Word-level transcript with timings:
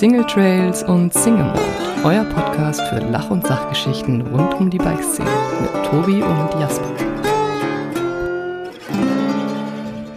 Single 0.00 0.24
Trails 0.24 0.82
und 0.82 1.12
Single 1.12 1.44
Mode, 1.44 1.60
euer 2.04 2.24
Podcast 2.24 2.80
für 2.88 3.00
Lach- 3.00 3.28
und 3.28 3.46
Sachgeschichten 3.46 4.22
rund 4.22 4.54
um 4.54 4.70
die 4.70 4.78
Bikeszene 4.78 5.28
mit 5.60 5.84
Tobi 5.90 6.22
und 6.22 6.58
Jasper. 6.58 6.90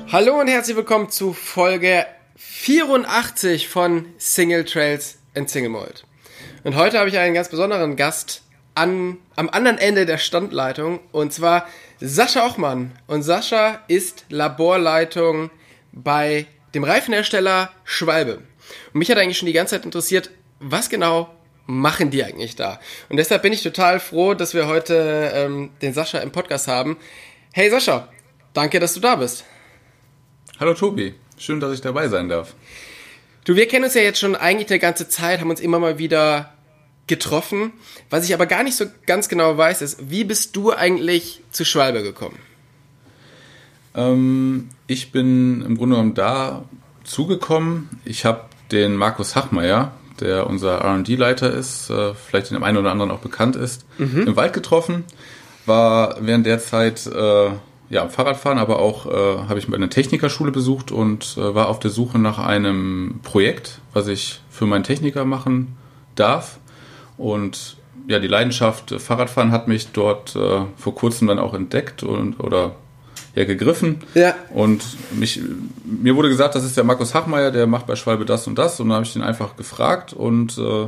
Hallo 0.09 0.39
und 0.39 0.47
herzlich 0.47 0.77
willkommen 0.77 1.09
zu 1.09 1.33
Folge 1.33 2.05
84 2.38 3.68
von 3.68 4.05
Single 4.18 4.64
Trails 4.64 5.18
and 5.36 5.50
Single 5.50 5.71
Mode. 5.71 5.95
Und 6.63 6.77
heute 6.77 6.97
habe 6.97 7.09
ich 7.09 7.18
einen 7.18 7.34
ganz 7.34 7.50
besonderen 7.50 7.97
Gast 7.97 8.43
an, 8.75 9.18
am 9.36 9.50
anderen 9.50 9.79
Ende 9.79 10.05
der 10.05 10.18
Standleitung 10.18 11.02
und 11.11 11.34
zwar 11.34 11.68
Sascha 12.00 12.45
Ochmann. 12.45 12.93
Und 13.07 13.23
Sascha 13.23 13.81
ist 13.89 14.23
Laborleitung 14.29 15.50
bei 15.91 16.45
dem 16.73 16.86
Reifenhersteller 16.86 17.70
Schwalbe. 17.84 18.43
Und 18.93 18.99
mich 18.99 19.09
hat 19.09 19.17
eigentlich 19.17 19.37
schon 19.37 19.47
die 19.47 19.53
ganze 19.53 19.75
Zeit 19.75 19.85
interessiert, 19.85 20.29
was 20.59 20.89
genau 20.89 21.29
machen 21.65 22.09
die 22.09 22.23
eigentlich 22.23 22.55
da? 22.55 22.79
Und 23.09 23.17
deshalb 23.17 23.41
bin 23.41 23.53
ich 23.53 23.63
total 23.63 23.99
froh, 23.99 24.33
dass 24.33 24.53
wir 24.53 24.67
heute 24.67 25.31
ähm, 25.33 25.71
den 25.81 25.93
Sascha 25.93 26.19
im 26.19 26.31
Podcast 26.31 26.67
haben. 26.67 26.97
Hey 27.51 27.69
Sascha, 27.69 28.09
danke, 28.53 28.79
dass 28.79 28.93
du 28.93 28.99
da 28.99 29.15
bist. 29.15 29.45
Hallo 30.59 30.73
Tobi, 30.73 31.15
schön, 31.37 31.59
dass 31.59 31.73
ich 31.73 31.81
dabei 31.81 32.08
sein 32.08 32.30
darf. 32.30 32.55
Du, 33.45 33.55
wir 33.55 33.67
kennen 33.67 33.86
uns 33.86 33.94
ja 33.94 34.02
jetzt 34.02 34.19
schon 34.19 34.36
eigentlich 34.36 34.67
die 34.67 34.80
ganze 34.80 35.09
Zeit, 35.09 35.41
haben 35.41 35.50
uns 35.50 35.59
immer 35.59 35.80
mal 35.80 35.97
wieder 35.97 36.53
getroffen. 37.08 37.73
Was 38.09 38.25
ich 38.25 38.33
aber 38.33 38.45
gar 38.45 38.64
nicht 38.64 38.75
so 38.75 38.86
ganz 39.05 39.27
genau 39.27 39.58
weiß, 39.58 39.81
ist, 39.81 40.09
wie 40.09 40.23
bist 40.23 40.55
du 40.55 40.72
eigentlich 40.72 41.41
zu 41.52 41.66
Schwalbe 41.66 42.03
gekommen? 42.03 42.39
Ähm, 43.95 44.69
ich 44.88 45.11
bin 45.11 45.61
im 45.61 45.77
Grunde 45.77 45.95
genommen 45.95 46.14
da 46.14 46.64
zugekommen. 47.03 47.89
Ich 48.05 48.25
habe 48.25 48.45
den 48.74 48.96
Markus 48.96 49.36
Hachmeier, 49.36 49.94
der 50.20 50.48
unser 50.48 50.84
RD-Leiter 50.84 51.52
ist, 51.52 51.90
äh, 51.90 52.14
vielleicht 52.14 52.52
dem 52.52 52.64
einen 52.64 52.78
oder 52.78 52.92
anderen 52.92 53.12
auch 53.12 53.20
bekannt 53.20 53.56
ist, 53.56 53.86
mhm. 53.98 54.28
im 54.28 54.36
Wald 54.36 54.54
getroffen. 54.54 55.06
War 55.66 56.18
während 56.20 56.46
der 56.46 56.60
Zeit 56.60 57.08
äh, 57.08 57.52
ja, 57.90 58.02
am 58.02 58.10
Fahrradfahren, 58.10 58.58
aber 58.58 58.80
auch 58.80 59.06
äh, 59.06 59.48
habe 59.48 59.60
ich 59.60 59.72
eine 59.72 59.90
Technikerschule 59.90 60.52
besucht 60.52 60.92
und 60.92 61.38
äh, 61.38 61.56
war 61.56 61.70
auf 61.70 61.80
der 61.80 61.92
Suche 61.92 62.20
nach 62.20 62.40
einem 62.40 63.20
Projekt, 63.24 63.80
was 63.94 64.08
ich 64.08 64.42
für 64.50 64.66
meinen 64.66 64.84
Techniker 64.84 65.26
machen 65.26 65.78
darf. 66.16 66.60
Und 67.18 67.78
ja, 68.08 68.20
die 68.20 68.28
Leidenschaft 68.28 69.00
Fahrradfahren 69.00 69.52
hat 69.52 69.68
mich 69.68 69.92
dort 69.94 70.36
äh, 70.36 70.66
vor 70.76 70.96
kurzem 70.96 71.28
dann 71.28 71.40
auch 71.40 71.54
entdeckt 71.54 72.04
und 72.04 72.40
oder 72.40 72.76
ja 73.36 73.45
gegriffen. 73.45 74.02
Ja. 74.14 74.36
Und 74.53 74.84
mich, 75.12 75.42
mir 75.86 76.16
wurde 76.16 76.30
gesagt, 76.30 76.56
das 76.56 76.64
ist 76.64 76.78
der 76.78 76.84
Markus 76.84 77.14
Hachmeier, 77.14 77.52
der 77.52 77.67
macht 77.67 77.88
bei 77.88 77.95
Schwalbe 77.95 78.26
das 78.26 78.48
und 78.48 78.58
das. 78.58 78.80
Und 78.80 78.89
dann 78.89 78.95
habe 78.95 79.06
ich 79.06 79.14
den 79.14 79.23
einfach 79.23 79.56
gefragt 79.56 80.14
und 80.14 80.58
äh, 80.58 80.88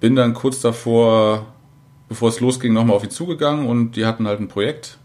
bin 0.00 0.14
dann 0.14 0.34
kurz 0.34 0.60
davor, 0.60 1.46
bevor 2.08 2.28
es 2.28 2.40
losging, 2.40 2.72
nochmal 2.72 2.96
auf 2.96 3.04
ihn 3.04 3.10
zugegangen 3.10 3.66
und 3.66 3.92
die 3.92 4.06
hatten 4.06 4.26
halt 4.26 4.40
ein 4.40 4.48
Projekt, 4.48 4.98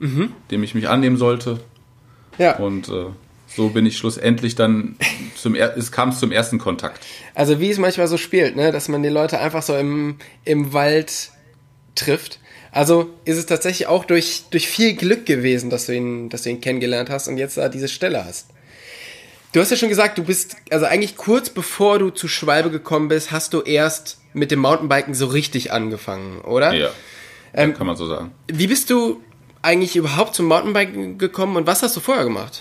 mhm. 0.00 0.32
dem 0.50 0.62
ich 0.62 0.74
mich 0.74 0.88
annehmen 0.88 1.16
sollte. 1.16 1.60
Ja. 2.38 2.56
Und 2.56 2.88
äh, 2.88 3.06
so 3.46 3.68
bin 3.68 3.86
ich 3.86 3.96
schlussendlich 3.96 4.56
dann 4.56 4.96
zum 5.36 5.54
es 5.54 5.92
kam 5.92 6.12
zum 6.12 6.32
ersten 6.32 6.58
Kontakt. 6.58 7.06
Also 7.34 7.60
wie 7.60 7.70
es 7.70 7.78
manchmal 7.78 8.08
so 8.08 8.16
spielt, 8.16 8.56
ne, 8.56 8.72
dass 8.72 8.88
man 8.88 9.02
die 9.02 9.08
Leute 9.08 9.38
einfach 9.38 9.62
so 9.62 9.76
im, 9.76 10.16
im 10.44 10.72
Wald 10.72 11.30
trifft 11.94 12.40
also 12.76 13.08
ist 13.24 13.38
es 13.38 13.46
tatsächlich 13.46 13.88
auch 13.88 14.04
durch, 14.04 14.44
durch 14.50 14.68
viel 14.68 14.94
Glück 14.94 15.24
gewesen, 15.24 15.70
dass 15.70 15.86
du, 15.86 15.94
ihn, 15.94 16.28
dass 16.28 16.42
du 16.42 16.50
ihn 16.50 16.60
kennengelernt 16.60 17.08
hast 17.08 17.26
und 17.26 17.38
jetzt 17.38 17.56
da 17.56 17.70
diese 17.70 17.88
Stelle 17.88 18.22
hast. 18.26 18.48
Du 19.52 19.60
hast 19.60 19.70
ja 19.70 19.78
schon 19.78 19.88
gesagt, 19.88 20.18
du 20.18 20.24
bist, 20.24 20.56
also 20.70 20.84
eigentlich 20.84 21.16
kurz 21.16 21.48
bevor 21.48 21.98
du 21.98 22.10
zu 22.10 22.28
Schwalbe 22.28 22.70
gekommen 22.70 23.08
bist, 23.08 23.32
hast 23.32 23.54
du 23.54 23.62
erst 23.62 24.18
mit 24.34 24.50
dem 24.50 24.58
Mountainbiken 24.58 25.14
so 25.14 25.24
richtig 25.24 25.72
angefangen, 25.72 26.42
oder? 26.42 26.74
Ja, 26.74 26.90
ähm, 27.54 27.72
kann 27.72 27.86
man 27.86 27.96
so 27.96 28.06
sagen. 28.06 28.32
Wie 28.46 28.66
bist 28.66 28.90
du 28.90 29.22
eigentlich 29.62 29.96
überhaupt 29.96 30.34
zum 30.34 30.44
Mountainbiken 30.44 31.16
gekommen 31.16 31.56
und 31.56 31.66
was 31.66 31.82
hast 31.82 31.96
du 31.96 32.00
vorher 32.00 32.24
gemacht? 32.24 32.60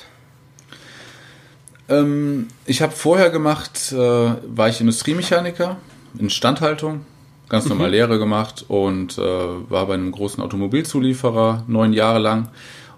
Ähm, 1.89 2.47
ich 2.65 2.81
habe 2.81 2.93
vorher 2.93 3.31
gemacht, 3.31 3.91
äh, 3.91 3.97
war 3.97 4.69
ich 4.69 4.79
Industriemechaniker, 4.79 5.75
Instandhaltung 6.17 7.05
ganz 7.55 7.69
normal 7.69 7.87
mhm. 7.87 7.93
Lehre 7.93 8.19
gemacht 8.19 8.65
und 8.67 9.17
äh, 9.17 9.21
war 9.21 9.87
bei 9.87 9.93
einem 9.93 10.11
großen 10.11 10.43
Automobilzulieferer 10.43 11.63
neun 11.67 11.93
Jahre 11.93 12.19
lang 12.19 12.49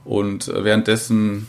und 0.03 0.47
äh, 0.47 0.63
währenddessen 0.63 1.45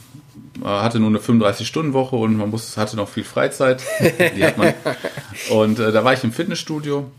äh, 0.62 0.66
hatte 0.66 1.00
nur 1.00 1.08
eine 1.08 1.18
35-Stunden-Woche 1.18 2.16
und 2.16 2.36
man 2.36 2.50
musste, 2.50 2.78
hatte 2.78 2.96
noch 2.96 3.08
viel 3.08 3.24
Freizeit. 3.24 3.82
und 5.50 5.78
äh, 5.78 5.90
da 5.90 6.04
war 6.04 6.12
ich 6.12 6.22
im 6.22 6.32
Fitnessstudio 6.32 7.10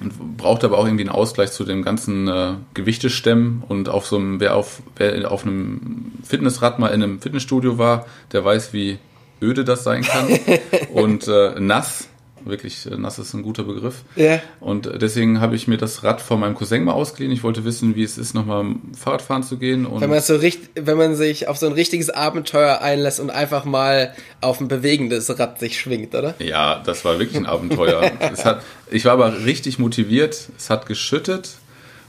und 0.00 0.36
brauchte 0.36 0.66
aber 0.66 0.78
auch 0.78 0.84
irgendwie 0.84 1.02
einen 1.02 1.10
Ausgleich 1.10 1.50
zu 1.50 1.64
dem 1.64 1.82
ganzen 1.82 2.28
äh, 2.28 2.52
Gewichtestemmen 2.74 3.64
und 3.66 3.88
auf 3.88 4.06
so 4.06 4.16
einem, 4.16 4.38
wer 4.38 4.54
auf, 4.54 4.82
wer 4.96 5.32
auf 5.32 5.44
einem 5.44 6.12
Fitnessrad 6.22 6.78
mal 6.78 6.88
in 6.88 7.02
einem 7.02 7.20
Fitnessstudio 7.20 7.78
war, 7.78 8.06
der 8.30 8.44
weiß, 8.44 8.72
wie 8.72 8.98
öde 9.42 9.64
das 9.64 9.82
sein 9.82 10.02
kann 10.02 10.28
und 10.92 11.26
äh, 11.26 11.58
nass 11.58 12.08
Wirklich, 12.44 12.86
äh, 12.86 12.96
nass 12.96 13.18
ist 13.18 13.34
ein 13.34 13.42
guter 13.42 13.64
Begriff. 13.64 14.02
Ja. 14.16 14.40
Und 14.60 14.90
deswegen 15.00 15.40
habe 15.40 15.56
ich 15.56 15.68
mir 15.68 15.76
das 15.76 16.04
Rad 16.04 16.20
von 16.20 16.40
meinem 16.40 16.54
Cousin 16.54 16.84
mal 16.84 16.92
ausgeliehen. 16.92 17.32
Ich 17.32 17.42
wollte 17.42 17.64
wissen, 17.64 17.96
wie 17.96 18.02
es 18.02 18.18
ist, 18.18 18.34
nochmal 18.34 18.74
Fahrradfahren 18.96 19.42
zu 19.42 19.58
gehen. 19.58 19.86
Und 19.86 20.00
wenn 20.00 20.10
man 20.10 20.20
so 20.20 20.36
richtig, 20.36 20.70
wenn 20.74 20.98
man 20.98 21.14
sich 21.14 21.48
auf 21.48 21.56
so 21.56 21.66
ein 21.66 21.72
richtiges 21.72 22.10
Abenteuer 22.10 22.80
einlässt 22.80 23.20
und 23.20 23.30
einfach 23.30 23.64
mal 23.64 24.14
auf 24.40 24.60
ein 24.60 24.68
bewegendes 24.68 25.38
Rad 25.38 25.58
sich 25.60 25.78
schwingt, 25.78 26.14
oder? 26.14 26.34
Ja, 26.38 26.82
das 26.84 27.04
war 27.04 27.18
wirklich 27.18 27.36
ein 27.36 27.46
Abenteuer. 27.46 28.02
hat, 28.44 28.62
ich 28.90 29.04
war 29.04 29.12
aber 29.12 29.44
richtig 29.44 29.78
motiviert. 29.78 30.48
Es 30.56 30.70
hat 30.70 30.86
geschüttet. 30.86 31.50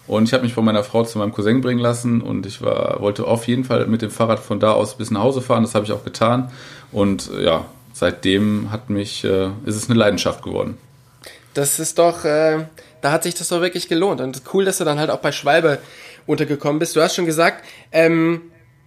Und 0.10 0.24
ich 0.24 0.34
habe 0.34 0.42
mich 0.42 0.54
von 0.54 0.66
meiner 0.66 0.84
Frau 0.84 1.04
zu 1.04 1.20
meinem 1.20 1.32
Cousin 1.32 1.62
bringen 1.62 1.80
lassen 1.80 2.22
und 2.22 2.48
ich 2.48 2.64
war, 2.64 3.00
wollte 3.00 3.28
auf 3.28 3.48
jeden 3.48 3.64
Fall 3.64 3.86
mit 3.86 4.02
dem 4.02 4.10
Fahrrad 4.10 4.40
von 4.40 4.60
da 4.60 4.72
aus 4.72 4.98
bis 4.98 5.12
nach 5.12 5.22
Hause 5.22 5.40
fahren. 5.40 5.62
Das 5.62 5.76
habe 5.76 5.86
ich 5.86 5.92
auch 5.92 6.04
getan. 6.04 6.52
Und 6.92 7.30
ja, 7.40 7.66
seitdem 8.00 8.72
hat 8.72 8.90
mich, 8.90 9.24
äh, 9.24 9.48
ist 9.66 9.76
es 9.76 9.90
eine 9.90 10.00
Leidenschaft 10.00 10.44
geworden. 10.44 10.78
Das 11.54 11.80
ist 11.80 12.00
doch, 12.00 12.26
äh, 12.26 12.66
da 13.02 13.12
hat 13.12 13.24
sich 13.24 13.36
das 13.36 13.50
doch 13.50 13.62
wirklich 13.62 13.88
gelohnt. 13.88 14.22
Und 14.22 14.42
cool, 14.54 14.66
dass 14.66 14.78
du 14.78 14.86
dann 14.86 15.00
halt 15.00 15.10
auch 15.10 15.20
bei 15.20 15.32
Schwalbe 15.32 15.80
untergekommen 16.26 16.80
bist. 16.80 16.96
Du 16.96 17.02
hast 17.02 17.16
schon 17.16 17.26
gesagt, 17.26 17.66
ähm, 17.92 18.42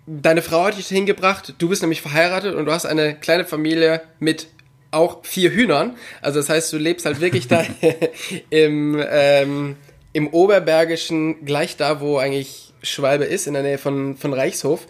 deine 0.06 0.42
Frau 0.42 0.64
hat 0.64 0.78
dich 0.78 0.88
hingebracht, 0.88 1.54
du 1.58 1.68
bist 1.68 1.82
nämlich 1.82 2.02
verheiratet 2.02 2.54
und 2.54 2.66
du 2.66 2.72
hast 2.72 2.86
eine 2.86 3.14
kleine 3.14 3.44
Familie 3.44 4.02
mit 4.18 4.48
auch 4.90 5.24
vier 5.24 5.50
Hühnern. 5.50 5.96
Also 6.20 6.40
das 6.40 6.48
heißt, 6.48 6.72
du 6.72 6.78
lebst 6.78 7.06
halt 7.06 7.20
wirklich 7.20 7.48
da 7.48 7.64
im, 8.50 9.02
ähm, 9.10 9.76
im 10.12 10.28
Oberbergischen, 10.28 11.44
gleich 11.44 11.76
da, 11.76 12.00
wo 12.00 12.18
eigentlich 12.18 12.72
Schwalbe 12.82 13.24
ist, 13.24 13.46
in 13.46 13.54
der 13.54 13.62
Nähe 13.62 13.78
von, 13.78 14.16
von 14.16 14.32
Reichshof. 14.32 14.86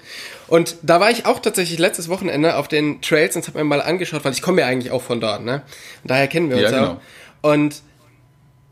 Und 0.52 0.76
da 0.82 1.00
war 1.00 1.10
ich 1.10 1.24
auch 1.24 1.38
tatsächlich 1.40 1.78
letztes 1.78 2.10
Wochenende 2.10 2.56
auf 2.56 2.68
den 2.68 3.00
Trails 3.00 3.34
und 3.36 3.48
habe 3.48 3.56
mir 3.56 3.64
mal 3.64 3.80
angeschaut, 3.80 4.22
weil 4.22 4.32
ich 4.32 4.42
komme 4.42 4.60
ja 4.60 4.66
eigentlich 4.66 4.92
auch 4.92 5.00
von 5.00 5.18
dort, 5.18 5.42
ne? 5.42 5.62
Und 6.02 6.10
daher 6.10 6.28
kennen 6.28 6.50
wir 6.50 6.56
uns 6.56 6.64
ja. 6.64 6.70
Genau. 6.70 7.00
Auch. 7.40 7.52
Und 7.52 7.80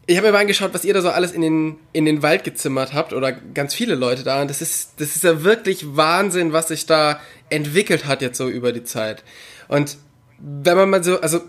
ich 0.05 0.19
habe 0.19 0.27
mir 0.27 0.35
mal 0.35 0.41
angeschaut, 0.41 0.75
was 0.75 0.85
ihr 0.85 0.93
da 0.93 1.01
so 1.01 1.09
alles 1.09 1.33
in 1.33 1.41
den, 1.41 1.77
in 1.95 2.05
den 2.05 2.23
Wald 2.23 2.45
gezimmert 2.45 2.93
habt 2.93 3.15
oder 3.15 3.33
ganz 3.33 3.73
viele 3.73 3.95
Leute 3.95 4.25
da. 4.25 4.43
Und 4.43 4.51
das 4.51 4.61
ist, 4.61 5.01
das 5.01 5.17
ist 5.17 5.25
ja 5.25 5.43
wirklich 5.43 5.97
Wahnsinn, 5.97 6.53
was 6.53 6.69
sich 6.69 6.85
da 6.85 7.19
entwickelt 7.49 8.05
hat 8.05 8.21
jetzt 8.21 8.37
so 8.37 8.51
über 8.51 8.73
die 8.73 8.85
Zeit. 8.85 9.25
Und 9.67 9.97
wenn 10.39 10.77
man 10.77 10.91
mal 10.91 11.03
so, 11.03 11.19
also 11.23 11.41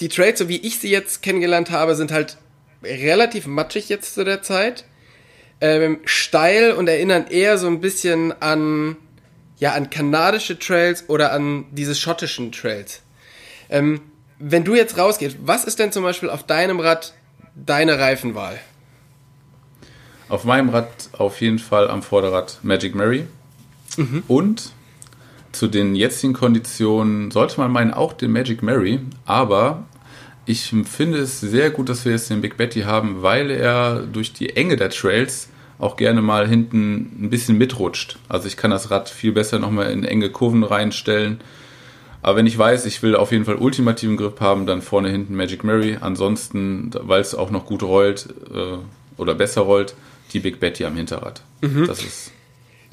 die 0.00 0.08
Trails, 0.08 0.38
so 0.38 0.48
wie 0.48 0.56
ich 0.56 0.78
sie 0.78 0.88
jetzt 0.88 1.20
kennengelernt 1.20 1.70
habe, 1.70 1.96
sind 1.96 2.12
halt 2.12 2.38
relativ 2.82 3.46
matschig 3.46 3.90
jetzt 3.90 4.14
zu 4.14 4.24
der 4.24 4.40
Zeit 4.40 4.86
ähm, 5.60 6.00
steil 6.04 6.72
und 6.72 6.88
erinnern 6.88 7.26
eher 7.28 7.58
so 7.58 7.66
ein 7.66 7.80
bisschen 7.80 8.32
an, 8.40 8.96
ja, 9.58 9.72
an 9.72 9.90
kanadische 9.90 10.58
Trails 10.58 11.08
oder 11.08 11.32
an 11.32 11.66
diese 11.70 11.94
schottischen 11.94 12.52
Trails. 12.52 13.02
Ähm, 13.68 14.00
wenn 14.38 14.64
du 14.64 14.74
jetzt 14.74 14.98
rausgehst, 14.98 15.36
was 15.42 15.64
ist 15.64 15.78
denn 15.78 15.92
zum 15.92 16.02
Beispiel 16.02 16.28
auf 16.28 16.44
deinem 16.44 16.80
Rad 16.80 17.14
deine 17.54 17.98
Reifenwahl? 17.98 18.58
Auf 20.28 20.44
meinem 20.44 20.70
Rad 20.70 20.88
auf 21.12 21.40
jeden 21.40 21.58
Fall 21.58 21.88
am 21.88 22.02
Vorderrad 22.02 22.58
Magic 22.62 22.94
Mary. 22.94 23.26
Mhm. 23.96 24.24
Und 24.26 24.72
zu 25.52 25.68
den 25.68 25.94
jetzigen 25.94 26.32
Konditionen 26.32 27.30
sollte 27.30 27.60
man 27.60 27.70
meinen 27.70 27.94
auch 27.94 28.12
den 28.12 28.32
Magic 28.32 28.62
Mary, 28.62 29.00
aber 29.24 29.84
ich 30.46 30.74
finde 30.84 31.18
es 31.18 31.40
sehr 31.40 31.70
gut, 31.70 31.88
dass 31.88 32.04
wir 32.04 32.12
jetzt 32.12 32.28
den 32.28 32.40
Big 32.42 32.56
Betty 32.56 32.82
haben, 32.82 33.22
weil 33.22 33.50
er 33.50 34.00
durch 34.00 34.32
die 34.32 34.56
Enge 34.56 34.76
der 34.76 34.90
Trails 34.90 35.48
auch 35.78 35.96
gerne 35.96 36.22
mal 36.22 36.48
hinten 36.48 37.24
ein 37.24 37.30
bisschen 37.30 37.58
mitrutscht. 37.58 38.18
Also 38.28 38.46
ich 38.46 38.56
kann 38.56 38.70
das 38.70 38.90
Rad 38.90 39.08
viel 39.08 39.32
besser 39.32 39.58
nochmal 39.58 39.90
in 39.90 40.04
enge 40.04 40.30
Kurven 40.30 40.64
reinstellen. 40.64 41.40
Aber 42.22 42.36
wenn 42.36 42.46
ich 42.46 42.56
weiß, 42.56 42.86
ich 42.86 43.02
will 43.02 43.16
auf 43.16 43.32
jeden 43.32 43.44
Fall 43.44 43.56
ultimativen 43.56 44.16
Grip 44.16 44.40
haben, 44.40 44.66
dann 44.66 44.80
vorne 44.80 45.10
hinten 45.10 45.34
Magic 45.34 45.62
Mary. 45.62 45.98
Ansonsten, 46.00 46.90
weil 46.94 47.20
es 47.20 47.34
auch 47.34 47.50
noch 47.50 47.66
gut 47.66 47.82
rollt 47.82 48.28
äh, 48.52 48.78
oder 49.18 49.34
besser 49.34 49.62
rollt, 49.62 49.94
die 50.32 50.40
Big 50.40 50.58
Betty 50.58 50.84
am 50.84 50.96
Hinterrad. 50.96 51.42
Mhm. 51.60 51.86
Das 51.86 52.02
ist 52.02 52.30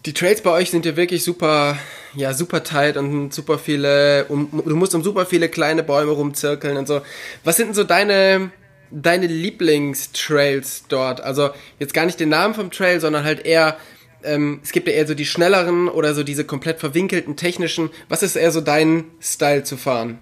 die 0.05 0.13
Trails 0.13 0.41
bei 0.41 0.51
euch 0.51 0.71
sind 0.71 0.85
ja 0.85 0.95
wirklich 0.95 1.23
super, 1.23 1.77
ja 2.15 2.33
super 2.33 2.63
tight 2.63 2.97
und 2.97 3.33
super 3.33 3.59
viele, 3.59 4.25
um, 4.25 4.49
du 4.65 4.75
musst 4.75 4.95
um 4.95 5.03
super 5.03 5.25
viele 5.25 5.49
kleine 5.49 5.83
Bäume 5.83 6.11
rumzirkeln 6.11 6.77
und 6.77 6.87
so. 6.87 7.01
Was 7.43 7.57
sind 7.57 7.67
denn 7.67 7.75
so 7.75 7.83
deine, 7.83 8.51
deine 8.91 9.27
Lieblingstrails 9.27 10.85
dort? 10.87 11.21
Also 11.21 11.49
jetzt 11.79 11.93
gar 11.93 12.05
nicht 12.05 12.19
den 12.19 12.29
Namen 12.29 12.53
vom 12.53 12.71
Trail, 12.71 12.99
sondern 12.99 13.23
halt 13.23 13.45
eher, 13.45 13.77
ähm, 14.23 14.59
es 14.63 14.71
gibt 14.71 14.87
ja 14.87 14.93
eher 14.93 15.07
so 15.07 15.13
die 15.13 15.25
schnelleren 15.25 15.87
oder 15.87 16.13
so 16.13 16.23
diese 16.23 16.45
komplett 16.45 16.79
verwinkelten 16.79 17.35
technischen. 17.35 17.89
Was 18.09 18.23
ist 18.23 18.35
eher 18.35 18.51
so 18.51 18.61
dein 18.61 19.05
Style 19.21 19.63
zu 19.63 19.77
fahren? 19.77 20.19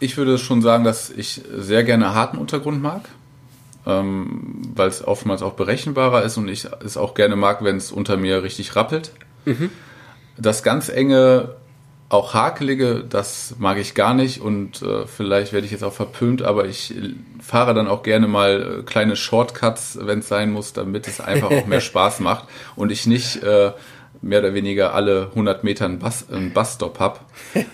Ich 0.00 0.16
würde 0.16 0.38
schon 0.38 0.60
sagen, 0.60 0.84
dass 0.84 1.10
ich 1.10 1.40
sehr 1.56 1.84
gerne 1.84 2.14
harten 2.14 2.36
Untergrund 2.36 2.82
mag, 2.82 3.08
ähm, 3.86 4.60
weil 4.74 4.88
es 4.88 5.06
oftmals 5.06 5.42
auch 5.42 5.54
berechenbarer 5.54 6.22
ist 6.24 6.36
und 6.36 6.48
ich 6.48 6.66
es 6.84 6.96
auch 6.96 7.14
gerne 7.14 7.36
mag, 7.36 7.62
wenn 7.64 7.76
es 7.76 7.92
unter 7.92 8.16
mir 8.16 8.42
richtig 8.42 8.76
rappelt. 8.76 9.12
Mhm. 9.44 9.70
Das 10.36 10.62
ganz 10.62 10.88
enge, 10.88 11.54
auch 12.08 12.34
hakelige, 12.34 13.04
das 13.08 13.54
mag 13.58 13.78
ich 13.78 13.94
gar 13.94 14.14
nicht 14.14 14.40
und 14.40 14.82
äh, 14.82 15.06
vielleicht 15.06 15.52
werde 15.52 15.66
ich 15.66 15.72
jetzt 15.72 15.82
auch 15.82 15.92
verpönt, 15.92 16.42
aber 16.42 16.66
ich 16.66 16.94
fahre 17.40 17.74
dann 17.74 17.88
auch 17.88 18.02
gerne 18.02 18.28
mal 18.28 18.80
äh, 18.80 18.82
kleine 18.82 19.16
Shortcuts, 19.16 19.98
wenn 20.00 20.20
es 20.20 20.28
sein 20.28 20.52
muss, 20.52 20.72
damit 20.72 21.08
es 21.08 21.20
einfach 21.20 21.50
auch 21.50 21.66
mehr 21.66 21.80
Spaß 21.82 22.20
macht 22.20 22.44
und 22.76 22.92
ich 22.92 23.06
nicht 23.06 23.42
äh, 23.42 23.72
mehr 24.22 24.40
oder 24.40 24.54
weniger 24.54 24.94
alle 24.94 25.28
100 25.30 25.64
Meter 25.64 25.86
einen, 25.86 25.98
Bus, 25.98 26.26
einen 26.30 26.52
Busstop 26.52 26.98
habe. 27.00 27.20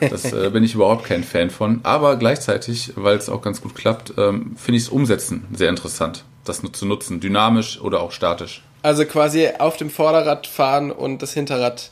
Das 0.01 0.33
äh, 0.33 0.51
bin 0.51 0.65
ich 0.65 0.75
überhaupt 0.75 1.05
kein 1.05 1.23
Fan 1.23 1.51
von. 1.51 1.81
Aber 1.85 2.17
gleichzeitig, 2.17 2.93
weil 2.97 3.17
es 3.17 3.29
auch 3.29 3.43
ganz 3.43 3.61
gut 3.61 3.75
klappt, 3.75 4.15
ähm, 4.19 4.57
finde 4.57 4.79
ich 4.79 4.85
es 4.85 4.89
umsetzen 4.89 5.47
sehr 5.53 5.69
interessant, 5.69 6.25
das 6.45 6.63
zu 6.73 6.87
nutzen, 6.87 7.21
dynamisch 7.21 7.81
oder 7.81 8.01
auch 8.01 8.11
statisch. 8.11 8.65
Also 8.83 9.05
quasi 9.05 9.49
auf 9.59 9.77
dem 9.77 9.91
Vorderrad 9.91 10.47
fahren 10.47 10.91
und 10.91 11.23
das 11.23 11.35
Hinterrad 11.35 11.91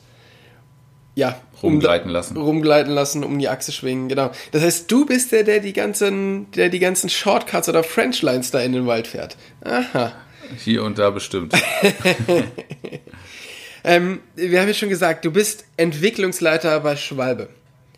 ja, 1.18 1.34
rumgleiten 1.62 2.10
lassen. 2.10 2.36
Rumgleiten 2.36 2.92
lassen, 2.92 3.24
um 3.24 3.38
die 3.38 3.48
Achse 3.48 3.72
schwingen, 3.72 4.08
genau. 4.08 4.30
Das 4.52 4.62
heißt, 4.62 4.90
du 4.90 5.06
bist 5.06 5.32
der, 5.32 5.44
der 5.44 5.60
die 5.60 5.72
ganzen, 5.72 6.50
der 6.52 6.68
die 6.68 6.78
ganzen 6.78 7.08
Shortcuts 7.08 7.68
oder 7.68 7.82
Frenchlines 7.82 8.50
da 8.50 8.60
in 8.60 8.72
den 8.72 8.86
Wald 8.86 9.06
fährt. 9.06 9.36
Aha. 9.64 10.12
Hier 10.64 10.82
und 10.82 10.98
da 10.98 11.10
bestimmt. 11.10 11.52
Ähm, 13.84 14.20
wir 14.34 14.60
haben 14.60 14.68
ja 14.68 14.74
schon 14.74 14.88
gesagt, 14.88 15.24
du 15.24 15.30
bist 15.30 15.64
Entwicklungsleiter 15.76 16.80
bei 16.80 16.96
Schwalbe. 16.96 17.48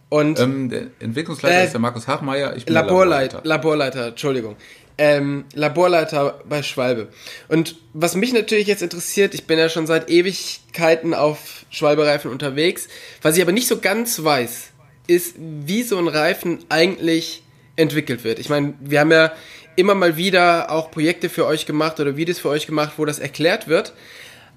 Und 0.08 0.38
ähm, 0.40 0.68
der 0.68 0.88
Entwicklungsleiter 0.98 1.60
äh, 1.60 1.64
ist 1.64 1.72
der 1.72 1.80
Markus 1.80 2.06
Hachmeier. 2.08 2.56
Ich 2.56 2.64
bin. 2.64 2.74
Laborleiter. 2.74 3.40
Laborleiter, 3.44 4.08
Entschuldigung. 4.08 4.56
Ähm, 5.02 5.46
Laborleiter 5.54 6.42
bei 6.46 6.62
Schwalbe. 6.62 7.08
Und 7.48 7.76
was 7.94 8.16
mich 8.16 8.34
natürlich 8.34 8.66
jetzt 8.66 8.82
interessiert, 8.82 9.32
ich 9.32 9.46
bin 9.46 9.58
ja 9.58 9.70
schon 9.70 9.86
seit 9.86 10.10
Ewigkeiten 10.10 11.14
auf 11.14 11.64
Schwalbe-Reifen 11.70 12.30
unterwegs. 12.30 12.86
Was 13.22 13.34
ich 13.34 13.42
aber 13.42 13.52
nicht 13.52 13.66
so 13.66 13.78
ganz 13.78 14.22
weiß, 14.22 14.72
ist, 15.06 15.36
wie 15.38 15.84
so 15.84 15.96
ein 15.96 16.06
Reifen 16.06 16.58
eigentlich 16.68 17.42
entwickelt 17.76 18.24
wird. 18.24 18.40
Ich 18.40 18.50
meine, 18.50 18.74
wir 18.78 19.00
haben 19.00 19.10
ja 19.10 19.32
immer 19.74 19.94
mal 19.94 20.18
wieder 20.18 20.70
auch 20.70 20.90
Projekte 20.90 21.30
für 21.30 21.46
euch 21.46 21.64
gemacht 21.64 21.98
oder 21.98 22.18
Videos 22.18 22.38
für 22.38 22.50
euch 22.50 22.66
gemacht, 22.66 22.92
wo 22.98 23.06
das 23.06 23.18
erklärt 23.18 23.68
wird. 23.68 23.94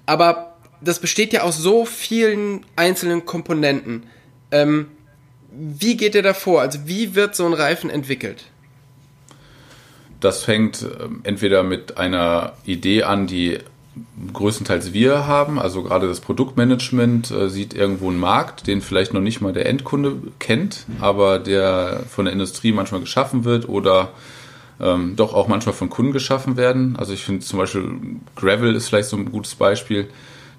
Aber 0.04 0.58
das 0.82 0.98
besteht 0.98 1.32
ja 1.32 1.40
aus 1.40 1.56
so 1.56 1.86
vielen 1.86 2.66
einzelnen 2.76 3.24
Komponenten. 3.24 4.04
Ähm, 4.50 4.88
wie 5.50 5.96
geht 5.96 6.14
ihr 6.14 6.22
da 6.22 6.34
vor? 6.34 6.60
Also 6.60 6.80
wie 6.84 7.14
wird 7.14 7.34
so 7.34 7.46
ein 7.46 7.54
Reifen 7.54 7.88
entwickelt? 7.88 8.44
Das 10.24 10.42
fängt 10.42 10.82
ähm, 10.82 11.20
entweder 11.22 11.62
mit 11.62 11.98
einer 11.98 12.54
Idee 12.64 13.02
an, 13.02 13.26
die 13.26 13.58
größtenteils 14.32 14.92
wir 14.92 15.26
haben. 15.26 15.58
Also 15.58 15.82
gerade 15.82 16.08
das 16.08 16.20
Produktmanagement 16.20 17.30
äh, 17.30 17.48
sieht 17.48 17.74
irgendwo 17.74 18.08
einen 18.08 18.18
Markt, 18.18 18.66
den 18.66 18.80
vielleicht 18.80 19.12
noch 19.12 19.20
nicht 19.20 19.40
mal 19.40 19.52
der 19.52 19.66
Endkunde 19.66 20.16
kennt, 20.38 20.86
aber 21.00 21.38
der 21.38 22.04
von 22.08 22.24
der 22.24 22.32
Industrie 22.32 22.72
manchmal 22.72 23.00
geschaffen 23.00 23.44
wird 23.44 23.68
oder 23.68 24.10
ähm, 24.80 25.14
doch 25.14 25.34
auch 25.34 25.46
manchmal 25.46 25.74
von 25.74 25.90
Kunden 25.90 26.12
geschaffen 26.12 26.56
werden. 26.56 26.96
Also 26.96 27.12
ich 27.12 27.24
finde 27.24 27.44
zum 27.44 27.58
Beispiel 27.58 27.84
Gravel 28.34 28.74
ist 28.74 28.88
vielleicht 28.88 29.08
so 29.08 29.16
ein 29.16 29.30
gutes 29.30 29.54
Beispiel 29.54 30.08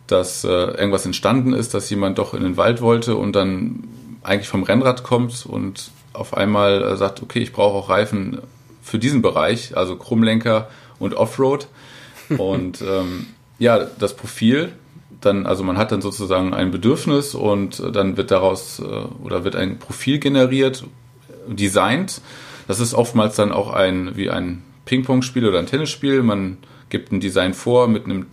dass 0.08 0.44
äh, 0.44 0.48
irgendwas 0.48 1.06
entstanden 1.06 1.54
ist, 1.54 1.74
dass 1.74 1.90
jemand 1.90 2.18
doch 2.18 2.34
in 2.34 2.44
den 2.44 2.58
Wald 2.58 2.82
wollte 2.82 3.16
und 3.16 3.36
dann 3.36 3.84
eigentlich 4.24 4.48
vom 4.48 4.64
Rennrad 4.64 5.04
kommt 5.04 5.46
und 5.46 5.90
auf 6.14 6.36
einmal 6.36 6.84
äh, 6.84 6.98
sagt, 6.98 7.22
okay, 7.22 7.40
ich 7.40 7.54
brauche 7.54 7.76
auch 7.76 7.90
Reifen 7.90 8.40
für 8.86 9.00
diesen 9.00 9.22
Bereich, 9.22 9.76
also 9.76 9.98
Krummlenker 9.98 10.70
und 11.00 11.16
Offroad. 11.16 11.68
Und 12.40 12.82
ähm, 12.82 13.28
ja, 13.60 13.86
das 14.00 14.16
Profil, 14.16 14.72
dann, 15.22 15.46
also 15.46 15.64
man 15.64 15.78
hat 15.78 15.92
dann 15.92 16.02
sozusagen 16.02 16.56
ein 16.56 16.72
Bedürfnis 16.72 17.36
und 17.36 17.84
dann 17.94 18.18
wird 18.18 18.32
daraus 18.32 18.80
äh, 18.80 18.84
oder 18.84 19.44
wird 19.44 19.56
ein 19.56 19.78
Profil 19.78 20.18
generiert, 20.18 20.86
designt. 21.48 22.22
Das 22.68 22.80
ist 22.80 22.96
oftmals 22.96 23.36
dann 23.36 23.52
auch 23.52 23.72
ein 23.72 24.16
wie 24.18 24.32
ein 24.32 24.64
Ping-Pong-Spiel 24.86 25.48
oder 25.48 25.60
ein 25.60 25.68
Tennisspiel. 25.68 26.24
Man 26.24 26.58
gibt 26.90 27.12
ein 27.12 27.20
Design 27.20 27.54
vor 27.54 27.88
mit 27.88 28.06
einem 28.06 28.26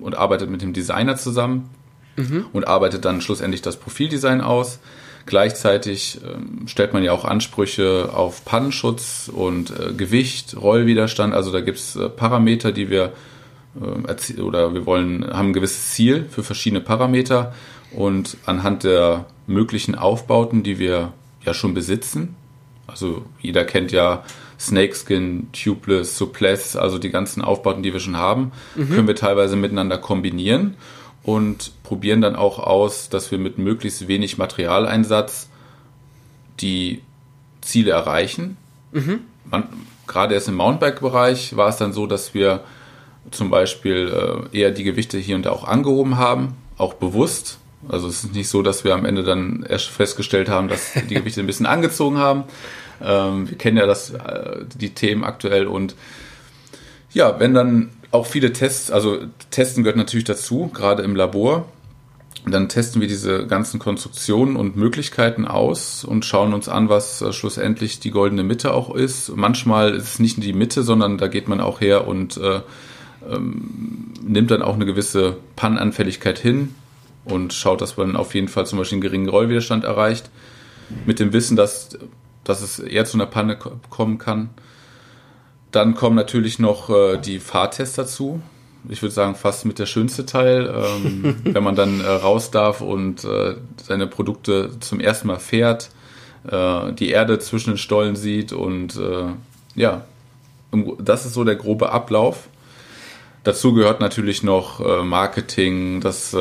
und 0.00 0.16
arbeitet 0.16 0.48
mit 0.48 0.62
dem 0.62 0.72
Designer 0.72 1.16
zusammen 1.16 1.70
mhm. 2.16 2.46
und 2.52 2.66
arbeitet 2.66 3.04
dann 3.04 3.20
schlussendlich 3.20 3.62
das 3.62 3.76
Profildesign 3.76 4.40
aus. 4.40 4.78
Gleichzeitig 5.30 6.18
ähm, 6.24 6.66
stellt 6.66 6.92
man 6.92 7.04
ja 7.04 7.12
auch 7.12 7.24
Ansprüche 7.24 8.10
auf 8.12 8.44
Pannenschutz 8.44 9.30
und 9.32 9.70
äh, 9.70 9.92
Gewicht, 9.92 10.56
Rollwiderstand. 10.60 11.34
Also 11.34 11.52
da 11.52 11.60
gibt 11.60 11.78
es 11.78 11.94
äh, 11.94 12.08
Parameter, 12.08 12.72
die 12.72 12.90
wir 12.90 13.12
äh, 13.80 14.40
oder 14.40 14.74
wir 14.74 14.86
wollen, 14.86 15.24
haben 15.32 15.50
ein 15.50 15.52
gewisses 15.52 15.90
Ziel 15.90 16.26
für 16.28 16.42
verschiedene 16.42 16.80
Parameter 16.80 17.54
und 17.92 18.38
anhand 18.44 18.82
der 18.82 19.26
möglichen 19.46 19.94
Aufbauten, 19.94 20.64
die 20.64 20.80
wir 20.80 21.12
ja 21.44 21.54
schon 21.54 21.74
besitzen. 21.74 22.34
Also 22.88 23.24
jeder 23.40 23.64
kennt 23.64 23.92
ja 23.92 24.24
Snakeskin, 24.58 25.46
Tubeless, 25.52 26.18
Suppless, 26.18 26.74
also 26.74 26.98
die 26.98 27.10
ganzen 27.10 27.40
Aufbauten, 27.40 27.84
die 27.84 27.92
wir 27.92 28.00
schon 28.00 28.16
haben, 28.16 28.50
mhm. 28.74 28.88
können 28.88 29.06
wir 29.06 29.14
teilweise 29.14 29.54
miteinander 29.54 29.96
kombinieren 29.96 30.74
und 31.22 31.72
probieren 31.82 32.20
dann 32.20 32.36
auch 32.36 32.58
aus, 32.58 33.08
dass 33.08 33.30
wir 33.30 33.38
mit 33.38 33.58
möglichst 33.58 34.08
wenig 34.08 34.38
Materialeinsatz 34.38 35.48
die 36.60 37.02
Ziele 37.60 37.92
erreichen. 37.92 38.56
Mhm. 38.92 39.20
Man, 39.44 39.68
gerade 40.06 40.34
erst 40.34 40.48
im 40.48 40.56
Mountainbike-Bereich 40.56 41.56
war 41.56 41.68
es 41.68 41.76
dann 41.76 41.92
so, 41.92 42.06
dass 42.06 42.34
wir 42.34 42.64
zum 43.30 43.50
Beispiel 43.50 44.48
äh, 44.52 44.58
eher 44.58 44.70
die 44.70 44.84
Gewichte 44.84 45.18
hier 45.18 45.36
und 45.36 45.46
da 45.46 45.50
auch 45.50 45.64
angehoben 45.64 46.16
haben, 46.16 46.54
auch 46.78 46.94
bewusst. 46.94 47.58
Also 47.88 48.08
es 48.08 48.24
ist 48.24 48.34
nicht 48.34 48.48
so, 48.48 48.62
dass 48.62 48.84
wir 48.84 48.94
am 48.94 49.04
Ende 49.04 49.22
dann 49.22 49.64
erst 49.68 49.88
festgestellt 49.88 50.48
haben, 50.48 50.68
dass 50.68 50.92
die 50.94 51.14
Gewichte 51.14 51.40
ein 51.40 51.46
bisschen 51.46 51.66
angezogen 51.66 52.18
haben, 52.18 52.44
ähm, 53.02 53.48
wir 53.48 53.56
kennen 53.56 53.76
ja 53.76 53.86
das, 53.86 54.10
äh, 54.10 54.64
die 54.76 54.90
Themen 54.90 55.24
aktuell 55.24 55.66
und 55.66 55.94
ja, 57.12 57.40
wenn 57.40 57.54
dann 57.54 57.90
auch 58.10 58.26
viele 58.26 58.52
Tests, 58.52 58.90
also 58.90 59.18
Testen 59.50 59.82
gehört 59.82 59.96
natürlich 59.96 60.24
dazu, 60.24 60.70
gerade 60.72 61.02
im 61.02 61.14
Labor. 61.14 61.66
Dann 62.46 62.68
testen 62.68 63.00
wir 63.00 63.08
diese 63.08 63.46
ganzen 63.46 63.78
Konstruktionen 63.78 64.56
und 64.56 64.74
Möglichkeiten 64.74 65.46
aus 65.46 66.04
und 66.04 66.24
schauen 66.24 66.54
uns 66.54 66.68
an, 66.68 66.88
was 66.88 67.20
äh, 67.20 67.32
schlussendlich 67.32 68.00
die 68.00 68.10
goldene 68.10 68.42
Mitte 68.42 68.72
auch 68.72 68.94
ist. 68.94 69.36
Manchmal 69.36 69.94
ist 69.94 70.04
es 70.04 70.18
nicht 70.20 70.42
die 70.42 70.54
Mitte, 70.54 70.82
sondern 70.82 71.18
da 71.18 71.28
geht 71.28 71.48
man 71.48 71.60
auch 71.60 71.80
her 71.82 72.08
und 72.08 72.38
äh, 72.38 72.60
ähm, 73.30 74.12
nimmt 74.22 74.50
dann 74.50 74.62
auch 74.62 74.74
eine 74.74 74.86
gewisse 74.86 75.36
Pannenanfälligkeit 75.56 76.38
hin 76.38 76.74
und 77.26 77.52
schaut, 77.52 77.82
dass 77.82 77.98
man 77.98 78.16
auf 78.16 78.34
jeden 78.34 78.48
Fall 78.48 78.66
zum 78.66 78.78
Beispiel 78.78 78.96
einen 78.96 79.02
geringen 79.02 79.28
Rollwiderstand 79.28 79.84
erreicht. 79.84 80.30
Mit 81.04 81.20
dem 81.20 81.32
Wissen, 81.34 81.56
dass 81.56 81.90
dass 82.44 82.62
es 82.62 82.78
eher 82.78 83.04
zu 83.04 83.16
einer 83.16 83.26
Panne 83.26 83.56
kommen 83.56 84.18
kann. 84.18 84.50
Dann 85.70 85.94
kommen 85.94 86.16
natürlich 86.16 86.58
noch 86.58 86.90
äh, 86.90 87.16
die 87.18 87.38
Fahrtests 87.38 87.96
dazu. 87.96 88.40
Ich 88.88 89.02
würde 89.02 89.14
sagen, 89.14 89.34
fast 89.34 89.66
mit 89.66 89.78
der 89.78 89.86
schönste 89.86 90.26
Teil, 90.26 90.72
ähm, 90.74 91.36
wenn 91.44 91.62
man 91.62 91.76
dann 91.76 92.00
äh, 92.00 92.08
raus 92.08 92.50
darf 92.50 92.80
und 92.80 93.24
äh, 93.24 93.56
seine 93.82 94.06
Produkte 94.06 94.70
zum 94.80 95.00
ersten 95.00 95.28
Mal 95.28 95.38
fährt, 95.38 95.90
äh, 96.50 96.92
die 96.92 97.10
Erde 97.10 97.38
zwischen 97.38 97.72
den 97.72 97.78
Stollen 97.78 98.16
sieht 98.16 98.52
und 98.52 98.96
äh, 98.96 99.26
ja, 99.74 100.04
das 100.98 101.26
ist 101.26 101.34
so 101.34 101.44
der 101.44 101.56
grobe 101.56 101.92
Ablauf. 101.92 102.48
Dazu 103.44 103.72
gehört 103.72 104.00
natürlich 104.00 104.42
noch 104.42 104.80
äh, 104.80 105.02
Marketing, 105.02 106.00
das 106.00 106.36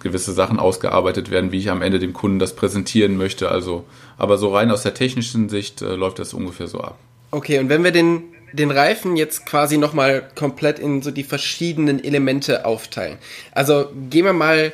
gewisse 0.00 0.32
Sachen 0.32 0.60
ausgearbeitet 0.60 1.30
werden, 1.30 1.52
wie 1.52 1.58
ich 1.58 1.70
am 1.70 1.82
Ende 1.82 1.98
dem 1.98 2.12
Kunden 2.12 2.38
das 2.38 2.54
präsentieren 2.54 3.16
möchte. 3.16 3.50
Also, 3.50 3.84
aber 4.18 4.38
so 4.38 4.54
rein 4.54 4.70
aus 4.70 4.82
der 4.82 4.94
technischen 4.94 5.48
Sicht 5.48 5.80
läuft 5.80 6.18
das 6.18 6.32
ungefähr 6.32 6.68
so 6.68 6.80
ab. 6.80 6.98
Okay, 7.30 7.58
und 7.58 7.68
wenn 7.68 7.84
wir 7.84 7.90
den, 7.90 8.22
den 8.52 8.70
Reifen 8.70 9.16
jetzt 9.16 9.46
quasi 9.46 9.78
nochmal 9.78 10.28
komplett 10.34 10.78
in 10.78 11.02
so 11.02 11.10
die 11.10 11.24
verschiedenen 11.24 12.02
Elemente 12.02 12.64
aufteilen. 12.64 13.18
Also 13.52 13.90
gehen 14.10 14.24
wir 14.24 14.32
mal, 14.32 14.72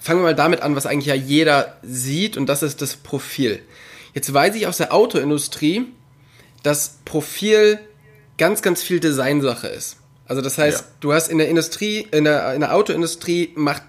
fangen 0.00 0.20
wir 0.20 0.24
mal 0.24 0.34
damit 0.34 0.62
an, 0.62 0.76
was 0.76 0.86
eigentlich 0.86 1.06
ja 1.06 1.14
jeder 1.14 1.76
sieht, 1.82 2.36
und 2.36 2.46
das 2.46 2.62
ist 2.62 2.82
das 2.82 2.96
Profil. 2.96 3.60
Jetzt 4.14 4.32
weiß 4.32 4.54
ich 4.54 4.66
aus 4.66 4.78
der 4.78 4.92
Autoindustrie, 4.92 5.86
dass 6.62 6.98
Profil 7.04 7.78
ganz, 8.38 8.62
ganz 8.62 8.82
viel 8.82 9.00
Designsache 9.00 9.68
ist. 9.68 9.96
Also 10.26 10.40
das 10.40 10.58
heißt, 10.58 10.80
ja. 10.80 10.86
du 11.00 11.12
hast 11.12 11.28
in 11.28 11.38
der 11.38 11.48
Industrie, 11.48 12.06
in 12.10 12.24
der, 12.24 12.54
in 12.54 12.60
der 12.60 12.74
Autoindustrie 12.74 13.52
macht 13.54 13.82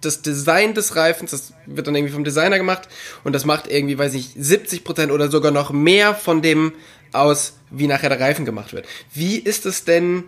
das 0.00 0.22
Design 0.22 0.72
des 0.72 0.96
Reifens, 0.96 1.32
das 1.32 1.52
wird 1.66 1.86
dann 1.86 1.94
irgendwie 1.94 2.14
vom 2.14 2.24
Designer 2.24 2.56
gemacht 2.56 2.88
und 3.22 3.34
das 3.34 3.44
macht 3.44 3.70
irgendwie, 3.70 3.98
weiß 3.98 4.14
ich, 4.14 4.28
70% 4.28 5.10
oder 5.10 5.30
sogar 5.30 5.52
noch 5.52 5.72
mehr 5.72 6.14
von 6.14 6.40
dem 6.40 6.72
aus, 7.12 7.58
wie 7.70 7.86
nachher 7.86 8.08
der 8.08 8.20
Reifen 8.20 8.44
gemacht 8.44 8.72
wird. 8.72 8.86
Wie 9.12 9.36
ist 9.36 9.66
es 9.66 9.84
denn 9.84 10.24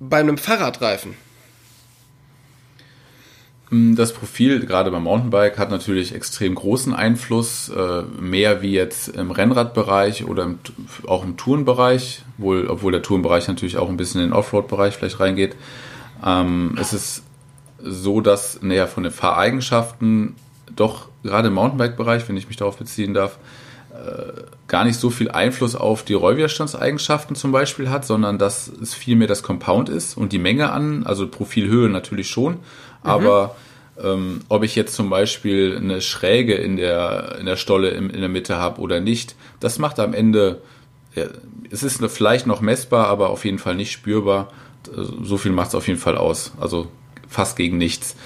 bei 0.00 0.18
einem 0.18 0.38
Fahrradreifen? 0.38 1.14
Mm, 3.70 3.94
das 3.94 4.12
Profil, 4.12 4.64
gerade 4.64 4.90
beim 4.90 5.04
Mountainbike, 5.04 5.58
hat 5.58 5.70
natürlich 5.70 6.14
extrem 6.14 6.54
großen 6.54 6.94
Einfluss, 6.94 7.68
äh, 7.68 8.02
mehr 8.20 8.62
wie 8.62 8.72
jetzt 8.72 9.08
im 9.08 9.30
Rennradbereich 9.30 10.24
oder 10.24 10.54
auch 11.06 11.24
im 11.24 11.36
Tourenbereich, 11.36 12.22
wohl, 12.38 12.68
obwohl 12.68 12.92
der 12.92 13.02
Tourenbereich 13.02 13.48
natürlich 13.48 13.76
auch 13.76 13.88
ein 13.88 13.96
bisschen 13.96 14.22
in 14.22 14.28
den 14.28 14.32
Offroad-Bereich 14.32 14.94
vielleicht 14.94 15.20
reingeht. 15.20 15.56
Ähm, 16.24 16.76
es 16.80 16.92
ist 16.92 17.22
so, 17.82 18.20
dass 18.20 18.62
naja, 18.62 18.86
von 18.86 19.02
den 19.02 19.12
Fahreigenschaften 19.12 20.34
doch 20.74 21.08
gerade 21.22 21.48
im 21.48 21.54
Mountainbike-Bereich, 21.54 22.28
wenn 22.28 22.36
ich 22.36 22.48
mich 22.48 22.56
darauf 22.56 22.78
beziehen 22.78 23.14
darf, 23.14 23.38
gar 24.68 24.84
nicht 24.84 24.98
so 24.98 25.10
viel 25.10 25.30
Einfluss 25.30 25.74
auf 25.74 26.02
die 26.02 26.14
Rollwiderstandseigenschaften 26.14 27.36
zum 27.36 27.52
Beispiel 27.52 27.90
hat, 27.90 28.04
sondern 28.04 28.38
dass 28.38 28.68
es 28.68 28.94
vielmehr 28.94 29.28
das 29.28 29.42
Compound 29.42 29.88
ist 29.88 30.16
und 30.16 30.32
die 30.32 30.38
Menge 30.38 30.70
an, 30.70 31.04
also 31.04 31.26
Profilhöhe 31.26 31.88
natürlich 31.88 32.28
schon, 32.28 32.54
mhm. 32.54 32.58
aber 33.02 33.56
ähm, 34.02 34.42
ob 34.48 34.62
ich 34.62 34.76
jetzt 34.76 34.94
zum 34.94 35.10
Beispiel 35.10 35.76
eine 35.76 36.00
Schräge 36.00 36.54
in 36.54 36.76
der, 36.76 37.36
in 37.40 37.46
der 37.46 37.56
Stolle 37.56 37.90
in, 37.90 38.10
in 38.10 38.20
der 38.20 38.28
Mitte 38.28 38.56
habe 38.56 38.80
oder 38.80 39.00
nicht, 39.00 39.34
das 39.60 39.78
macht 39.78 39.98
am 39.98 40.14
Ende, 40.14 40.62
ja, 41.14 41.24
es 41.70 41.82
ist 41.82 42.04
vielleicht 42.06 42.46
noch 42.46 42.60
messbar, 42.60 43.08
aber 43.08 43.30
auf 43.30 43.44
jeden 43.44 43.58
Fall 43.58 43.74
nicht 43.74 43.92
spürbar. 43.92 44.52
So 45.22 45.36
viel 45.36 45.52
macht 45.52 45.68
es 45.68 45.74
auf 45.74 45.86
jeden 45.86 45.98
Fall 45.98 46.16
aus. 46.16 46.52
Also 46.60 46.88
fast 47.28 47.56
gegen 47.56 47.76
nichts. 47.76 48.16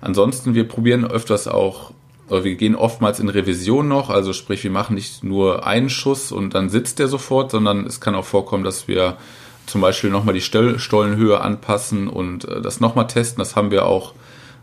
Ansonsten, 0.00 0.54
wir 0.54 0.68
probieren 0.68 1.04
öfters 1.04 1.48
auch 1.48 1.92
oder 2.32 2.44
wir 2.44 2.54
gehen 2.54 2.74
oftmals 2.74 3.20
in 3.20 3.28
Revision 3.28 3.88
noch, 3.88 4.08
also 4.08 4.32
sprich, 4.32 4.64
wir 4.64 4.70
machen 4.70 4.94
nicht 4.94 5.22
nur 5.22 5.66
einen 5.66 5.90
Schuss 5.90 6.32
und 6.32 6.54
dann 6.54 6.70
sitzt 6.70 6.98
der 6.98 7.06
sofort, 7.06 7.50
sondern 7.50 7.84
es 7.84 8.00
kann 8.00 8.14
auch 8.14 8.24
vorkommen, 8.24 8.64
dass 8.64 8.88
wir 8.88 9.18
zum 9.66 9.82
Beispiel 9.82 10.08
nochmal 10.08 10.32
die 10.32 10.40
Stollenhöhe 10.40 11.42
anpassen 11.42 12.08
und 12.08 12.48
äh, 12.48 12.62
das 12.62 12.80
nochmal 12.80 13.06
testen. 13.06 13.38
Das 13.40 13.54
haben 13.54 13.70
wir 13.70 13.84
auch, 13.84 14.14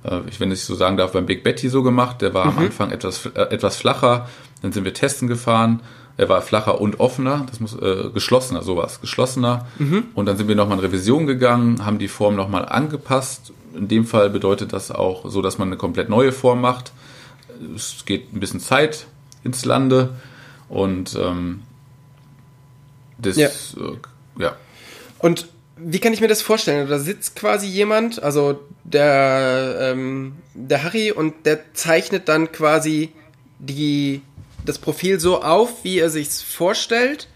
äh, 0.01 0.19
wenn 0.39 0.51
ich 0.51 0.63
so 0.63 0.73
sagen 0.73 0.97
darf, 0.97 1.11
beim 1.11 1.27
Big 1.27 1.43
Betty 1.43 1.69
so 1.69 1.83
gemacht. 1.83 2.23
Der 2.23 2.33
war 2.33 2.45
mhm. 2.45 2.57
am 2.57 2.63
Anfang 2.65 2.89
etwas, 2.89 3.27
äh, 3.27 3.39
etwas 3.39 3.77
flacher, 3.77 4.27
dann 4.63 4.71
sind 4.71 4.83
wir 4.83 4.95
testen 4.95 5.27
gefahren. 5.27 5.81
Er 6.17 6.27
war 6.27 6.41
flacher 6.41 6.81
und 6.81 6.99
offener, 6.99 7.45
das 7.51 7.59
muss 7.59 7.79
äh, 7.79 8.09
geschlossener, 8.11 8.63
sowas, 8.63 8.99
geschlossener. 8.99 9.67
Mhm. 9.77 10.05
Und 10.15 10.25
dann 10.25 10.37
sind 10.37 10.47
wir 10.47 10.55
nochmal 10.55 10.79
in 10.79 10.85
Revision 10.85 11.27
gegangen, 11.27 11.85
haben 11.85 11.99
die 11.99 12.07
Form 12.07 12.35
nochmal 12.35 12.65
angepasst. 12.65 13.53
In 13.75 13.87
dem 13.87 14.05
Fall 14.05 14.31
bedeutet 14.31 14.73
das 14.73 14.89
auch 14.89 15.29
so, 15.29 15.43
dass 15.43 15.59
man 15.59 15.67
eine 15.67 15.77
komplett 15.77 16.09
neue 16.09 16.31
Form 16.31 16.61
macht 16.61 16.93
es 17.75 18.05
geht 18.05 18.33
ein 18.33 18.39
bisschen 18.39 18.59
Zeit 18.59 19.07
ins 19.43 19.65
Lande 19.65 20.15
und 20.67 21.15
ähm, 21.15 21.63
das, 23.17 23.37
ja. 23.37 23.47
Äh, 23.47 23.97
ja. 24.37 24.55
Und 25.19 25.47
wie 25.75 25.99
kann 25.99 26.13
ich 26.13 26.21
mir 26.21 26.27
das 26.27 26.41
vorstellen? 26.41 26.89
Da 26.89 26.99
sitzt 26.99 27.35
quasi 27.35 27.67
jemand, 27.67 28.21
also 28.21 28.59
der, 28.83 29.77
ähm, 29.79 30.33
der 30.53 30.83
Harry, 30.83 31.11
und 31.11 31.45
der 31.45 31.73
zeichnet 31.73 32.27
dann 32.27 32.51
quasi 32.51 33.13
die, 33.59 34.21
das 34.65 34.77
Profil 34.77 35.19
so 35.19 35.41
auf, 35.41 35.83
wie 35.83 35.99
er 35.99 36.09
sich's 36.09 36.41
vorstellt, 36.41 37.27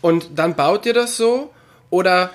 und 0.00 0.30
dann 0.36 0.54
baut 0.54 0.86
ihr 0.86 0.92
das 0.92 1.16
so? 1.16 1.52
Oder, 1.90 2.30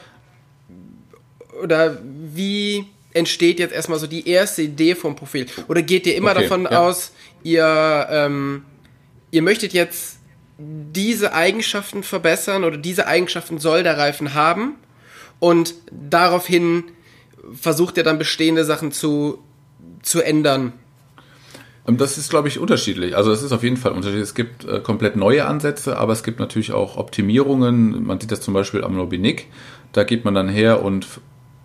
oder 1.61 1.99
wie, 2.03 2.87
entsteht 3.13 3.59
jetzt 3.59 3.73
erstmal 3.73 3.99
so 3.99 4.07
die 4.07 4.27
erste 4.27 4.61
Idee 4.61 4.95
vom 4.95 5.15
Profil? 5.15 5.47
Oder 5.67 5.81
geht 5.81 6.05
ihr 6.05 6.15
immer 6.15 6.31
okay, 6.31 6.43
davon 6.43 6.63
ja. 6.63 6.87
aus, 6.87 7.11
ihr, 7.43 8.07
ähm, 8.09 8.63
ihr 9.31 9.41
möchtet 9.41 9.73
jetzt 9.73 10.17
diese 10.57 11.33
Eigenschaften 11.33 12.03
verbessern 12.03 12.63
oder 12.63 12.77
diese 12.77 13.07
Eigenschaften 13.07 13.59
soll 13.59 13.83
der 13.83 13.97
Reifen 13.97 14.33
haben 14.33 14.75
und 15.39 15.73
daraufhin 15.91 16.83
versucht 17.59 17.97
ihr 17.97 18.03
dann 18.03 18.17
bestehende 18.17 18.65
Sachen 18.65 18.91
zu, 18.91 19.39
zu 20.01 20.21
ändern? 20.21 20.73
Ähm, 21.87 21.97
das 21.97 22.17
ist, 22.17 22.29
glaube 22.29 22.47
ich, 22.47 22.59
unterschiedlich. 22.59 23.15
Also 23.15 23.31
es 23.31 23.41
ist 23.41 23.51
auf 23.51 23.63
jeden 23.63 23.77
Fall 23.77 23.93
unterschiedlich. 23.93 24.23
Es 24.23 24.35
gibt 24.35 24.65
äh, 24.65 24.79
komplett 24.79 25.15
neue 25.15 25.45
Ansätze, 25.45 25.97
aber 25.97 26.13
es 26.13 26.23
gibt 26.23 26.39
natürlich 26.39 26.73
auch 26.73 26.97
Optimierungen. 26.97 28.05
Man 28.05 28.19
sieht 28.19 28.31
das 28.31 28.41
zum 28.41 28.53
Beispiel 28.53 28.83
am 28.83 28.95
Nobinik. 28.95 29.47
Da 29.93 30.03
geht 30.03 30.25
man 30.25 30.35
dann 30.35 30.49
her 30.49 30.83
und 30.83 31.07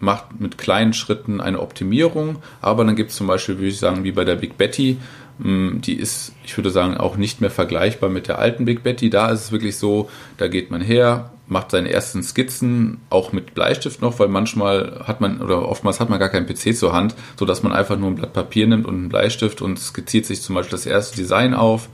macht 0.01 0.41
mit 0.41 0.59
kleinen 0.59 0.93
Schritten 0.93 1.41
eine 1.41 1.61
Optimierung, 1.61 2.37
aber 2.61 2.85
dann 2.85 2.97
gibt 2.97 3.11
es 3.11 3.17
zum 3.17 3.27
Beispiel, 3.27 3.57
würde 3.57 3.69
ich 3.69 3.79
sagen, 3.79 4.05
wie 4.05 4.13
bei 4.13 4.25
der 4.25 4.37
Big 4.37 4.59
Betty, 4.59 4.99
mm, 5.39 5.81
die 5.81 5.95
ist, 5.95 6.33
ich 6.45 6.57
würde 6.57 6.71
sagen, 6.71 6.97
auch 6.97 7.17
nicht 7.17 7.41
mehr 7.41 7.51
vergleichbar 7.51 8.11
mit 8.11 8.29
der 8.29 8.39
alten 8.39 8.65
Big 8.65 8.83
Betty. 8.83 9.11
Da 9.11 9.31
ist 9.31 9.45
es 9.45 9.53
wirklich 9.53 9.77
so, 9.77 10.11
da 10.37 10.49
geht 10.49 10.71
man 10.71 10.81
her, 10.81 11.31
macht 11.47 11.71
seine 11.71 11.91
ersten 11.91 12.23
Skizzen, 12.23 13.01
auch 13.11 13.33
mit 13.33 13.55
Bleistift 13.55 14.01
noch, 14.01 14.19
weil 14.19 14.29
manchmal 14.29 15.03
hat 15.05 15.21
man 15.21 15.41
oder 15.41 15.69
oftmals 15.69 16.01
hat 16.01 16.11
man 16.11 16.19
gar 16.19 16.31
keinen 16.31 16.47
PC 16.47 16.77
zur 16.77 16.93
Hand, 16.93 17.15
sodass 17.39 17.63
man 17.63 17.73
einfach 17.73 17.99
nur 17.99 18.11
ein 18.11 18.15
Blatt 18.15 18.33
Papier 18.33 18.67
nimmt 18.67 18.87
und 18.87 18.95
einen 18.95 19.09
Bleistift 19.09 19.63
und 19.63 19.79
skizziert 19.79 20.27
sich 20.27 20.41
zum 20.41 20.55
Beispiel 20.55 20.73
das 20.73 20.87
erste 20.87 21.17
Design 21.17 21.55
auf. 21.55 21.89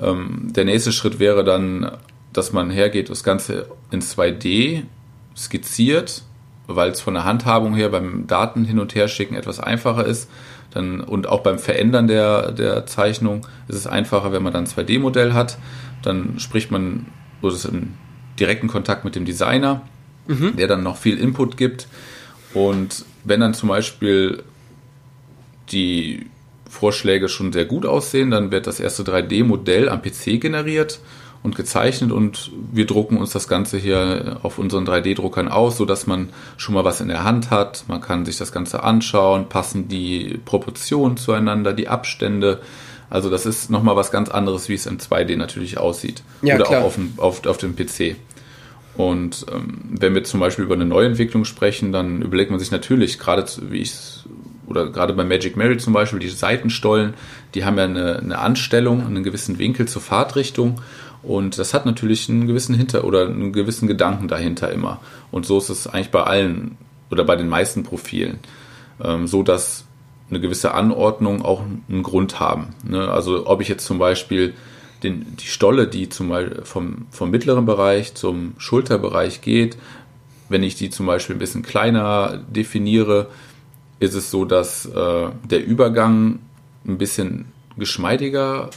Ähm, 0.00 0.48
der 0.52 0.64
nächste 0.64 0.92
Schritt 0.92 1.18
wäre 1.18 1.44
dann, 1.44 1.92
dass 2.32 2.52
man 2.52 2.70
hergeht, 2.70 3.10
das 3.10 3.24
Ganze 3.24 3.68
in 3.90 4.00
2D 4.00 4.82
skizziert 5.36 6.22
weil 6.76 6.90
es 6.90 7.00
von 7.00 7.14
der 7.14 7.24
Handhabung 7.24 7.74
her 7.74 7.88
beim 7.88 8.26
Daten 8.26 8.64
hin 8.64 8.78
und 8.78 8.94
her 8.94 9.08
schicken 9.08 9.34
etwas 9.34 9.60
einfacher 9.60 10.06
ist. 10.06 10.30
Dann, 10.70 11.00
und 11.00 11.28
auch 11.28 11.42
beim 11.42 11.58
Verändern 11.58 12.08
der, 12.08 12.52
der 12.52 12.86
Zeichnung 12.86 13.46
ist 13.68 13.76
es 13.76 13.86
einfacher, 13.86 14.32
wenn 14.32 14.42
man 14.42 14.52
dann 14.52 14.64
ein 14.64 14.68
2D-Modell 14.68 15.34
hat. 15.34 15.58
Dann 16.02 16.38
spricht 16.38 16.70
man 16.70 17.06
oder 17.42 17.54
ist 17.54 17.64
im 17.66 17.94
direkten 18.40 18.68
Kontakt 18.68 19.04
mit 19.04 19.14
dem 19.14 19.24
Designer, 19.24 19.82
mhm. 20.26 20.56
der 20.56 20.68
dann 20.68 20.82
noch 20.82 20.96
viel 20.96 21.18
Input 21.18 21.56
gibt. 21.56 21.88
Und 22.54 23.04
wenn 23.24 23.40
dann 23.40 23.54
zum 23.54 23.68
Beispiel 23.68 24.42
die 25.70 26.26
Vorschläge 26.68 27.28
schon 27.28 27.52
sehr 27.52 27.66
gut 27.66 27.84
aussehen, 27.84 28.30
dann 28.30 28.50
wird 28.50 28.66
das 28.66 28.80
erste 28.80 29.02
3D-Modell 29.02 29.88
am 29.88 30.00
PC 30.00 30.40
generiert 30.40 31.00
und 31.42 31.56
gezeichnet 31.56 32.12
und 32.12 32.52
wir 32.72 32.86
drucken 32.86 33.16
uns 33.16 33.30
das 33.32 33.48
Ganze 33.48 33.76
hier 33.76 34.38
auf 34.42 34.58
unseren 34.58 34.86
3D-Druckern 34.86 35.48
aus, 35.48 35.76
sodass 35.76 36.06
man 36.06 36.28
schon 36.56 36.74
mal 36.74 36.84
was 36.84 37.00
in 37.00 37.08
der 37.08 37.24
Hand 37.24 37.50
hat. 37.50 37.84
Man 37.88 38.00
kann 38.00 38.24
sich 38.24 38.38
das 38.38 38.52
Ganze 38.52 38.84
anschauen, 38.84 39.48
passen 39.48 39.88
die 39.88 40.38
Proportionen 40.44 41.16
zueinander, 41.16 41.72
die 41.72 41.88
Abstände. 41.88 42.60
Also 43.10 43.28
das 43.28 43.44
ist 43.44 43.70
nochmal 43.70 43.96
was 43.96 44.12
ganz 44.12 44.28
anderes, 44.28 44.68
wie 44.68 44.74
es 44.74 44.86
im 44.86 44.98
2D 44.98 45.36
natürlich 45.36 45.78
aussieht. 45.78 46.22
Ja, 46.42 46.54
Oder 46.54 46.64
klar. 46.64 46.80
auch 46.80 46.86
auf 46.86 46.94
dem, 46.94 47.12
auf, 47.16 47.44
auf 47.46 47.58
dem 47.58 47.74
PC. 47.74 48.16
Und 48.94 49.46
ähm, 49.52 49.80
wenn 49.90 50.14
wir 50.14 50.22
zum 50.22 50.38
Beispiel 50.38 50.64
über 50.64 50.74
eine 50.74 50.84
Neuentwicklung 50.84 51.44
sprechen, 51.44 51.92
dann 51.92 52.22
überlegt 52.22 52.50
man 52.50 52.60
sich 52.60 52.70
natürlich, 52.70 53.18
gerade 53.18 53.46
wie 53.70 53.80
ich 53.80 53.94
oder 54.66 54.90
gerade 54.90 55.12
bei 55.12 55.24
Magic 55.24 55.56
Mary 55.56 55.76
zum 55.76 55.92
Beispiel, 55.92 56.18
die 56.18 56.28
Seitenstollen, 56.28 57.14
die 57.54 57.64
haben 57.64 57.76
ja 57.76 57.84
eine, 57.84 58.18
eine 58.18 58.38
Anstellung, 58.38 59.04
einen 59.04 59.22
gewissen 59.22 59.58
Winkel 59.58 59.86
zur 59.86 60.00
Fahrtrichtung 60.00 60.80
und 61.22 61.58
das 61.58 61.74
hat 61.74 61.86
natürlich 61.86 62.28
einen 62.28 62.46
gewissen 62.46 62.74
Hinter- 62.74 63.04
oder 63.04 63.26
einen 63.26 63.52
gewissen 63.52 63.86
Gedanken 63.86 64.28
dahinter 64.28 64.72
immer. 64.72 65.00
Und 65.30 65.46
so 65.46 65.58
ist 65.58 65.68
es 65.68 65.86
eigentlich 65.86 66.10
bei 66.10 66.22
allen 66.22 66.76
oder 67.10 67.24
bei 67.24 67.36
den 67.36 67.48
meisten 67.48 67.82
Profilen. 67.84 68.38
Ähm, 69.02 69.26
so 69.26 69.42
dass 69.42 69.84
eine 70.30 70.40
gewisse 70.40 70.72
Anordnung 70.74 71.42
auch 71.44 71.62
einen 71.88 72.02
Grund 72.02 72.40
haben. 72.40 72.68
Ne? 72.84 73.08
Also 73.08 73.46
ob 73.46 73.60
ich 73.60 73.68
jetzt 73.68 73.84
zum 73.84 73.98
Beispiel 73.98 74.54
den, 75.02 75.36
die 75.36 75.46
Stolle, 75.46 75.86
die 75.86 76.08
zum 76.08 76.28
Beispiel 76.30 76.62
vom, 76.64 77.06
vom 77.10 77.30
mittleren 77.30 77.66
Bereich 77.66 78.14
zum 78.14 78.54
Schulterbereich 78.56 79.42
geht, 79.42 79.76
wenn 80.48 80.62
ich 80.62 80.74
die 80.74 80.90
zum 80.90 81.06
Beispiel 81.06 81.36
ein 81.36 81.40
bisschen 81.40 81.62
kleiner 81.62 82.40
definiere, 82.48 83.28
ist 84.00 84.14
es 84.14 84.30
so, 84.30 84.44
dass 84.44 84.86
äh, 84.86 85.28
der 85.44 85.64
Übergang 85.64 86.40
ein 86.86 86.98
bisschen 86.98 87.46
geschmeidiger 87.76 88.70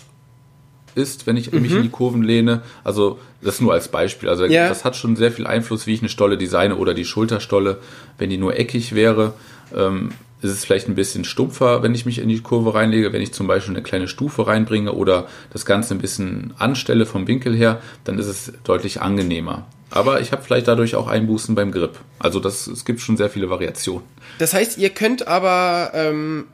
ist, 0.95 1.27
wenn 1.27 1.37
ich 1.37 1.51
mhm. 1.51 1.61
mich 1.61 1.71
in 1.71 1.83
die 1.83 1.89
Kurven 1.89 2.23
lehne. 2.23 2.61
Also 2.83 3.19
das 3.41 3.61
nur 3.61 3.73
als 3.73 3.89
Beispiel. 3.89 4.29
Also 4.29 4.45
ja. 4.45 4.67
das 4.67 4.85
hat 4.85 4.95
schon 4.95 5.15
sehr 5.15 5.31
viel 5.31 5.45
Einfluss, 5.45 5.87
wie 5.87 5.93
ich 5.93 6.01
eine 6.01 6.09
Stolle 6.09 6.37
designe 6.37 6.75
oder 6.75 6.93
die 6.93 7.05
Schulterstolle. 7.05 7.77
Wenn 8.17 8.29
die 8.29 8.37
nur 8.37 8.57
eckig 8.57 8.95
wäre, 8.95 9.33
ähm, 9.75 10.11
ist 10.41 10.51
es 10.51 10.65
vielleicht 10.65 10.87
ein 10.87 10.95
bisschen 10.95 11.25
stumpfer, 11.25 11.83
wenn 11.83 11.95
ich 11.95 12.05
mich 12.05 12.19
in 12.19 12.29
die 12.29 12.41
Kurve 12.41 12.73
reinlege. 12.73 13.13
Wenn 13.13 13.21
ich 13.21 13.33
zum 13.33 13.47
Beispiel 13.47 13.75
eine 13.75 13.83
kleine 13.83 14.07
Stufe 14.07 14.47
reinbringe 14.47 14.93
oder 14.93 15.27
das 15.51 15.65
Ganze 15.65 15.93
ein 15.93 15.99
bisschen 15.99 16.53
anstelle 16.57 17.05
vom 17.05 17.27
Winkel 17.27 17.55
her, 17.55 17.81
dann 18.03 18.19
ist 18.19 18.27
es 18.27 18.53
deutlich 18.63 19.01
angenehmer. 19.01 19.67
Aber 19.89 20.19
ich 20.19 20.31
habe 20.31 20.43
vielleicht 20.43 20.67
dadurch 20.67 20.95
auch 20.95 21.07
Einbußen 21.07 21.55
beim 21.55 21.71
Grip. 21.71 21.99
Also 22.19 22.39
das, 22.39 22.67
es 22.67 22.85
gibt 22.85 22.99
schon 22.99 23.17
sehr 23.17 23.29
viele 23.29 23.49
Variationen. 23.49 24.03
Das 24.39 24.53
heißt, 24.53 24.77
ihr 24.77 24.89
könnt 24.89 25.27
aber 25.27 25.91
ähm, 25.93 26.45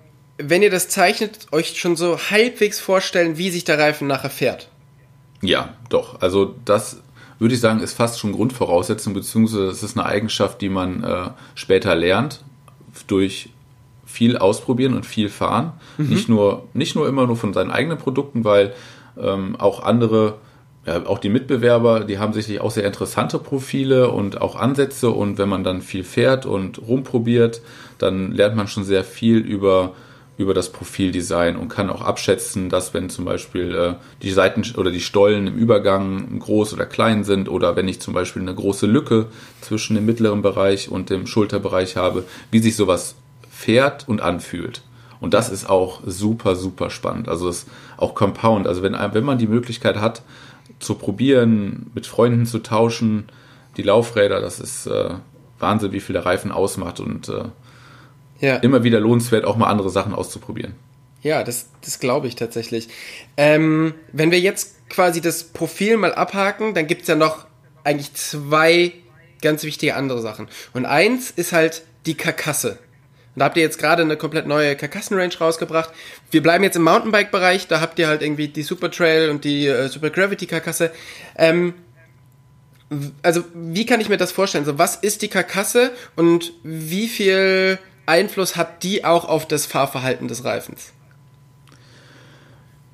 wenn 0.43 0.61
ihr 0.61 0.69
das 0.69 0.89
zeichnet, 0.89 1.47
euch 1.51 1.79
schon 1.79 1.95
so 1.95 2.17
halbwegs 2.17 2.79
vorstellen, 2.79 3.37
wie 3.37 3.49
sich 3.49 3.63
der 3.63 3.79
Reifen 3.79 4.07
nachher 4.07 4.29
fährt. 4.29 4.69
Ja, 5.41 5.73
doch. 5.89 6.21
Also 6.21 6.55
das 6.65 7.01
würde 7.39 7.55
ich 7.55 7.59
sagen, 7.59 7.79
ist 7.79 7.93
fast 7.93 8.19
schon 8.19 8.33
Grundvoraussetzung, 8.33 9.13
beziehungsweise 9.13 9.65
das 9.65 9.81
ist 9.81 9.97
eine 9.97 10.05
Eigenschaft, 10.05 10.61
die 10.61 10.69
man 10.69 11.03
äh, 11.03 11.29
später 11.55 11.95
lernt 11.95 12.41
durch 13.07 13.49
viel 14.05 14.37
ausprobieren 14.37 14.93
und 14.93 15.05
viel 15.05 15.29
fahren. 15.29 15.73
Mhm. 15.97 16.09
Nicht, 16.09 16.29
nur, 16.29 16.67
nicht 16.73 16.95
nur 16.95 17.07
immer 17.07 17.25
nur 17.25 17.37
von 17.37 17.53
seinen 17.53 17.71
eigenen 17.71 17.97
Produkten, 17.97 18.43
weil 18.43 18.73
ähm, 19.19 19.55
auch 19.57 19.81
andere, 19.81 20.35
ja, 20.85 21.05
auch 21.05 21.17
die 21.17 21.29
Mitbewerber, 21.29 22.01
die 22.01 22.19
haben 22.19 22.33
sicherlich 22.33 22.61
auch 22.61 22.71
sehr 22.71 22.85
interessante 22.85 23.39
Profile 23.39 24.11
und 24.11 24.41
auch 24.41 24.55
Ansätze. 24.55 25.09
Und 25.09 25.37
wenn 25.37 25.49
man 25.49 25.63
dann 25.63 25.81
viel 25.81 26.03
fährt 26.03 26.45
und 26.45 26.79
rumprobiert, 26.79 27.61
dann 27.97 28.31
lernt 28.31 28.55
man 28.55 28.67
schon 28.67 28.83
sehr 28.83 29.03
viel 29.03 29.37
über 29.37 29.93
über 30.41 30.53
das 30.53 30.71
Profildesign 30.71 31.55
und 31.55 31.69
kann 31.69 31.89
auch 31.89 32.01
abschätzen, 32.01 32.69
dass 32.69 32.93
wenn 32.93 33.09
zum 33.09 33.25
Beispiel 33.25 33.75
äh, 33.75 33.93
die 34.21 34.31
Seiten 34.31 34.63
oder 34.75 34.91
die 34.91 34.99
Stollen 34.99 35.47
im 35.47 35.55
Übergang 35.55 36.39
groß 36.39 36.73
oder 36.73 36.85
klein 36.85 37.23
sind 37.23 37.47
oder 37.47 37.75
wenn 37.75 37.87
ich 37.87 38.01
zum 38.01 38.13
Beispiel 38.13 38.41
eine 38.41 38.55
große 38.55 38.87
Lücke 38.87 39.27
zwischen 39.61 39.95
dem 39.95 40.05
mittleren 40.05 40.41
Bereich 40.41 40.89
und 40.89 41.09
dem 41.09 41.27
Schulterbereich 41.27 41.95
habe, 41.95 42.25
wie 42.49 42.59
sich 42.59 42.75
sowas 42.75 43.15
fährt 43.49 44.07
und 44.07 44.21
anfühlt. 44.21 44.81
Und 45.19 45.35
das 45.35 45.49
ist 45.49 45.69
auch 45.69 46.01
super, 46.05 46.55
super 46.55 46.89
spannend. 46.89 47.29
Also 47.29 47.47
es 47.47 47.59
ist 47.59 47.69
auch 47.97 48.15
Compound. 48.15 48.67
Also 48.67 48.81
wenn, 48.81 48.93
wenn 48.93 49.23
man 49.23 49.37
die 49.37 49.47
Möglichkeit 49.47 49.97
hat, 49.97 50.23
zu 50.79 50.95
probieren, 50.95 51.91
mit 51.93 52.07
Freunden 52.07 52.47
zu 52.47 52.59
tauschen, 52.59 53.25
die 53.77 53.83
Laufräder, 53.83 54.41
das 54.41 54.59
ist 54.59 54.87
äh, 54.87 55.11
Wahnsinn, 55.59 55.91
wie 55.91 55.99
viel 55.99 56.13
der 56.13 56.25
Reifen 56.25 56.51
ausmacht 56.51 56.99
und 56.99 57.29
äh, 57.29 57.43
ja. 58.41 58.57
immer 58.57 58.83
wieder 58.83 58.99
lohnenswert, 58.99 59.45
auch 59.45 59.55
mal 59.55 59.67
andere 59.67 59.89
Sachen 59.89 60.13
auszuprobieren. 60.13 60.75
Ja, 61.21 61.43
das, 61.43 61.69
das 61.81 61.99
glaube 61.99 62.27
ich 62.27 62.35
tatsächlich. 62.35 62.89
Ähm, 63.37 63.93
wenn 64.11 64.31
wir 64.31 64.39
jetzt 64.39 64.89
quasi 64.89 65.21
das 65.21 65.43
Profil 65.45 65.97
mal 65.97 66.13
abhaken, 66.13 66.73
dann 66.73 66.87
gibt 66.87 67.03
es 67.03 67.07
ja 67.07 67.15
noch 67.15 67.45
eigentlich 67.83 68.13
zwei 68.13 68.93
ganz 69.41 69.63
wichtige 69.63 69.95
andere 69.95 70.21
Sachen. 70.21 70.47
Und 70.73 70.85
eins 70.85 71.31
ist 71.31 71.53
halt 71.53 71.83
die 72.05 72.15
Karkasse. 72.15 72.79
Und 73.33 73.39
da 73.39 73.45
habt 73.45 73.57
ihr 73.57 73.63
jetzt 73.63 73.79
gerade 73.79 74.01
eine 74.01 74.17
komplett 74.17 74.45
neue 74.45 74.75
Karkassenrange 74.75 75.37
rausgebracht. 75.39 75.91
Wir 76.31 76.43
bleiben 76.43 76.63
jetzt 76.63 76.75
im 76.75 76.83
Mountainbike-Bereich, 76.83 77.67
da 77.67 77.79
habt 77.79 77.97
ihr 77.97 78.07
halt 78.07 78.21
irgendwie 78.21 78.49
die 78.49 78.63
Super 78.63 78.91
Trail 78.91 79.29
und 79.29 79.45
die 79.45 79.67
äh, 79.67 79.87
Super 79.87 80.09
Gravity-Karkasse. 80.09 80.91
Ähm, 81.37 81.75
also, 83.23 83.45
wie 83.53 83.85
kann 83.85 84.01
ich 84.01 84.09
mir 84.09 84.17
das 84.17 84.33
vorstellen? 84.33 84.65
So, 84.65 84.77
was 84.77 84.97
ist 84.97 85.21
die 85.21 85.29
Karkasse 85.29 85.91
und 86.17 86.51
wie 86.63 87.07
viel 87.07 87.79
Einfluss 88.11 88.57
hat 88.57 88.83
die 88.83 89.05
auch 89.05 89.25
auf 89.25 89.47
das 89.47 89.65
Fahrverhalten 89.65 90.27
des 90.27 90.43
Reifens? 90.43 90.91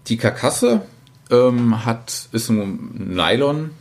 Die 0.08 0.18
Karkasse 0.18 0.84
ähm, 1.32 1.86
hat, 1.86 2.30
ist 2.32 2.50
ein 2.50 3.14
Nylon 3.16 3.72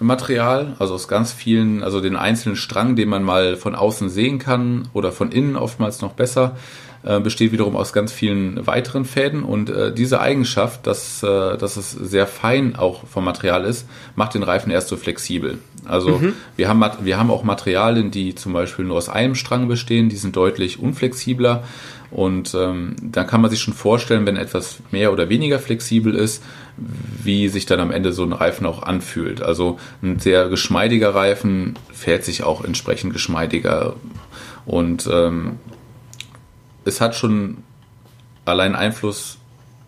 Material, 0.00 0.76
also 0.78 0.94
aus 0.94 1.08
ganz 1.08 1.32
vielen, 1.32 1.82
also 1.82 2.00
den 2.00 2.16
einzelnen 2.16 2.56
Strang, 2.56 2.96
den 2.96 3.10
man 3.10 3.22
mal 3.22 3.56
von 3.56 3.74
außen 3.74 4.08
sehen 4.08 4.38
kann 4.38 4.88
oder 4.94 5.12
von 5.12 5.30
innen 5.30 5.56
oftmals 5.56 6.00
noch 6.00 6.12
besser, 6.12 6.56
äh, 7.02 7.20
besteht 7.20 7.52
wiederum 7.52 7.76
aus 7.76 7.92
ganz 7.92 8.12
vielen 8.12 8.66
weiteren 8.66 9.04
Fäden 9.04 9.42
und 9.42 9.70
äh, 9.70 9.92
diese 9.92 10.20
Eigenschaft, 10.20 10.86
dass, 10.86 11.22
äh, 11.22 11.56
dass 11.56 11.76
es 11.76 11.90
sehr 11.90 12.26
fein 12.26 12.76
auch 12.76 13.06
vom 13.06 13.24
Material 13.24 13.64
ist, 13.64 13.88
macht 14.16 14.34
den 14.34 14.42
Reifen 14.42 14.70
erst 14.70 14.88
so 14.88 14.96
flexibel. 14.96 15.58
Also 15.86 16.18
mhm. 16.18 16.34
wir, 16.56 16.68
haben, 16.68 16.84
wir 17.02 17.18
haben 17.18 17.30
auch 17.30 17.42
Materialien, 17.42 18.10
die 18.10 18.34
zum 18.34 18.52
Beispiel 18.52 18.84
nur 18.84 18.96
aus 18.96 19.08
einem 19.08 19.34
Strang 19.34 19.66
bestehen, 19.66 20.08
die 20.08 20.16
sind 20.16 20.36
deutlich 20.36 20.78
unflexibler 20.78 21.64
und 22.10 22.54
ähm, 22.54 22.96
dann 23.00 23.26
kann 23.26 23.40
man 23.40 23.50
sich 23.50 23.60
schon 23.60 23.74
vorstellen, 23.74 24.26
wenn 24.26 24.36
etwas 24.36 24.80
mehr 24.90 25.12
oder 25.12 25.28
weniger 25.28 25.58
flexibel 25.58 26.14
ist, 26.14 26.42
wie 26.76 27.48
sich 27.48 27.66
dann 27.66 27.78
am 27.78 27.92
Ende 27.92 28.12
so 28.12 28.24
ein 28.24 28.32
Reifen 28.32 28.66
auch 28.66 28.82
anfühlt. 28.82 29.42
Also 29.42 29.78
ein 30.02 30.18
sehr 30.18 30.48
geschmeidiger 30.48 31.14
Reifen 31.14 31.78
fährt 31.92 32.24
sich 32.24 32.42
auch 32.42 32.64
entsprechend 32.64 33.12
geschmeidiger. 33.12 33.94
Und 34.66 35.08
ähm, 35.12 35.58
es 36.84 37.00
hat 37.00 37.14
schon 37.14 37.58
allein 38.44 38.74
Einfluss, 38.74 39.38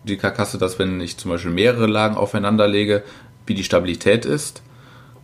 die 0.03 0.17
Karkasse, 0.17 0.57
dass 0.57 0.79
wenn 0.79 0.99
ich 1.01 1.17
zum 1.17 1.31
Beispiel 1.31 1.51
mehrere 1.51 1.87
Lagen 1.87 2.15
aufeinander 2.15 2.67
lege, 2.67 3.03
wie 3.45 3.53
die 3.53 3.63
Stabilität 3.63 4.25
ist. 4.25 4.61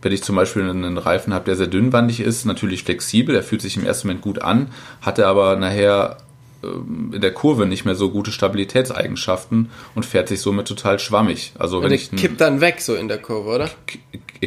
Wenn 0.02 0.12
ich 0.12 0.22
zum 0.22 0.36
Beispiel 0.36 0.62
einen 0.62 0.96
Reifen 0.96 1.34
habe, 1.34 1.44
der 1.44 1.56
sehr 1.56 1.66
dünnwandig 1.66 2.20
ist, 2.20 2.46
natürlich 2.46 2.84
flexibel, 2.84 3.34
er 3.34 3.42
fühlt 3.42 3.60
sich 3.60 3.76
im 3.76 3.84
ersten 3.84 4.08
Moment 4.08 4.22
gut 4.22 4.40
an, 4.40 4.68
hatte 5.02 5.26
aber 5.26 5.56
nachher 5.56 6.16
ähm, 6.62 7.10
in 7.14 7.20
der 7.20 7.34
Kurve 7.34 7.66
nicht 7.66 7.84
mehr 7.84 7.94
so 7.94 8.10
gute 8.10 8.32
Stabilitätseigenschaften 8.32 9.70
und 9.94 10.06
fährt 10.06 10.28
sich 10.28 10.40
somit 10.40 10.66
total 10.66 10.98
schwammig. 10.98 11.52
Also 11.58 11.78
wenn 11.78 11.88
und 11.88 11.92
ich 11.92 12.10
kippt 12.12 12.40
dann 12.40 12.62
weg 12.62 12.80
so 12.80 12.94
in 12.94 13.08
der 13.08 13.18
Kurve, 13.18 13.50
oder? 13.50 13.70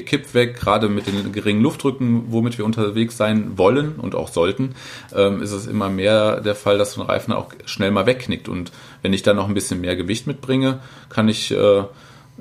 Kippt 0.01 0.33
weg, 0.33 0.55
gerade 0.59 0.89
mit 0.89 1.07
den 1.07 1.31
geringen 1.31 1.61
Luftdrücken, 1.61 2.25
womit 2.31 2.57
wir 2.57 2.65
unterwegs 2.65 3.15
sein 3.15 3.57
wollen 3.57 3.95
und 3.95 4.15
auch 4.15 4.27
sollten, 4.29 4.75
ähm, 5.15 5.41
ist 5.41 5.51
es 5.51 5.67
immer 5.67 5.89
mehr 5.89 6.41
der 6.41 6.55
Fall, 6.55 6.77
dass 6.77 6.93
so 6.93 7.01
ein 7.01 7.07
Reifen 7.07 7.33
auch 7.33 7.53
schnell 7.65 7.91
mal 7.91 8.05
wegknickt. 8.05 8.49
Und 8.49 8.71
wenn 9.01 9.13
ich 9.13 9.23
dann 9.23 9.35
noch 9.35 9.47
ein 9.47 9.53
bisschen 9.53 9.81
mehr 9.81 9.95
Gewicht 9.95 10.25
mitbringe, 10.25 10.79
kann 11.09 11.29
ich 11.29 11.51
äh, 11.51 11.83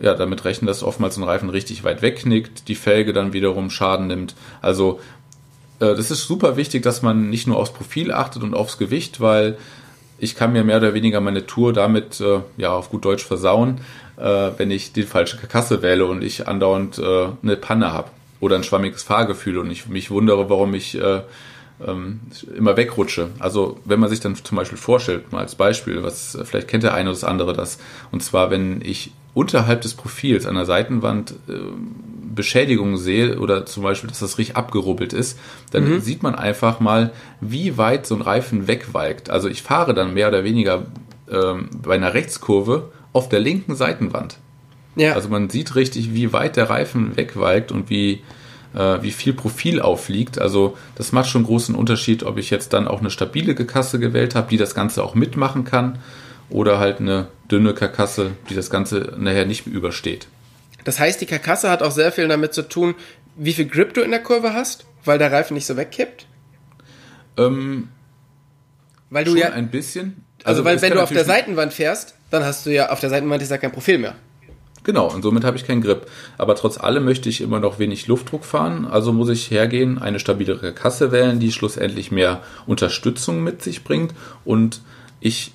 ja 0.00 0.14
damit 0.14 0.44
rechnen, 0.44 0.66
dass 0.66 0.82
oftmals 0.82 1.16
ein 1.18 1.24
Reifen 1.24 1.50
richtig 1.50 1.84
weit 1.84 2.02
wegknickt, 2.02 2.68
die 2.68 2.74
Felge 2.74 3.12
dann 3.12 3.32
wiederum 3.32 3.70
Schaden 3.70 4.06
nimmt. 4.06 4.34
Also 4.62 5.00
äh, 5.78 5.94
das 5.94 6.10
ist 6.10 6.26
super 6.26 6.56
wichtig, 6.56 6.82
dass 6.82 7.02
man 7.02 7.28
nicht 7.28 7.46
nur 7.46 7.58
aufs 7.58 7.72
Profil 7.72 8.12
achtet 8.12 8.42
und 8.42 8.54
aufs 8.54 8.78
Gewicht, 8.78 9.20
weil 9.20 9.58
ich 10.18 10.36
kann 10.36 10.52
mir 10.52 10.62
mehr 10.62 10.76
oder 10.76 10.94
weniger 10.94 11.20
meine 11.20 11.46
Tour 11.46 11.72
damit, 11.72 12.20
äh, 12.20 12.40
ja, 12.56 12.72
auf 12.72 12.90
gut 12.90 13.04
Deutsch 13.04 13.24
versauen, 13.24 13.80
äh, 14.16 14.50
wenn 14.56 14.70
ich 14.70 14.92
die 14.92 15.04
falsche 15.04 15.36
Kasse 15.36 15.82
wähle 15.82 16.06
und 16.06 16.22
ich 16.22 16.48
andauernd 16.48 16.98
äh, 16.98 17.28
eine 17.42 17.56
Panne 17.56 17.92
habe 17.92 18.10
oder 18.40 18.56
ein 18.56 18.64
schwammiges 18.64 19.02
Fahrgefühl 19.02 19.58
und 19.58 19.70
ich 19.70 19.86
mich 19.88 20.10
wundere, 20.10 20.50
warum 20.50 20.74
ich 20.74 21.00
äh, 21.00 21.22
ähm, 21.86 22.20
immer 22.56 22.76
wegrutsche. 22.76 23.30
Also 23.38 23.78
wenn 23.84 24.00
man 24.00 24.10
sich 24.10 24.20
dann 24.20 24.36
zum 24.36 24.56
Beispiel 24.56 24.78
vorstellt, 24.78 25.32
mal 25.32 25.40
als 25.40 25.54
Beispiel, 25.54 26.02
was 26.02 26.38
vielleicht 26.44 26.68
kennt 26.68 26.82
der 26.82 26.94
eine 26.94 27.10
oder 27.10 27.18
das 27.18 27.24
andere 27.24 27.52
das, 27.52 27.78
und 28.10 28.22
zwar 28.22 28.50
wenn 28.50 28.80
ich 28.82 29.12
unterhalb 29.34 29.80
des 29.80 29.94
Profils 29.94 30.46
an 30.46 30.54
der 30.54 30.66
Seitenwand 30.66 31.34
äh, 31.48 31.52
Beschädigungen 32.34 32.96
sehe 32.96 33.38
oder 33.38 33.66
zum 33.66 33.82
Beispiel, 33.82 34.08
dass 34.08 34.20
das 34.20 34.38
richtig 34.38 34.56
abgerubbelt 34.56 35.12
ist, 35.12 35.38
dann 35.70 35.88
mhm. 35.88 36.00
sieht 36.00 36.22
man 36.22 36.34
einfach 36.34 36.80
mal, 36.80 37.12
wie 37.40 37.78
weit 37.78 38.06
so 38.06 38.14
ein 38.14 38.22
Reifen 38.22 38.68
wegwalkt. 38.68 39.30
Also 39.30 39.48
ich 39.48 39.62
fahre 39.62 39.94
dann 39.94 40.14
mehr 40.14 40.28
oder 40.28 40.44
weniger 40.44 40.86
ähm, 41.30 41.70
bei 41.82 41.94
einer 41.94 42.14
Rechtskurve 42.14 42.90
auf 43.12 43.28
der 43.28 43.40
linken 43.40 43.74
Seitenwand. 43.74 44.38
Ja. 44.96 45.14
Also 45.14 45.28
man 45.28 45.48
sieht 45.50 45.74
richtig, 45.74 46.14
wie 46.14 46.32
weit 46.32 46.56
der 46.56 46.68
Reifen 46.68 47.16
wegwalkt 47.16 47.72
und 47.72 47.88
wie, 47.90 48.22
äh, 48.74 49.02
wie 49.02 49.10
viel 49.10 49.32
Profil 49.32 49.80
aufliegt. 49.80 50.38
Also 50.38 50.76
das 50.94 51.12
macht 51.12 51.28
schon 51.28 51.44
großen 51.44 51.74
Unterschied, 51.74 52.22
ob 52.22 52.38
ich 52.38 52.50
jetzt 52.50 52.72
dann 52.72 52.88
auch 52.88 53.00
eine 53.00 53.10
stabile 53.10 53.54
Kasse 53.54 53.98
gewählt 53.98 54.34
habe, 54.34 54.48
die 54.50 54.58
das 54.58 54.74
Ganze 54.74 55.02
auch 55.02 55.14
mitmachen 55.14 55.64
kann 55.64 55.98
oder 56.50 56.78
halt 56.78 57.00
eine 57.00 57.28
dünne 57.50 57.74
Karkasse, 57.74 58.32
die 58.50 58.54
das 58.54 58.70
Ganze 58.70 59.14
nachher 59.16 59.46
nicht 59.46 59.66
übersteht. 59.66 60.28
Das 60.84 60.98
heißt, 60.98 61.20
die 61.20 61.26
Karkasse 61.26 61.70
hat 61.70 61.82
auch 61.82 61.92
sehr 61.92 62.12
viel 62.12 62.28
damit 62.28 62.52
zu 62.54 62.68
tun, 62.68 62.94
wie 63.36 63.52
viel 63.52 63.66
Grip 63.66 63.94
du 63.94 64.02
in 64.02 64.10
der 64.10 64.22
Kurve 64.22 64.52
hast, 64.52 64.84
weil 65.04 65.18
der 65.18 65.32
Reifen 65.32 65.54
nicht 65.54 65.66
so 65.66 65.76
wegkippt? 65.76 66.26
Ähm, 67.38 67.88
weil 69.10 69.24
du 69.24 69.36
ja 69.36 69.50
ein 69.50 69.70
bisschen. 69.70 70.24
Also, 70.44 70.62
also 70.62 70.64
weil 70.64 70.82
wenn 70.82 70.92
du 70.92 71.02
auf 71.02 71.12
der 71.12 71.24
Seitenwand 71.24 71.72
fährst, 71.72 72.14
dann 72.30 72.44
hast 72.44 72.66
du 72.66 72.70
ja 72.70 72.90
auf 72.90 73.00
der 73.00 73.10
Seitenwand 73.10 73.42
ist 73.42 73.50
ja 73.50 73.58
kein 73.58 73.72
Profil 73.72 73.98
mehr. 73.98 74.14
Genau, 74.84 75.08
und 75.08 75.22
somit 75.22 75.44
habe 75.44 75.56
ich 75.56 75.64
keinen 75.64 75.80
Grip. 75.80 76.06
Aber 76.38 76.56
trotz 76.56 76.76
allem 76.78 77.04
möchte 77.04 77.28
ich 77.28 77.40
immer 77.40 77.60
noch 77.60 77.78
wenig 77.78 78.08
Luftdruck 78.08 78.44
fahren, 78.44 78.84
also 78.84 79.12
muss 79.12 79.28
ich 79.28 79.50
hergehen, 79.50 79.98
eine 79.98 80.18
stabilere 80.18 80.72
Kasse 80.72 81.12
wählen, 81.12 81.38
die 81.38 81.52
schlussendlich 81.52 82.10
mehr 82.10 82.42
Unterstützung 82.66 83.44
mit 83.44 83.62
sich 83.62 83.84
bringt 83.84 84.12
und 84.44 84.80
ich 85.20 85.52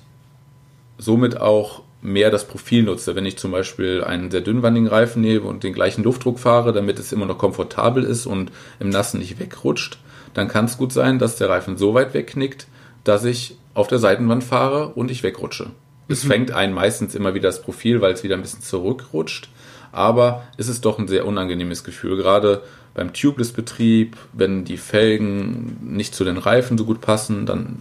somit 0.96 1.38
auch 1.38 1.82
mehr 2.00 2.30
das 2.30 2.46
Profil 2.46 2.84
nutze. 2.84 3.16
Wenn 3.16 3.26
ich 3.26 3.36
zum 3.36 3.50
Beispiel 3.50 4.02
einen 4.02 4.30
sehr 4.30 4.40
dünnwandigen 4.40 4.88
Reifen 4.88 5.20
nehme 5.20 5.46
und 5.46 5.62
den 5.62 5.74
gleichen 5.74 6.04
Luftdruck 6.04 6.38
fahre, 6.38 6.72
damit 6.72 6.98
es 6.98 7.12
immer 7.12 7.26
noch 7.26 7.38
komfortabel 7.38 8.04
ist 8.04 8.24
und 8.24 8.50
im 8.80 8.88
Nassen 8.88 9.18
nicht 9.18 9.38
wegrutscht, 9.38 9.98
dann 10.32 10.48
kann 10.48 10.66
es 10.66 10.78
gut 10.78 10.92
sein, 10.92 11.18
dass 11.18 11.36
der 11.36 11.50
Reifen 11.50 11.76
so 11.76 11.94
weit 11.94 12.14
wegknickt, 12.14 12.66
dass 13.04 13.24
ich 13.24 13.56
auf 13.78 13.86
der 13.86 13.98
Seitenwand 13.98 14.42
fahre 14.42 14.88
und 14.88 15.10
ich 15.10 15.22
wegrutsche. 15.22 15.66
Mhm. 15.66 15.70
Es 16.08 16.24
fängt 16.24 16.50
einen 16.50 16.74
meistens 16.74 17.14
immer 17.14 17.34
wieder 17.34 17.48
das 17.48 17.62
Profil, 17.62 18.00
weil 18.00 18.12
es 18.12 18.24
wieder 18.24 18.34
ein 18.34 18.42
bisschen 18.42 18.60
zurückrutscht. 18.60 19.48
Aber 19.92 20.42
es 20.56 20.68
ist 20.68 20.84
doch 20.84 20.98
ein 20.98 21.06
sehr 21.06 21.24
unangenehmes 21.26 21.84
Gefühl, 21.84 22.16
gerade 22.16 22.62
beim 22.94 23.12
Tubeless-Betrieb, 23.12 24.16
wenn 24.32 24.64
die 24.64 24.76
Felgen 24.76 25.76
nicht 25.80 26.14
zu 26.14 26.24
den 26.24 26.36
Reifen 26.36 26.76
so 26.76 26.84
gut 26.84 27.00
passen, 27.00 27.46
dann, 27.46 27.76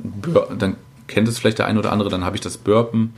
dann 0.57 0.75
kennt 1.07 1.27
es 1.27 1.39
vielleicht 1.39 1.57
der 1.57 1.65
eine 1.65 1.79
oder 1.79 1.91
andere, 1.91 2.09
dann 2.09 2.23
habe 2.23 2.35
ich 2.35 2.41
das 2.41 2.57
Burpen. 2.57 3.13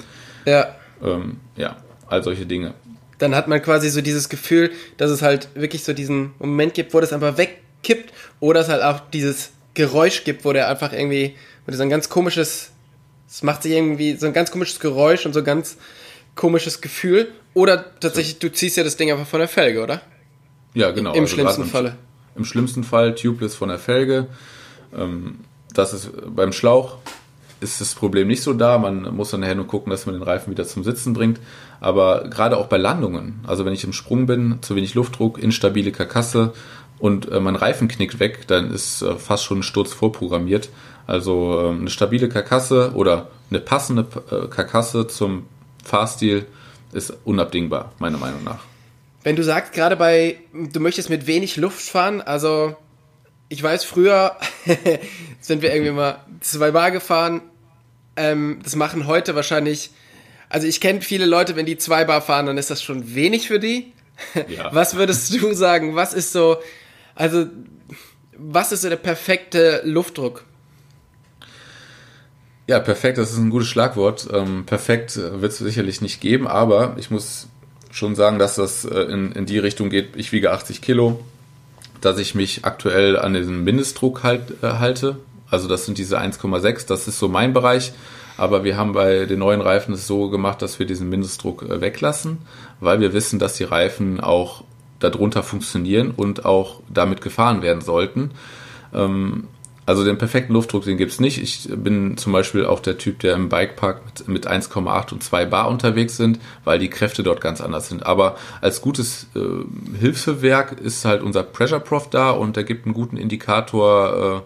Ja. 0.45 0.67
Ähm, 1.03 1.37
ja, 1.57 1.75
all 2.07 2.23
solche 2.23 2.45
Dinge. 2.45 2.73
Dann 3.17 3.35
hat 3.35 3.49
man 3.49 3.61
quasi 3.61 3.89
so 3.89 4.01
dieses 4.01 4.29
Gefühl, 4.29 4.71
dass 4.95 5.11
es 5.11 5.21
halt 5.21 5.49
wirklich 5.53 5.83
so 5.83 5.91
diesen 5.91 6.31
Moment 6.39 6.73
gibt, 6.73 6.93
wo 6.93 7.01
das 7.01 7.11
einfach 7.11 7.37
wegkippt 7.37 8.13
oder 8.39 8.61
es 8.61 8.69
halt 8.69 8.81
auch 8.81 9.01
dieses 9.11 9.51
Geräusch 9.73 10.23
gibt, 10.23 10.45
wo 10.45 10.53
der 10.53 10.69
einfach 10.69 10.93
irgendwie, 10.93 11.35
der 11.71 11.77
so 11.77 11.83
ein 11.83 11.89
ganz 11.89 12.09
komisches, 12.09 12.71
es 13.27 13.43
macht 13.43 13.63
sich 13.63 13.73
irgendwie 13.73 14.15
so 14.15 14.27
ein 14.27 14.33
ganz 14.33 14.51
komisches 14.51 14.79
Geräusch 14.79 15.25
und 15.25 15.33
so 15.33 15.39
ein 15.39 15.45
ganz 15.45 15.77
komisches 16.35 16.81
Gefühl. 16.81 17.29
Oder 17.53 17.99
tatsächlich, 17.99 18.39
du 18.39 18.51
ziehst 18.51 18.77
ja 18.77 18.83
das 18.83 18.97
Ding 18.97 19.11
einfach 19.11 19.27
von 19.27 19.39
der 19.39 19.49
Felge, 19.49 19.83
oder? 19.83 20.01
Ja, 20.73 20.91
genau. 20.91 21.13
Im 21.13 21.23
also 21.23 21.35
schlimmsten 21.35 21.63
im, 21.63 21.67
Falle. 21.67 21.95
Im 22.35 22.45
schlimmsten 22.45 22.83
Fall 22.83 23.15
tubeless 23.15 23.55
von 23.55 23.69
der 23.69 23.79
Felge. 23.79 24.27
Ähm, 24.95 25.39
das 25.73 25.93
ist 25.93 26.11
beim 26.27 26.51
Schlauch 26.51 26.97
ist 27.61 27.81
das 27.81 27.93
Problem 27.93 28.27
nicht 28.27 28.41
so 28.41 28.53
da. 28.53 28.77
Man 28.77 29.15
muss 29.15 29.31
dann 29.31 29.41
nachher 29.41 29.55
nur 29.55 29.67
gucken, 29.67 29.89
dass 29.91 30.05
man 30.05 30.15
den 30.15 30.23
Reifen 30.23 30.51
wieder 30.51 30.65
zum 30.65 30.83
Sitzen 30.83 31.13
bringt. 31.13 31.39
Aber 31.79 32.29
gerade 32.29 32.57
auch 32.57 32.67
bei 32.67 32.77
Landungen, 32.77 33.41
also 33.47 33.65
wenn 33.65 33.73
ich 33.73 33.83
im 33.83 33.93
Sprung 33.93 34.25
bin, 34.25 34.59
zu 34.61 34.75
wenig 34.75 34.95
Luftdruck, 34.95 35.41
instabile 35.41 35.91
Karkasse 35.91 36.53
und 36.99 37.31
äh, 37.31 37.39
mein 37.39 37.55
Reifen 37.55 37.87
knickt 37.87 38.19
weg, 38.19 38.47
dann 38.47 38.71
ist 38.71 39.01
äh, 39.01 39.15
fast 39.15 39.45
schon 39.45 39.59
ein 39.59 39.63
Sturz 39.63 39.93
vorprogrammiert. 39.93 40.69
Also 41.09 41.59
äh, 41.59 41.69
eine 41.71 41.89
stabile 41.89 42.29
Karkasse 42.29 42.91
oder 42.93 43.29
eine 43.49 43.59
passende 43.59 44.05
äh, 44.29 44.47
Karkasse 44.47 45.07
zum 45.07 45.47
Fahrstil 45.83 46.45
ist 46.93 47.11
unabdingbar, 47.23 47.93
meiner 47.97 48.19
Meinung 48.19 48.43
nach. 48.43 48.59
Wenn 49.23 49.35
du 49.35 49.43
sagst, 49.43 49.73
gerade 49.73 49.95
bei, 49.95 50.37
du 50.53 50.79
möchtest 50.79 51.09
mit 51.09 51.25
wenig 51.25 51.57
Luft 51.57 51.81
fahren, 51.81 52.21
also 52.21 52.75
ich 53.47 53.63
weiß, 53.63 53.85
früher 53.85 54.35
sind 55.41 55.63
wir 55.63 55.73
irgendwie 55.73 55.93
mal 55.93 56.23
zwei 56.41 56.69
Bar 56.69 56.91
gefahren. 56.91 57.41
Ähm, 58.15 58.59
das 58.63 58.75
machen 58.75 59.07
heute 59.07 59.33
wahrscheinlich, 59.33 59.89
also 60.47 60.67
ich 60.67 60.79
kenne 60.79 61.01
viele 61.01 61.25
Leute, 61.25 61.55
wenn 61.55 61.65
die 61.65 61.79
zwei 61.79 62.05
Bar 62.05 62.21
fahren, 62.21 62.45
dann 62.45 62.59
ist 62.59 62.69
das 62.69 62.83
schon 62.83 63.15
wenig 63.15 63.47
für 63.47 63.59
die. 63.59 63.93
Ja. 64.47 64.69
Was 64.75 64.95
würdest 64.95 65.33
du 65.33 65.53
sagen? 65.55 65.95
Was 65.95 66.13
ist 66.13 66.33
so, 66.33 66.57
also, 67.15 67.47
was 68.37 68.71
ist 68.71 68.83
so 68.83 68.89
der 68.89 68.97
perfekte 68.97 69.81
Luftdruck? 69.83 70.45
Ja, 72.69 72.79
perfekt, 72.79 73.17
das 73.17 73.31
ist 73.31 73.39
ein 73.39 73.49
gutes 73.49 73.67
Schlagwort. 73.67 74.27
Ähm, 74.31 74.63
perfekt 74.63 75.17
äh, 75.17 75.41
wird 75.41 75.53
es 75.53 75.57
sicherlich 75.57 76.01
nicht 76.01 76.21
geben, 76.21 76.47
aber 76.47 76.93
ich 76.99 77.09
muss 77.09 77.47
schon 77.89 78.13
sagen, 78.13 78.37
dass 78.37 78.57
das 78.57 78.85
äh, 78.85 79.05
in, 79.05 79.31
in 79.31 79.47
die 79.47 79.57
Richtung 79.57 79.89
geht. 79.89 80.15
Ich 80.17 80.31
wiege 80.31 80.51
80 80.51 80.79
Kilo, 80.79 81.19
dass 81.99 82.19
ich 82.19 82.35
mich 82.35 82.65
aktuell 82.65 83.17
an 83.17 83.33
den 83.33 83.63
Mindestdruck 83.63 84.21
halt, 84.21 84.61
äh, 84.61 84.73
halte. 84.73 85.17
Also 85.49 85.67
das 85.67 85.87
sind 85.87 85.97
diese 85.97 86.19
1,6, 86.21 86.85
das 86.85 87.07
ist 87.07 87.17
so 87.17 87.27
mein 87.27 87.53
Bereich. 87.53 87.91
Aber 88.37 88.63
wir 88.63 88.77
haben 88.77 88.93
bei 88.93 89.25
den 89.25 89.39
neuen 89.39 89.61
Reifen 89.61 89.95
es 89.95 90.05
so 90.05 90.29
gemacht, 90.29 90.61
dass 90.61 90.77
wir 90.77 90.85
diesen 90.85 91.09
Mindestdruck 91.09 91.63
äh, 91.63 91.81
weglassen, 91.81 92.37
weil 92.81 92.99
wir 92.99 93.13
wissen, 93.13 93.39
dass 93.39 93.55
die 93.55 93.63
Reifen 93.63 94.19
auch 94.19 94.63
darunter 94.99 95.41
funktionieren 95.41 96.11
und 96.15 96.45
auch 96.45 96.81
damit 96.87 97.21
gefahren 97.21 97.63
werden 97.63 97.81
sollten. 97.81 98.29
Ähm, 98.93 99.47
also 99.89 100.05
den 100.05 100.19
perfekten 100.19 100.53
Luftdruck, 100.53 100.83
den 100.83 100.97
gibt's 100.97 101.19
nicht. 101.19 101.41
Ich 101.41 101.67
bin 101.75 102.15
zum 102.15 102.31
Beispiel 102.31 102.63
auch 102.63 102.79
der 102.79 102.99
Typ, 102.99 103.17
der 103.21 103.33
im 103.33 103.49
Bikepark 103.49 104.05
mit, 104.05 104.27
mit 104.27 104.47
1,8 104.47 105.13
und 105.13 105.23
2 105.23 105.45
Bar 105.45 105.67
unterwegs 105.67 106.15
sind, 106.15 106.39
weil 106.63 106.77
die 106.77 106.91
Kräfte 106.91 107.23
dort 107.23 107.41
ganz 107.41 107.59
anders 107.59 107.89
sind. 107.89 108.05
Aber 108.05 108.37
als 108.61 108.81
gutes 108.81 109.25
äh, 109.35 109.39
Hilfswerk 109.99 110.79
ist 110.79 111.05
halt 111.05 111.23
unser 111.23 111.41
Pressure 111.41 111.79
Prof 111.79 112.07
da 112.07 112.29
und 112.29 112.55
der 112.55 112.65
gibt 112.65 112.85
einen 112.85 112.93
guten 112.93 113.17
Indikator, 113.17 114.43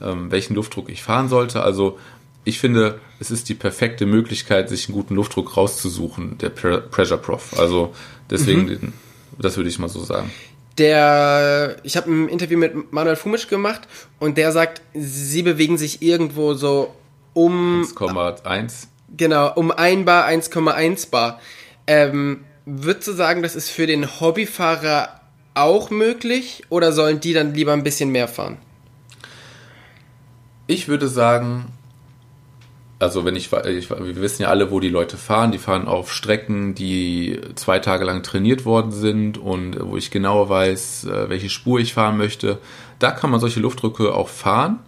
äh, 0.00 0.04
äh, 0.04 0.14
welchen 0.30 0.54
Luftdruck 0.54 0.90
ich 0.90 1.02
fahren 1.02 1.28
sollte. 1.28 1.60
Also 1.64 1.98
ich 2.44 2.60
finde, 2.60 3.00
es 3.18 3.32
ist 3.32 3.48
die 3.48 3.54
perfekte 3.54 4.06
Möglichkeit, 4.06 4.68
sich 4.68 4.86
einen 4.86 4.94
guten 4.94 5.16
Luftdruck 5.16 5.56
rauszusuchen, 5.56 6.38
der 6.38 6.50
Pressure 6.50 7.18
Prof. 7.18 7.58
Also 7.58 7.94
deswegen, 8.30 8.66
mhm. 8.66 8.92
das 9.40 9.56
würde 9.56 9.70
ich 9.70 9.80
mal 9.80 9.88
so 9.88 10.04
sagen 10.04 10.30
der, 10.78 11.76
ich 11.82 11.96
habe 11.96 12.10
ein 12.10 12.28
Interview 12.28 12.58
mit 12.58 12.92
Manuel 12.92 13.16
Fumisch 13.16 13.48
gemacht 13.48 13.82
und 14.18 14.38
der 14.38 14.52
sagt, 14.52 14.82
sie 14.94 15.42
bewegen 15.42 15.78
sich 15.78 16.02
irgendwo 16.02 16.54
so 16.54 16.94
um 17.34 17.82
1,1. 17.82 18.86
Genau, 19.16 19.52
um 19.54 19.70
1 19.70 20.04
Bar, 20.04 20.26
1,1 20.26 21.10
Bar. 21.10 21.40
Ähm, 21.86 22.44
würdest 22.66 23.08
du 23.08 23.12
sagen, 23.12 23.42
das 23.42 23.56
ist 23.56 23.70
für 23.70 23.86
den 23.86 24.20
Hobbyfahrer 24.20 25.20
auch 25.54 25.90
möglich 25.90 26.64
oder 26.68 26.92
sollen 26.92 27.20
die 27.20 27.32
dann 27.32 27.54
lieber 27.54 27.72
ein 27.72 27.82
bisschen 27.82 28.10
mehr 28.10 28.28
fahren? 28.28 28.58
Ich 30.66 30.88
würde 30.88 31.08
sagen, 31.08 31.72
also 33.00 33.24
wenn 33.24 33.36
ich, 33.36 33.52
ich, 33.52 33.90
wir 33.90 34.16
wissen 34.16 34.42
ja 34.42 34.48
alle, 34.48 34.70
wo 34.70 34.80
die 34.80 34.88
Leute 34.88 35.16
fahren. 35.16 35.52
Die 35.52 35.58
fahren 35.58 35.86
auf 35.86 36.12
Strecken, 36.12 36.74
die 36.74 37.40
zwei 37.54 37.78
Tage 37.78 38.04
lang 38.04 38.22
trainiert 38.22 38.64
worden 38.64 38.90
sind 38.90 39.38
und 39.38 39.78
wo 39.80 39.96
ich 39.96 40.10
genauer 40.10 40.48
weiß, 40.48 41.04
äh, 41.04 41.28
welche 41.28 41.48
Spur 41.48 41.78
ich 41.78 41.94
fahren 41.94 42.16
möchte. 42.16 42.58
Da 42.98 43.12
kann 43.12 43.30
man 43.30 43.38
solche 43.38 43.60
Luftdrücke 43.60 44.12
auch 44.14 44.28
fahren, 44.28 44.80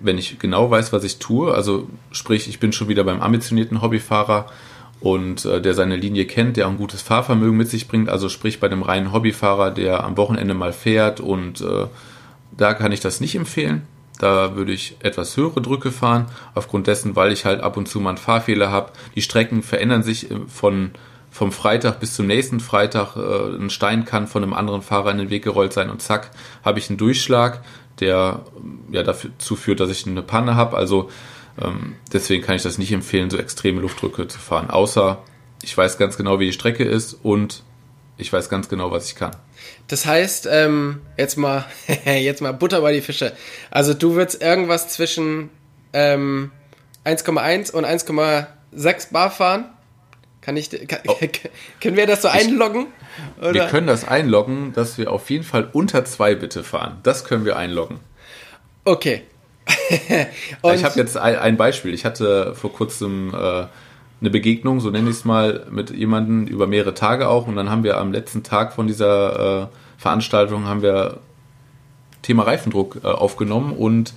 wenn 0.00 0.18
ich 0.18 0.38
genau 0.38 0.70
weiß, 0.70 0.92
was 0.92 1.04
ich 1.04 1.18
tue. 1.18 1.54
Also 1.54 1.88
sprich, 2.10 2.46
ich 2.46 2.60
bin 2.60 2.72
schon 2.72 2.88
wieder 2.88 3.04
beim 3.04 3.22
ambitionierten 3.22 3.80
Hobbyfahrer 3.80 4.46
und 5.00 5.46
äh, 5.46 5.62
der 5.62 5.72
seine 5.72 5.96
Linie 5.96 6.26
kennt, 6.26 6.58
der 6.58 6.66
auch 6.66 6.72
ein 6.72 6.76
gutes 6.76 7.00
Fahrvermögen 7.00 7.56
mit 7.56 7.70
sich 7.70 7.88
bringt. 7.88 8.10
Also 8.10 8.28
sprich 8.28 8.60
bei 8.60 8.68
dem 8.68 8.82
reinen 8.82 9.12
Hobbyfahrer, 9.12 9.70
der 9.70 10.04
am 10.04 10.18
Wochenende 10.18 10.52
mal 10.52 10.74
fährt 10.74 11.20
und 11.20 11.62
äh, 11.62 11.86
da 12.54 12.74
kann 12.74 12.92
ich 12.92 13.00
das 13.00 13.20
nicht 13.20 13.34
empfehlen 13.34 13.86
da 14.18 14.56
würde 14.56 14.72
ich 14.72 14.96
etwas 15.00 15.36
höhere 15.36 15.60
Drücke 15.60 15.92
fahren, 15.92 16.26
aufgrund 16.54 16.86
dessen, 16.86 17.16
weil 17.16 17.32
ich 17.32 17.44
halt 17.44 17.60
ab 17.60 17.76
und 17.76 17.86
zu 17.86 18.00
mal 18.00 18.10
einen 18.10 18.18
Fahrfehler 18.18 18.70
habe. 18.70 18.92
Die 19.14 19.22
Strecken 19.22 19.62
verändern 19.62 20.02
sich 20.02 20.30
äh, 20.30 20.36
von, 20.48 20.92
vom 21.30 21.52
Freitag 21.52 22.00
bis 22.00 22.14
zum 22.14 22.26
nächsten 22.26 22.60
Freitag. 22.60 23.16
Äh, 23.16 23.56
ein 23.56 23.70
Stein 23.70 24.04
kann 24.04 24.26
von 24.26 24.42
einem 24.42 24.54
anderen 24.54 24.82
Fahrer 24.82 25.10
in 25.10 25.18
den 25.18 25.30
Weg 25.30 25.44
gerollt 25.44 25.72
sein 25.72 25.90
und 25.90 26.02
zack, 26.02 26.30
habe 26.64 26.78
ich 26.78 26.88
einen 26.88 26.98
Durchschlag, 26.98 27.62
der 28.00 28.40
ja 28.90 29.02
dazu 29.02 29.56
führt, 29.56 29.80
dass 29.80 29.90
ich 29.90 30.06
eine 30.06 30.22
Panne 30.22 30.56
habe. 30.56 30.76
Also 30.76 31.10
ähm, 31.60 31.96
deswegen 32.12 32.44
kann 32.44 32.56
ich 32.56 32.62
das 32.62 32.78
nicht 32.78 32.92
empfehlen, 32.92 33.30
so 33.30 33.38
extreme 33.38 33.80
Luftdrücke 33.80 34.28
zu 34.28 34.38
fahren. 34.38 34.70
Außer 34.70 35.18
ich 35.62 35.76
weiß 35.76 35.98
ganz 35.98 36.16
genau, 36.16 36.38
wie 36.38 36.46
die 36.46 36.52
Strecke 36.52 36.84
ist 36.84 37.14
und 37.22 37.62
ich 38.18 38.32
weiß 38.32 38.48
ganz 38.48 38.68
genau, 38.68 38.90
was 38.90 39.06
ich 39.06 39.14
kann. 39.14 39.32
Das 39.88 40.06
heißt, 40.06 40.48
ähm, 40.50 41.02
jetzt 41.16 41.36
mal, 41.36 41.64
jetzt 42.04 42.40
mal 42.40 42.52
Butter 42.52 42.80
bei 42.80 42.92
die 42.92 43.00
Fische. 43.00 43.32
Also 43.70 43.94
du 43.94 44.14
würdest 44.14 44.42
irgendwas 44.42 44.88
zwischen 44.88 45.50
ähm, 45.92 46.50
1,1 47.04 47.72
und 47.72 47.84
1,6 47.84 49.12
Bar 49.12 49.30
fahren? 49.30 49.66
Kann 50.40 50.56
ich, 50.56 50.70
kann, 50.86 51.00
oh. 51.08 51.16
können 51.80 51.96
wir 51.96 52.06
das 52.06 52.22
so 52.22 52.28
einloggen? 52.28 52.86
Oder? 53.40 53.54
Wir 53.54 53.66
können 53.66 53.86
das 53.86 54.06
einloggen, 54.06 54.72
dass 54.72 54.98
wir 54.98 55.10
auf 55.10 55.28
jeden 55.30 55.44
Fall 55.44 55.68
unter 55.72 56.04
2 56.04 56.34
bitte 56.36 56.62
fahren. 56.62 56.98
Das 57.02 57.24
können 57.24 57.44
wir 57.44 57.56
einloggen. 57.56 58.00
Okay. 58.84 59.22
ich 60.08 60.84
habe 60.84 61.00
jetzt 61.00 61.16
ein, 61.16 61.36
ein, 61.36 61.56
Beispiel. 61.56 61.92
Ich 61.92 62.04
hatte 62.04 62.54
vor 62.54 62.72
kurzem 62.72 63.34
äh, 63.34 63.66
eine 64.20 64.30
Begegnung, 64.30 64.80
so 64.80 64.90
nenne 64.90 65.10
ich 65.10 65.16
es 65.16 65.24
mal, 65.24 65.66
mit 65.70 65.90
jemandem 65.90 66.46
über 66.46 66.66
mehrere 66.66 66.94
Tage 66.94 67.28
auch. 67.28 67.46
Und 67.46 67.56
dann 67.56 67.70
haben 67.70 67.84
wir 67.84 67.98
am 67.98 68.12
letzten 68.12 68.42
Tag 68.42 68.72
von 68.72 68.86
dieser 68.86 69.62
äh, 69.62 69.66
Veranstaltung 69.98 70.66
haben 70.66 70.82
wir 70.82 71.18
Thema 72.22 72.44
Reifendruck 72.44 73.00
äh, 73.04 73.06
aufgenommen 73.06 73.72
und 73.72 74.14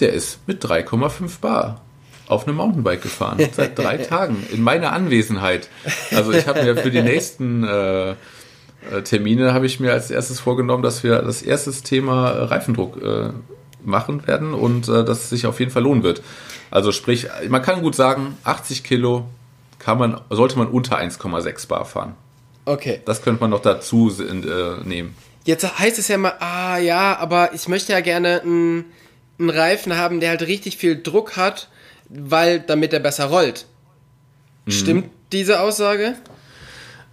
der 0.00 0.12
ist 0.12 0.46
mit 0.46 0.64
3,5 0.64 1.40
Bar 1.40 1.80
auf 2.26 2.46
einem 2.46 2.56
Mountainbike 2.56 3.02
gefahren. 3.02 3.38
Seit 3.52 3.78
drei 3.78 3.98
Tagen. 3.98 4.44
In 4.50 4.62
meiner 4.62 4.92
Anwesenheit. 4.92 5.68
Also 6.14 6.32
ich 6.32 6.46
habe 6.46 6.62
mir 6.62 6.76
für 6.76 6.90
die 6.90 7.02
nächsten 7.02 7.64
äh, 7.64 8.14
äh, 8.90 9.02
Termine 9.02 9.52
habe 9.54 9.66
ich 9.66 9.80
mir 9.80 9.92
als 9.92 10.10
erstes 10.10 10.40
vorgenommen, 10.40 10.82
dass 10.82 11.02
wir 11.04 11.22
das 11.22 11.42
erste 11.42 11.72
Thema 11.72 12.30
Reifendruck 12.30 13.02
äh, 13.02 13.30
machen 13.84 14.26
werden 14.26 14.54
und 14.54 14.88
äh, 14.88 15.04
dass 15.04 15.24
es 15.24 15.30
sich 15.30 15.46
auf 15.46 15.60
jeden 15.60 15.70
Fall 15.70 15.82
lohnen 15.82 16.02
wird. 16.02 16.22
Also 16.70 16.92
sprich, 16.92 17.26
man 17.48 17.62
kann 17.62 17.82
gut 17.82 17.94
sagen, 17.94 18.36
80 18.44 18.84
Kilo 18.84 19.26
kann 19.78 19.98
man, 19.98 20.20
sollte 20.30 20.58
man 20.58 20.68
unter 20.68 20.98
1,6 20.98 21.68
Bar 21.68 21.84
fahren. 21.84 22.14
Okay. 22.64 23.00
Das 23.04 23.22
könnte 23.22 23.40
man 23.40 23.50
noch 23.50 23.60
dazu 23.60 24.10
äh, 24.10 24.86
nehmen. 24.86 25.14
Jetzt 25.44 25.78
heißt 25.78 25.98
es 25.98 26.08
ja 26.08 26.16
mal, 26.16 26.34
ah 26.40 26.78
ja, 26.78 27.18
aber 27.18 27.52
ich 27.52 27.68
möchte 27.68 27.92
ja 27.92 28.00
gerne 28.00 28.40
einen, 28.40 28.86
einen 29.38 29.50
Reifen 29.50 29.96
haben, 29.96 30.20
der 30.20 30.30
halt 30.30 30.42
richtig 30.42 30.78
viel 30.78 31.02
Druck 31.02 31.36
hat, 31.36 31.68
weil 32.08 32.60
damit 32.60 32.92
er 32.94 33.00
besser 33.00 33.26
rollt. 33.26 33.66
Mhm. 34.64 34.70
Stimmt 34.70 35.10
diese 35.32 35.60
Aussage? 35.60 36.14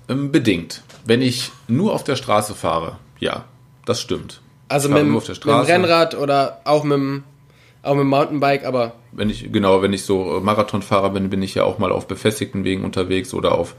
Ähm, 0.08 0.32
bedingt. 0.32 0.82
Wenn 1.04 1.22
ich 1.22 1.52
nur 1.68 1.94
auf 1.94 2.04
der 2.04 2.16
Straße 2.16 2.56
fahre, 2.56 2.98
ja, 3.20 3.46
das 3.86 4.00
stimmt. 4.00 4.40
Also 4.70 4.88
mit, 4.88 5.04
mit, 5.06 5.46
dem 5.46 5.52
Rennrad 5.52 6.16
oder 6.16 6.62
auch 6.64 6.86
mit 6.86 6.94
dem, 6.94 7.24
auch 7.84 7.96
mit 7.96 8.02
dem 8.02 8.10
Mountainbike, 8.10 8.64
aber. 8.64 8.94
Wenn 9.12 9.30
ich, 9.30 9.52
genau, 9.52 9.82
wenn 9.82 9.93
ich 9.93 10.04
so 10.04 10.39
Marathonfahrer 10.41 11.10
bin, 11.12 11.30
bin 11.30 11.41
ich 11.41 11.56
ja 11.56 11.63
auch 11.63 11.80
mal 11.80 11.91
auf 11.91 12.08
befestigten 12.08 12.63
Wegen 12.63 12.84
unterwegs 12.84 13.34
oder 13.34 13.54
auf 13.54 13.76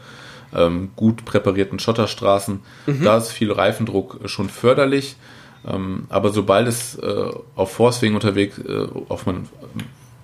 ähm, 0.55 0.91
gut 0.97 1.25
präparierten 1.25 1.79
Schotterstraßen. 1.79 2.61
Mhm. 2.87 3.05
Da 3.05 3.17
ist 3.17 3.33
viel 3.33 3.53
Reifendruck 3.53 4.21
schon 4.27 4.49
förderlich. 4.49 5.17
Ähm, 5.67 6.07
aber 6.09 6.31
sobald 6.31 6.69
es 6.69 6.97
äh, 6.97 7.31
auf 7.55 7.73
Forstwegen 7.73 8.15
unterwegs, 8.15 8.59
äh, 8.59 8.87
auf 9.09 9.27
man, 9.27 9.49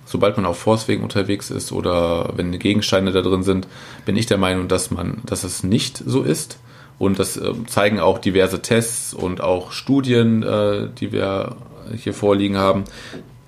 sobald 0.05 0.35
man 0.37 0.45
auf 0.45 0.59
Forstwegen 0.59 1.03
unterwegs 1.03 1.49
ist 1.49 1.71
oder 1.71 2.33
wenn 2.35 2.57
Gegensteine 2.59 3.11
da 3.11 3.21
drin 3.21 3.43
sind, 3.43 3.67
bin 4.05 4.17
ich 4.17 4.25
der 4.25 4.37
Meinung, 4.37 4.67
dass 4.67 4.91
man, 4.91 5.21
dass 5.25 5.43
es 5.43 5.63
nicht 5.63 5.97
so 6.05 6.23
ist. 6.23 6.59
Und 6.97 7.17
das 7.17 7.37
äh, 7.37 7.53
zeigen 7.67 7.99
auch 7.99 8.19
diverse 8.19 8.61
Tests 8.61 9.13
und 9.13 9.39
auch 9.39 9.71
Studien, 9.71 10.43
äh, 10.43 10.89
die 10.99 11.13
wir 11.13 11.55
hier 11.95 12.13
vorliegen 12.13 12.57
haben. 12.57 12.83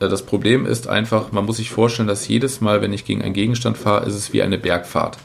Äh, 0.02 0.10
das 0.10 0.24
Problem 0.24 0.66
ist 0.66 0.88
einfach, 0.88 1.32
man 1.32 1.46
muss 1.46 1.58
sich 1.58 1.70
vorstellen, 1.70 2.08
dass 2.08 2.28
jedes 2.28 2.60
Mal, 2.60 2.82
wenn 2.82 2.92
ich 2.92 3.06
gegen 3.06 3.22
einen 3.22 3.34
Gegenstand 3.34 3.78
fahre, 3.78 4.06
ist 4.06 4.16
es 4.16 4.34
wie 4.34 4.42
eine 4.42 4.58
Bergfahrt. 4.58 5.18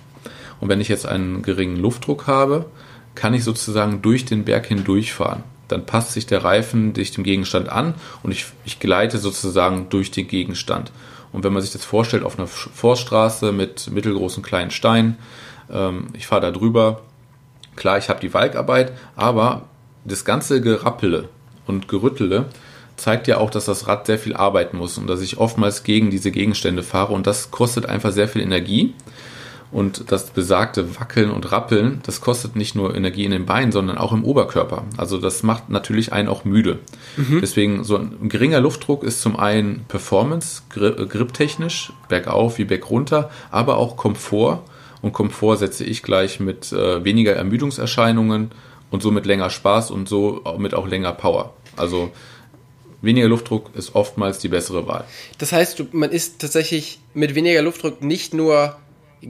Und 0.61 0.69
wenn 0.69 0.81
ich 0.81 0.89
jetzt 0.89 1.07
einen 1.07 1.43
geringen 1.43 1.77
Luftdruck 1.77 2.27
habe, 2.27 2.67
kann 3.15 3.35
ich 3.35 3.45
sozusagen 3.45 4.03
durch 4.03 4.25
den 4.25 4.45
Berg 4.45 4.67
hindurchfahren. 4.67 5.43
Dann 5.69 5.85
passt 5.85 6.12
sich 6.12 6.27
der 6.27 6.45
Reifen 6.45 6.93
durch 6.93 7.11
dem 7.11 7.25
Gegenstand 7.25 7.69
an 7.69 7.95
und 8.23 8.31
ich, 8.31 8.47
ich 8.65 8.79
gleite 8.79 9.19
sozusagen 9.19 9.89
durch 9.89 10.11
den 10.11 10.29
Gegenstand. 10.29 10.93
Und 11.33 11.43
wenn 11.45 11.53
man 11.53 11.62
sich 11.62 11.73
das 11.73 11.85
vorstellt 11.85 12.23
auf 12.23 12.39
einer 12.39 12.47
Forststraße 12.47 13.53
mit 13.53 13.91
mittelgroßen 13.91 14.43
kleinen 14.43 14.71
Steinen, 14.71 15.19
ähm, 15.71 16.09
ich 16.12 16.27
fahre 16.27 16.43
da 16.43 16.51
drüber, 16.51 17.03
klar, 17.75 17.99
ich 17.99 18.09
habe 18.09 18.21
die 18.21 18.33
Walkarbeit, 18.33 18.93
aber 19.17 19.62
das 20.05 20.25
ganze 20.25 20.61
Gerappele 20.61 21.29
und 21.67 21.89
Gerüttele 21.89 22.47
zeigt 22.97 23.29
ja 23.29 23.39
auch, 23.39 23.51
dass 23.51 23.67
das 23.67 23.87
Rad 23.87 24.07
sehr 24.07 24.19
viel 24.19 24.35
arbeiten 24.35 24.77
muss 24.77 24.99
und 24.99 25.07
dass 25.07 25.21
ich 25.21 25.39
oftmals 25.39 25.83
gegen 25.85 26.11
diese 26.11 26.31
Gegenstände 26.31 26.83
fahre 26.83 27.13
und 27.13 27.27
das 27.27 27.51
kostet 27.51 27.87
einfach 27.87 28.13
sehr 28.13 28.29
viel 28.29 28.43
Energie. 28.43 28.95
Und 29.73 30.13
das 30.13 30.31
besagte 30.31 30.99
Wackeln 30.99 31.31
und 31.31 31.51
Rappeln, 31.51 32.01
das 32.05 32.21
kostet 32.21 32.55
nicht 32.55 32.77
nur 32.77 32.95
Energie 32.95 33.25
in 33.25 33.33
den 33.33 33.47
Beinen, 33.47 33.73
sondern 33.73 33.99
auch 33.99 34.13
im 34.13 34.25
Oberkörper. 34.25 34.85
Also 34.97 35.19
das 35.19 35.43
macht 35.43 35.71
natürlich 35.71 36.13
einen 36.13 36.29
auch 36.29 36.45
müde. 36.45 36.79
Mhm. 37.17 37.41
Deswegen 37.41 37.83
so 37.83 37.97
ein 37.97 38.29
geringer 38.29 38.61
Luftdruck 38.61 39.03
ist 39.03 39.21
zum 39.21 39.37
einen 39.37 39.85
Performance, 39.89 40.63
griptechnisch, 40.71 41.93
bergauf 42.09 42.59
wie 42.59 42.65
bergunter, 42.65 43.29
aber 43.51 43.77
auch 43.77 43.97
Komfort. 43.97 44.63
Und 45.03 45.13
Komfort 45.13 45.57
setze 45.57 45.85
ich 45.85 46.03
gleich 46.03 46.39
mit 46.39 46.73
äh, 46.73 47.05
weniger 47.05 47.35
Ermüdungserscheinungen 47.35 48.53
und 48.91 49.03
somit 49.03 49.27
länger 49.27 49.51
Spaß 49.51 49.91
und 49.91 50.09
so 50.09 50.45
mit 50.59 50.75
auch 50.75 50.87
länger 50.87 51.13
Power. 51.13 51.55
Also 51.77 52.13
weniger 53.03 53.29
Luftdruck 53.29 53.71
ist 53.75 53.95
oftmals 53.95 54.39
die 54.39 54.49
bessere 54.49 54.87
Wahl. 54.87 55.05
Das 55.39 55.53
heißt, 55.53 55.93
man 55.93 56.11
ist 56.11 56.41
tatsächlich 56.41 56.99
mit 57.15 57.35
weniger 57.35 57.63
Luftdruck 57.63 58.03
nicht 58.03 58.35
nur 58.35 58.77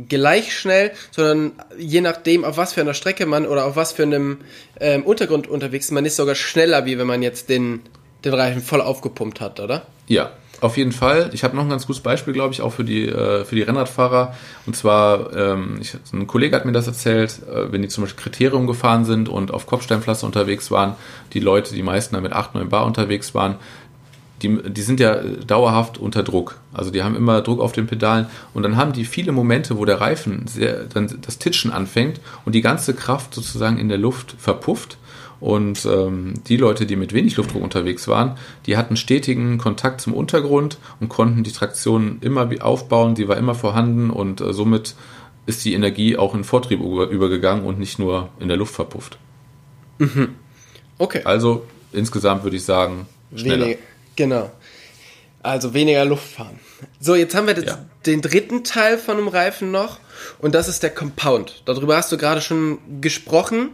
gleich 0.08 0.56
schnell, 0.56 0.92
sondern 1.10 1.52
je 1.78 2.00
nachdem, 2.00 2.44
auf 2.44 2.56
was 2.56 2.72
für 2.72 2.80
einer 2.80 2.94
Strecke 2.94 3.26
man 3.26 3.46
oder 3.46 3.66
auf 3.66 3.76
was 3.76 3.92
für 3.92 4.02
einem 4.02 4.38
ähm, 4.80 5.04
Untergrund 5.04 5.46
unterwegs 5.48 5.86
ist, 5.86 5.92
man 5.92 6.04
ist 6.04 6.16
sogar 6.16 6.34
schneller, 6.34 6.84
wie 6.84 6.98
wenn 6.98 7.06
man 7.06 7.22
jetzt 7.22 7.48
den, 7.48 7.80
den 8.24 8.34
Reifen 8.34 8.62
voll 8.62 8.80
aufgepumpt 8.80 9.40
hat, 9.40 9.60
oder? 9.60 9.86
Ja, 10.08 10.32
auf 10.60 10.76
jeden 10.76 10.92
Fall. 10.92 11.30
Ich 11.32 11.44
habe 11.44 11.54
noch 11.56 11.64
ein 11.64 11.70
ganz 11.70 11.86
gutes 11.86 12.02
Beispiel, 12.02 12.32
glaube 12.32 12.54
ich, 12.54 12.62
auch 12.62 12.72
für 12.72 12.84
die, 12.84 13.06
äh, 13.06 13.44
für 13.44 13.54
die 13.54 13.62
Rennradfahrer. 13.62 14.34
Und 14.66 14.76
zwar, 14.76 15.34
ähm, 15.36 15.78
ich, 15.80 15.94
ein 16.12 16.26
Kollege 16.26 16.56
hat 16.56 16.64
mir 16.64 16.72
das 16.72 16.86
erzählt, 16.86 17.40
äh, 17.48 17.70
wenn 17.72 17.82
die 17.82 17.88
zum 17.88 18.04
Beispiel 18.04 18.22
Kriterium 18.22 18.66
gefahren 18.66 19.04
sind 19.04 19.28
und 19.28 19.52
auf 19.52 19.66
Kopfsteinpflaster 19.66 20.26
unterwegs 20.26 20.70
waren, 20.70 20.94
die 21.32 21.40
Leute, 21.40 21.74
die 21.74 21.82
meisten 21.82 22.14
da 22.14 22.20
mit 22.20 22.32
8, 22.32 22.54
9 22.54 22.68
Bar 22.68 22.86
unterwegs 22.86 23.34
waren, 23.34 23.56
die, 24.42 24.58
die 24.70 24.82
sind 24.82 25.00
ja 25.00 25.16
dauerhaft 25.16 25.98
unter 25.98 26.22
Druck. 26.22 26.58
Also 26.72 26.90
die 26.90 27.02
haben 27.02 27.16
immer 27.16 27.40
Druck 27.40 27.60
auf 27.60 27.72
den 27.72 27.86
Pedalen 27.86 28.26
und 28.52 28.62
dann 28.62 28.76
haben 28.76 28.92
die 28.92 29.04
viele 29.04 29.32
Momente, 29.32 29.78
wo 29.78 29.84
der 29.84 30.00
Reifen 30.00 30.46
sehr, 30.46 30.84
dann 30.84 31.10
das 31.22 31.38
Titschen 31.38 31.72
anfängt 31.72 32.20
und 32.44 32.54
die 32.54 32.60
ganze 32.60 32.94
Kraft 32.94 33.34
sozusagen 33.34 33.78
in 33.78 33.88
der 33.88 33.98
Luft 33.98 34.34
verpufft. 34.38 34.98
Und 35.38 35.84
ähm, 35.84 36.34
die 36.46 36.56
Leute, 36.56 36.86
die 36.86 36.96
mit 36.96 37.12
wenig 37.12 37.36
Luftdruck 37.36 37.62
unterwegs 37.62 38.08
waren, 38.08 38.36
die 38.66 38.76
hatten 38.76 38.96
stetigen 38.96 39.58
Kontakt 39.58 40.00
zum 40.00 40.14
Untergrund 40.14 40.78
und 41.00 41.08
konnten 41.08 41.44
die 41.44 41.52
Traktion 41.52 42.18
immer 42.20 42.48
aufbauen, 42.60 43.14
die 43.14 43.28
war 43.28 43.36
immer 43.36 43.54
vorhanden 43.54 44.10
und 44.10 44.40
äh, 44.40 44.52
somit 44.52 44.94
ist 45.44 45.64
die 45.64 45.74
Energie 45.74 46.16
auch 46.16 46.34
in 46.34 46.42
Vortrieb 46.42 46.80
über, 46.80 47.08
übergegangen 47.08 47.64
und 47.64 47.78
nicht 47.78 47.98
nur 47.98 48.30
in 48.40 48.48
der 48.48 48.56
Luft 48.56 48.74
verpufft. 48.74 49.18
Mhm. 49.98 50.34
Okay. 50.98 51.22
Also 51.24 51.64
insgesamt 51.92 52.42
würde 52.42 52.56
ich 52.56 52.64
sagen, 52.64 53.06
schneller. 53.34 53.66
Wenig, 53.66 53.78
Genau. 54.16 54.50
Also 55.42 55.74
weniger 55.74 56.04
Luft 56.04 56.26
fahren. 56.26 56.58
So, 56.98 57.14
jetzt 57.14 57.34
haben 57.34 57.46
wir 57.46 57.56
ja. 57.62 57.84
den 58.04 58.20
dritten 58.20 58.64
Teil 58.64 58.98
von 58.98 59.16
einem 59.16 59.28
Reifen 59.28 59.70
noch 59.70 60.00
und 60.40 60.54
das 60.54 60.66
ist 60.66 60.82
der 60.82 60.90
Compound. 60.90 61.62
Darüber 61.66 61.96
hast 61.96 62.10
du 62.10 62.16
gerade 62.16 62.40
schon 62.40 62.78
gesprochen. 63.00 63.70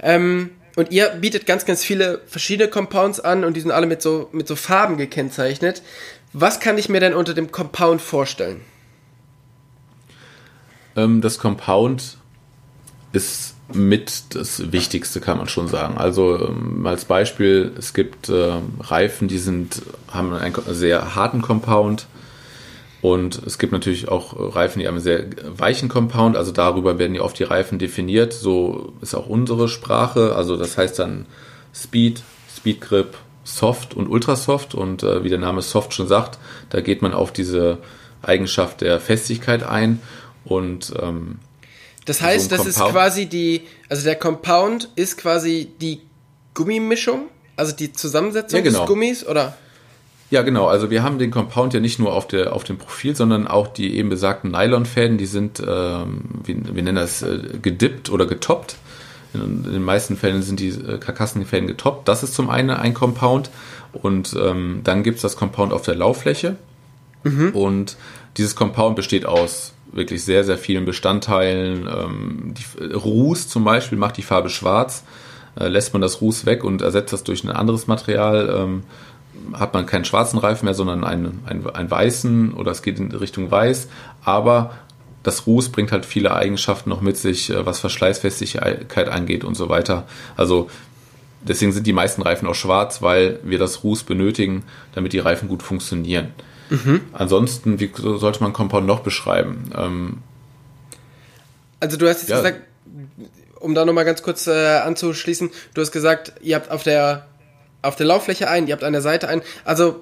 Ähm, 0.00 0.50
und 0.76 0.90
ihr 0.92 1.08
bietet 1.08 1.46
ganz, 1.46 1.64
ganz 1.64 1.84
viele 1.84 2.20
verschiedene 2.26 2.68
Compounds 2.68 3.20
an 3.20 3.44
und 3.44 3.56
die 3.56 3.60
sind 3.60 3.70
alle 3.70 3.86
mit 3.86 4.02
so, 4.02 4.28
mit 4.32 4.46
so 4.48 4.56
Farben 4.56 4.96
gekennzeichnet. 4.96 5.82
Was 6.32 6.60
kann 6.60 6.78
ich 6.78 6.88
mir 6.88 7.00
denn 7.00 7.14
unter 7.14 7.34
dem 7.34 7.50
Compound 7.50 8.00
vorstellen? 8.00 8.60
Ähm, 10.96 11.20
das 11.20 11.38
Compound 11.38 12.18
ist 13.12 13.54
mit 13.72 14.34
das 14.34 14.72
Wichtigste, 14.72 15.20
kann 15.20 15.38
man 15.38 15.48
schon 15.48 15.68
sagen. 15.68 15.96
Also 15.96 16.48
ähm, 16.48 16.86
als 16.86 17.04
Beispiel, 17.04 17.72
es 17.78 17.94
gibt 17.94 18.28
äh, 18.28 18.54
Reifen, 18.80 19.28
die 19.28 19.38
sind, 19.38 19.82
haben 20.08 20.32
einen 20.32 20.54
sehr 20.68 21.14
harten 21.14 21.42
Compound 21.42 22.06
und 23.02 23.40
es 23.46 23.58
gibt 23.58 23.72
natürlich 23.72 24.08
auch 24.08 24.54
Reifen, 24.54 24.80
die 24.80 24.86
haben 24.86 24.96
einen 24.96 25.02
sehr 25.02 25.26
weichen 25.56 25.88
Compound, 25.88 26.36
also 26.36 26.52
darüber 26.52 26.98
werden 26.98 27.14
ja 27.14 27.22
oft 27.22 27.38
die 27.38 27.44
Reifen 27.44 27.78
definiert. 27.78 28.32
So 28.32 28.92
ist 29.00 29.14
auch 29.14 29.26
unsere 29.26 29.68
Sprache, 29.68 30.34
also 30.36 30.56
das 30.56 30.76
heißt 30.76 30.98
dann 30.98 31.26
Speed, 31.74 32.22
Speed 32.54 32.80
Grip, 32.80 33.16
Soft 33.44 33.94
und 33.94 34.08
Ultrasoft 34.08 34.74
und 34.74 35.02
äh, 35.02 35.24
wie 35.24 35.30
der 35.30 35.38
Name 35.38 35.62
Soft 35.62 35.94
schon 35.94 36.08
sagt, 36.08 36.38
da 36.68 36.80
geht 36.80 37.00
man 37.00 37.14
auf 37.14 37.32
diese 37.32 37.78
Eigenschaft 38.22 38.82
der 38.82 39.00
Festigkeit 39.00 39.62
ein 39.62 40.00
und 40.44 40.92
ähm, 41.00 41.38
das 42.04 42.20
heißt, 42.20 42.50
so 42.50 42.56
das 42.56 42.64
Compound. 42.64 42.86
ist 42.86 42.92
quasi 42.92 43.26
die, 43.26 43.62
also 43.88 44.04
der 44.04 44.16
Compound 44.16 44.88
ist 44.96 45.16
quasi 45.16 45.70
die 45.80 46.00
Gummimischung, 46.54 47.28
also 47.56 47.74
die 47.74 47.92
Zusammensetzung 47.92 48.58
ja, 48.58 48.64
genau. 48.64 48.80
des 48.80 48.88
Gummis, 48.88 49.26
oder? 49.26 49.56
Ja, 50.30 50.42
genau. 50.42 50.68
Also 50.68 50.90
wir 50.90 51.02
haben 51.02 51.18
den 51.18 51.32
Compound 51.32 51.74
ja 51.74 51.80
nicht 51.80 51.98
nur 51.98 52.14
auf, 52.14 52.28
der, 52.28 52.52
auf 52.52 52.62
dem 52.62 52.78
Profil, 52.78 53.16
sondern 53.16 53.48
auch 53.48 53.66
die 53.66 53.96
eben 53.96 54.08
besagten 54.08 54.52
Nylonfäden, 54.52 55.18
die 55.18 55.26
sind, 55.26 55.60
ähm, 55.66 56.22
wie, 56.44 56.56
wir 56.72 56.82
nennen 56.82 56.96
das, 56.96 57.22
äh, 57.22 57.58
gedippt 57.60 58.10
oder 58.10 58.26
getoppt. 58.26 58.76
In, 59.34 59.64
in, 59.64 59.72
den 59.72 59.84
meisten 59.84 60.16
Fällen 60.16 60.42
sind 60.42 60.60
die 60.60 60.68
äh, 60.68 60.98
Karkassenfäden 60.98 61.66
getoppt. 61.66 62.06
Das 62.06 62.22
ist 62.22 62.34
zum 62.34 62.48
einen 62.48 62.70
ein 62.70 62.94
Compound. 62.94 63.50
Und 63.92 64.36
ähm, 64.40 64.82
dann 64.84 65.02
gibt 65.02 65.16
es 65.16 65.22
das 65.22 65.36
Compound 65.36 65.72
auf 65.72 65.82
der 65.82 65.96
Lauffläche. 65.96 66.56
Mhm. 67.24 67.50
Und 67.50 67.96
dieses 68.36 68.54
Compound 68.54 68.94
besteht 68.94 69.26
aus 69.26 69.74
wirklich 69.92 70.24
sehr, 70.24 70.44
sehr 70.44 70.58
vielen 70.58 70.84
Bestandteilen. 70.84 71.88
Ähm, 71.88 72.54
die, 72.54 72.94
Ruß 72.94 73.48
zum 73.48 73.64
Beispiel 73.64 73.98
macht 73.98 74.16
die 74.16 74.22
Farbe 74.22 74.48
schwarz. 74.48 75.02
Äh, 75.58 75.68
lässt 75.68 75.92
man 75.92 76.00
das 76.00 76.20
Ruß 76.20 76.46
weg 76.46 76.62
und 76.62 76.82
ersetzt 76.82 77.12
das 77.12 77.24
durch 77.24 77.42
ein 77.42 77.50
anderes 77.50 77.86
Material, 77.88 78.54
ähm, 78.56 78.82
hat 79.52 79.74
man 79.74 79.86
keinen 79.86 80.04
schwarzen 80.04 80.38
Reifen 80.38 80.64
mehr, 80.64 80.74
sondern 80.74 81.04
einen, 81.04 81.42
einen, 81.46 81.68
einen 81.68 81.90
weißen 81.90 82.54
oder 82.54 82.70
es 82.70 82.82
geht 82.82 82.98
in 82.98 83.10
Richtung 83.12 83.50
weiß. 83.50 83.88
Aber 84.24 84.74
das 85.22 85.46
Ruß 85.46 85.70
bringt 85.70 85.92
halt 85.92 86.06
viele 86.06 86.34
Eigenschaften 86.34 86.90
noch 86.90 87.00
mit 87.00 87.16
sich, 87.16 87.50
äh, 87.50 87.66
was 87.66 87.80
Verschleißfestigkeit 87.80 89.08
angeht 89.08 89.44
und 89.44 89.54
so 89.54 89.68
weiter. 89.68 90.06
Also 90.36 90.70
deswegen 91.42 91.72
sind 91.72 91.86
die 91.86 91.92
meisten 91.92 92.22
Reifen 92.22 92.48
auch 92.48 92.54
schwarz, 92.54 93.02
weil 93.02 93.38
wir 93.42 93.58
das 93.58 93.84
Ruß 93.84 94.04
benötigen, 94.04 94.64
damit 94.94 95.12
die 95.12 95.18
Reifen 95.18 95.48
gut 95.48 95.62
funktionieren. 95.62 96.28
Mhm. 96.70 97.00
Ansonsten, 97.12 97.80
wie 97.80 97.90
sollte 97.96 98.42
man 98.42 98.52
Compound 98.52 98.86
noch 98.86 99.00
beschreiben? 99.00 99.70
Ähm, 99.76 100.18
also 101.80 101.96
du 101.96 102.08
hast 102.08 102.20
jetzt 102.20 102.30
ja. 102.30 102.36
gesagt, 102.36 102.60
um 103.58 103.74
da 103.74 103.84
nochmal 103.84 104.04
ganz 104.04 104.22
kurz 104.22 104.46
äh, 104.46 104.78
anzuschließen, 104.78 105.50
du 105.74 105.80
hast 105.80 105.92
gesagt, 105.92 106.34
ihr 106.40 106.56
habt 106.56 106.70
auf 106.70 106.82
der 106.82 107.26
auf 107.82 107.96
der 107.96 108.06
Lauffläche 108.06 108.48
ein, 108.48 108.66
ihr 108.66 108.72
habt 108.72 108.84
an 108.84 108.92
der 108.92 109.02
Seite 109.02 109.28
ein. 109.28 109.42
Also 109.64 110.00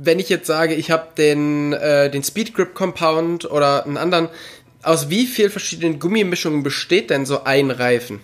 wenn 0.00 0.18
ich 0.18 0.28
jetzt 0.28 0.46
sage, 0.46 0.74
ich 0.74 0.90
habe 0.90 1.08
den 1.16 1.72
äh, 1.72 2.10
den 2.10 2.22
Speed 2.22 2.54
Grip 2.54 2.74
Compound 2.74 3.50
oder 3.50 3.84
einen 3.84 3.96
anderen, 3.96 4.28
aus 4.82 5.10
wie 5.10 5.26
vielen 5.26 5.50
verschiedenen 5.50 5.98
Gummimischungen 5.98 6.62
besteht 6.62 7.10
denn 7.10 7.26
so 7.26 7.44
ein 7.44 7.70
Reifen? 7.70 8.20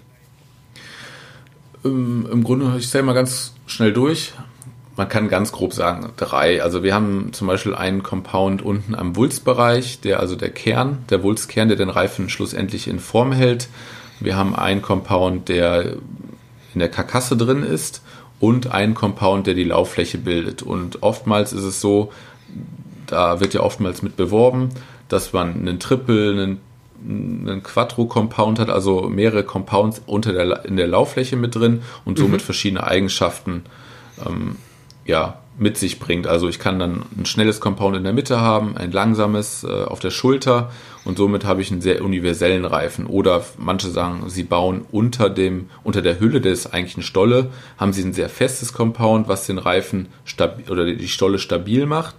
Im, 1.83 2.27
im 2.31 2.45
Grunde, 2.45 2.75
ich 2.79 2.89
zähle 2.89 3.05
mal 3.05 3.13
ganz 3.13 3.53
schnell 3.67 3.93
durch 3.93 4.33
man 4.97 5.09
kann 5.09 5.29
ganz 5.29 5.53
grob 5.53 5.73
sagen, 5.73 6.13
drei. 6.17 6.63
Also 6.63 6.83
wir 6.83 6.95
haben 6.95 7.33
zum 7.33 7.49
Beispiel 7.49 7.75
einen 7.75 8.03
Compound 8.03 8.63
unten 8.63 8.95
am 8.95 9.17
Wulstbereich, 9.17 10.01
der 10.01 10.21
also 10.21 10.37
der 10.37 10.51
Kern, 10.51 11.05
der 11.11 11.23
Wulstkern, 11.23 11.69
der 11.69 11.77
den 11.77 11.91
Reifen 11.91 12.29
schlussendlich 12.29 12.87
in 12.87 13.01
Form 13.01 13.33
hält. 13.33 13.69
Wir 14.21 14.37
haben 14.37 14.55
einen 14.55 14.83
Compound, 14.83 15.49
der 15.49 15.95
in 16.75 16.81
der 16.81 16.89
Karkasse 16.89 17.37
drin 17.37 17.63
ist 17.63 18.03
und 18.45 18.73
einen 18.73 18.95
Compound, 18.95 19.47
der 19.47 19.55
die 19.55 19.65
Lauffläche 19.65 20.19
bildet. 20.19 20.61
Und 20.61 21.03
oftmals 21.03 21.55
ist 21.55 21.63
es 21.63 21.81
so, 21.81 22.13
da 23.07 23.41
wird 23.41 23.55
ja 23.55 23.63
oftmals 23.63 24.03
mit 24.03 24.17
beworben, 24.17 24.69
dass 25.09 25.33
man 25.33 25.55
einen 25.55 25.81
Triple, 25.81 26.31
einen 26.33 26.61
einen 27.07 27.63
Quattro-Compound 27.63 28.59
hat, 28.59 28.71
also 28.71 29.09
mehrere 29.09 29.45
Compounds 29.45 30.03
unter 30.07 30.33
der, 30.33 30.65
in 30.65 30.77
der 30.77 30.87
Lauffläche 30.87 31.37
mit 31.37 31.55
drin 31.55 31.83
und 32.05 32.19
somit 32.19 32.41
mhm. 32.41 32.45
verschiedene 32.45 32.85
Eigenschaften 32.85 33.65
ähm, 34.27 34.57
ja, 35.05 35.41
mit 35.57 35.79
sich 35.79 36.01
bringt. 36.01 36.27
Also 36.27 36.49
ich 36.49 36.59
kann 36.59 36.79
dann 36.79 37.05
ein 37.17 37.27
schnelles 37.27 37.61
Compound 37.61 37.97
in 37.97 38.05
der 38.05 38.13
Mitte 38.13 38.41
haben, 38.41 38.77
ein 38.77 38.91
langsames 38.91 39.65
äh, 39.65 39.69
auf 39.69 40.01
der 40.01 40.11
Schulter 40.11 40.71
und 41.05 41.19
somit 41.19 41.45
habe 41.45 41.63
ich 41.63 41.71
einen 41.71 41.81
sehr 41.81 42.03
universellen 42.03 42.65
Reifen. 42.65 43.07
Oder 43.07 43.45
manche 43.57 43.89
sagen, 43.91 44.25
sie 44.29 44.43
bauen 44.43 44.85
unter 44.91 45.31
dem, 45.31 45.71
unter 45.85 46.03
der 46.03 46.19
Hülle 46.19 46.41
des 46.41 46.73
eigentlichen 46.73 47.03
Stolle, 47.03 47.51
haben 47.79 47.93
sie 47.93 48.03
ein 48.03 48.13
sehr 48.13 48.29
festes 48.29 48.73
Compound, 48.73 49.29
was 49.29 49.47
den 49.47 49.59
Reifen 49.59 50.09
stabil 50.25 50.71
oder 50.71 50.93
die 50.93 51.09
Stolle 51.09 51.39
stabil 51.39 51.87
macht. 51.87 52.17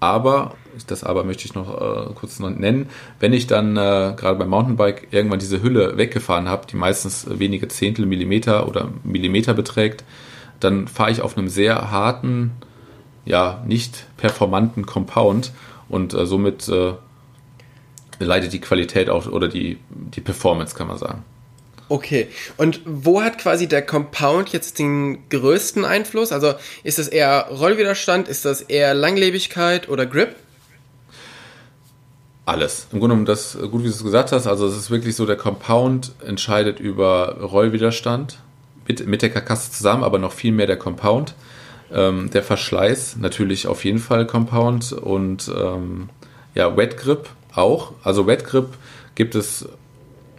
Aber, 0.00 0.54
das 0.86 1.02
aber 1.02 1.24
möchte 1.24 1.44
ich 1.44 1.54
noch 1.54 1.74
äh, 1.74 2.14
kurz 2.14 2.38
noch 2.38 2.50
nennen, 2.50 2.88
wenn 3.18 3.32
ich 3.32 3.48
dann 3.48 3.76
äh, 3.76 4.14
gerade 4.16 4.38
beim 4.38 4.48
Mountainbike 4.48 5.08
irgendwann 5.10 5.40
diese 5.40 5.60
Hülle 5.60 5.96
weggefahren 5.98 6.48
habe, 6.48 6.66
die 6.70 6.76
meistens 6.76 7.26
wenige 7.28 7.66
Zehntel 7.66 8.06
Millimeter 8.06 8.68
oder 8.68 8.88
Millimeter 9.02 9.54
beträgt, 9.54 10.04
dann 10.60 10.88
fahre 10.88 11.10
ich 11.10 11.20
auf 11.20 11.36
einem 11.36 11.48
sehr 11.48 11.90
harten, 11.90 12.52
ja 13.24 13.62
nicht 13.66 14.06
performanten 14.16 14.86
Compound 14.86 15.52
und 15.88 16.14
äh, 16.14 16.26
somit 16.26 16.68
äh, 16.68 16.94
leidet 18.18 18.52
die 18.52 18.60
Qualität 18.60 19.08
auch 19.10 19.26
oder 19.26 19.48
die, 19.48 19.78
die 19.90 20.20
Performance, 20.20 20.74
kann 20.74 20.88
man 20.88 20.98
sagen. 20.98 21.24
Okay. 21.88 22.28
Und 22.56 22.80
wo 22.84 23.22
hat 23.22 23.38
quasi 23.38 23.66
der 23.66 23.82
Compound 23.82 24.50
jetzt 24.50 24.78
den 24.78 25.28
größten 25.30 25.84
Einfluss? 25.84 26.32
Also 26.32 26.54
ist 26.82 26.98
das 26.98 27.08
eher 27.08 27.48
Rollwiderstand, 27.50 28.28
ist 28.28 28.44
das 28.44 28.60
eher 28.60 28.92
Langlebigkeit 28.94 29.88
oder 29.88 30.04
Grip? 30.04 30.36
Alles. 32.44 32.88
Im 32.92 33.00
Grunde 33.00 33.14
genommen 33.14 33.26
das, 33.26 33.58
gut 33.70 33.80
wie 33.80 33.88
du 33.88 33.90
es 33.90 34.02
gesagt 34.02 34.32
hast, 34.32 34.46
also 34.46 34.66
es 34.66 34.76
ist 34.76 34.90
wirklich 34.90 35.16
so, 35.16 35.26
der 35.26 35.36
Compound 35.36 36.12
entscheidet 36.26 36.80
über 36.80 37.38
Rollwiderstand 37.40 38.38
mit, 38.88 39.06
mit 39.06 39.22
der 39.22 39.30
Karkasse 39.30 39.70
zusammen, 39.70 40.02
aber 40.02 40.18
noch 40.18 40.32
viel 40.32 40.52
mehr 40.52 40.66
der 40.66 40.78
Compound. 40.78 41.34
Ähm, 41.92 42.30
der 42.30 42.42
Verschleiß 42.42 43.16
natürlich 43.18 43.66
auf 43.66 43.84
jeden 43.84 43.98
Fall 43.98 44.26
Compound 44.26 44.92
und 44.92 45.50
ähm, 45.56 46.08
ja, 46.54 46.76
Wet 46.76 46.96
Grip 46.96 47.28
auch. 47.54 47.92
Also 48.02 48.26
Wet 48.26 48.44
Grip 48.44 48.68
gibt 49.14 49.34
es 49.34 49.68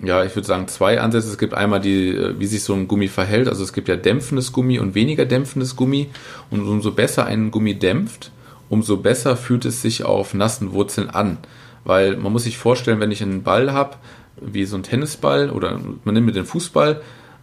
ja, 0.01 0.23
ich 0.23 0.35
würde 0.35 0.47
sagen, 0.47 0.67
zwei 0.67 1.01
Ansätze. 1.01 1.27
Es 1.27 1.37
gibt 1.37 1.53
einmal 1.53 1.81
die, 1.81 2.17
wie 2.37 2.45
sich 2.45 2.63
so 2.63 2.73
ein 2.73 2.87
Gummi 2.87 3.07
verhält. 3.07 3.47
Also 3.47 3.63
es 3.63 3.73
gibt 3.73 3.89
ja 3.89 3.95
dämpfendes 3.95 4.53
Gummi 4.53 4.79
und 4.79 4.95
weniger 4.95 5.25
dämpfendes 5.25 5.75
Gummi. 5.75 6.09
Und 6.49 6.61
umso 6.61 6.91
besser 6.91 7.25
ein 7.25 7.51
Gummi 7.51 7.75
dämpft, 7.75 8.31
umso 8.69 8.97
besser 8.97 9.35
fühlt 9.35 9.65
es 9.65 9.81
sich 9.81 10.05
auf 10.05 10.33
nassen 10.33 10.71
Wurzeln 10.71 11.09
an. 11.09 11.37
Weil 11.83 12.15
man 12.15 12.31
muss 12.31 12.43
sich 12.43 12.57
vorstellen, 12.57 12.99
wenn 12.99 13.11
ich 13.11 13.21
einen 13.21 13.43
Ball 13.43 13.73
habe, 13.73 13.97
wie 14.39 14.65
so 14.65 14.77
ein 14.77 14.83
Tennisball 14.83 15.49
oder 15.49 15.79
man 16.05 16.13
nimmt 16.13 16.27
mit 16.27 16.35
den 16.35 16.45
Fußball, 16.45 17.01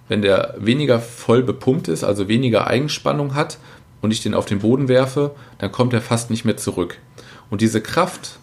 wenn 0.09 0.23
der 0.23 0.55
weniger 0.59 1.01
voll 1.01 1.43
bepumpt 1.43 1.89
ist, 1.89 2.05
also 2.05 2.29
weniger 2.29 2.67
Eigenspannung 2.67 3.35
hat 3.35 3.59
und 4.01 4.11
ich 4.11 4.23
den 4.23 4.35
auf 4.35 4.47
den 4.47 4.61
Boden 4.61 4.89
werfe, 4.89 5.33
dann 5.59 5.73
kommt 5.73 5.93
er 5.93 6.01
fast 6.01 6.31
nicht 6.31 6.45
mehr 6.45 6.57
zurück. 6.57 6.99
Und 7.51 7.61
diese 7.61 7.81
Kraft, 7.81 8.39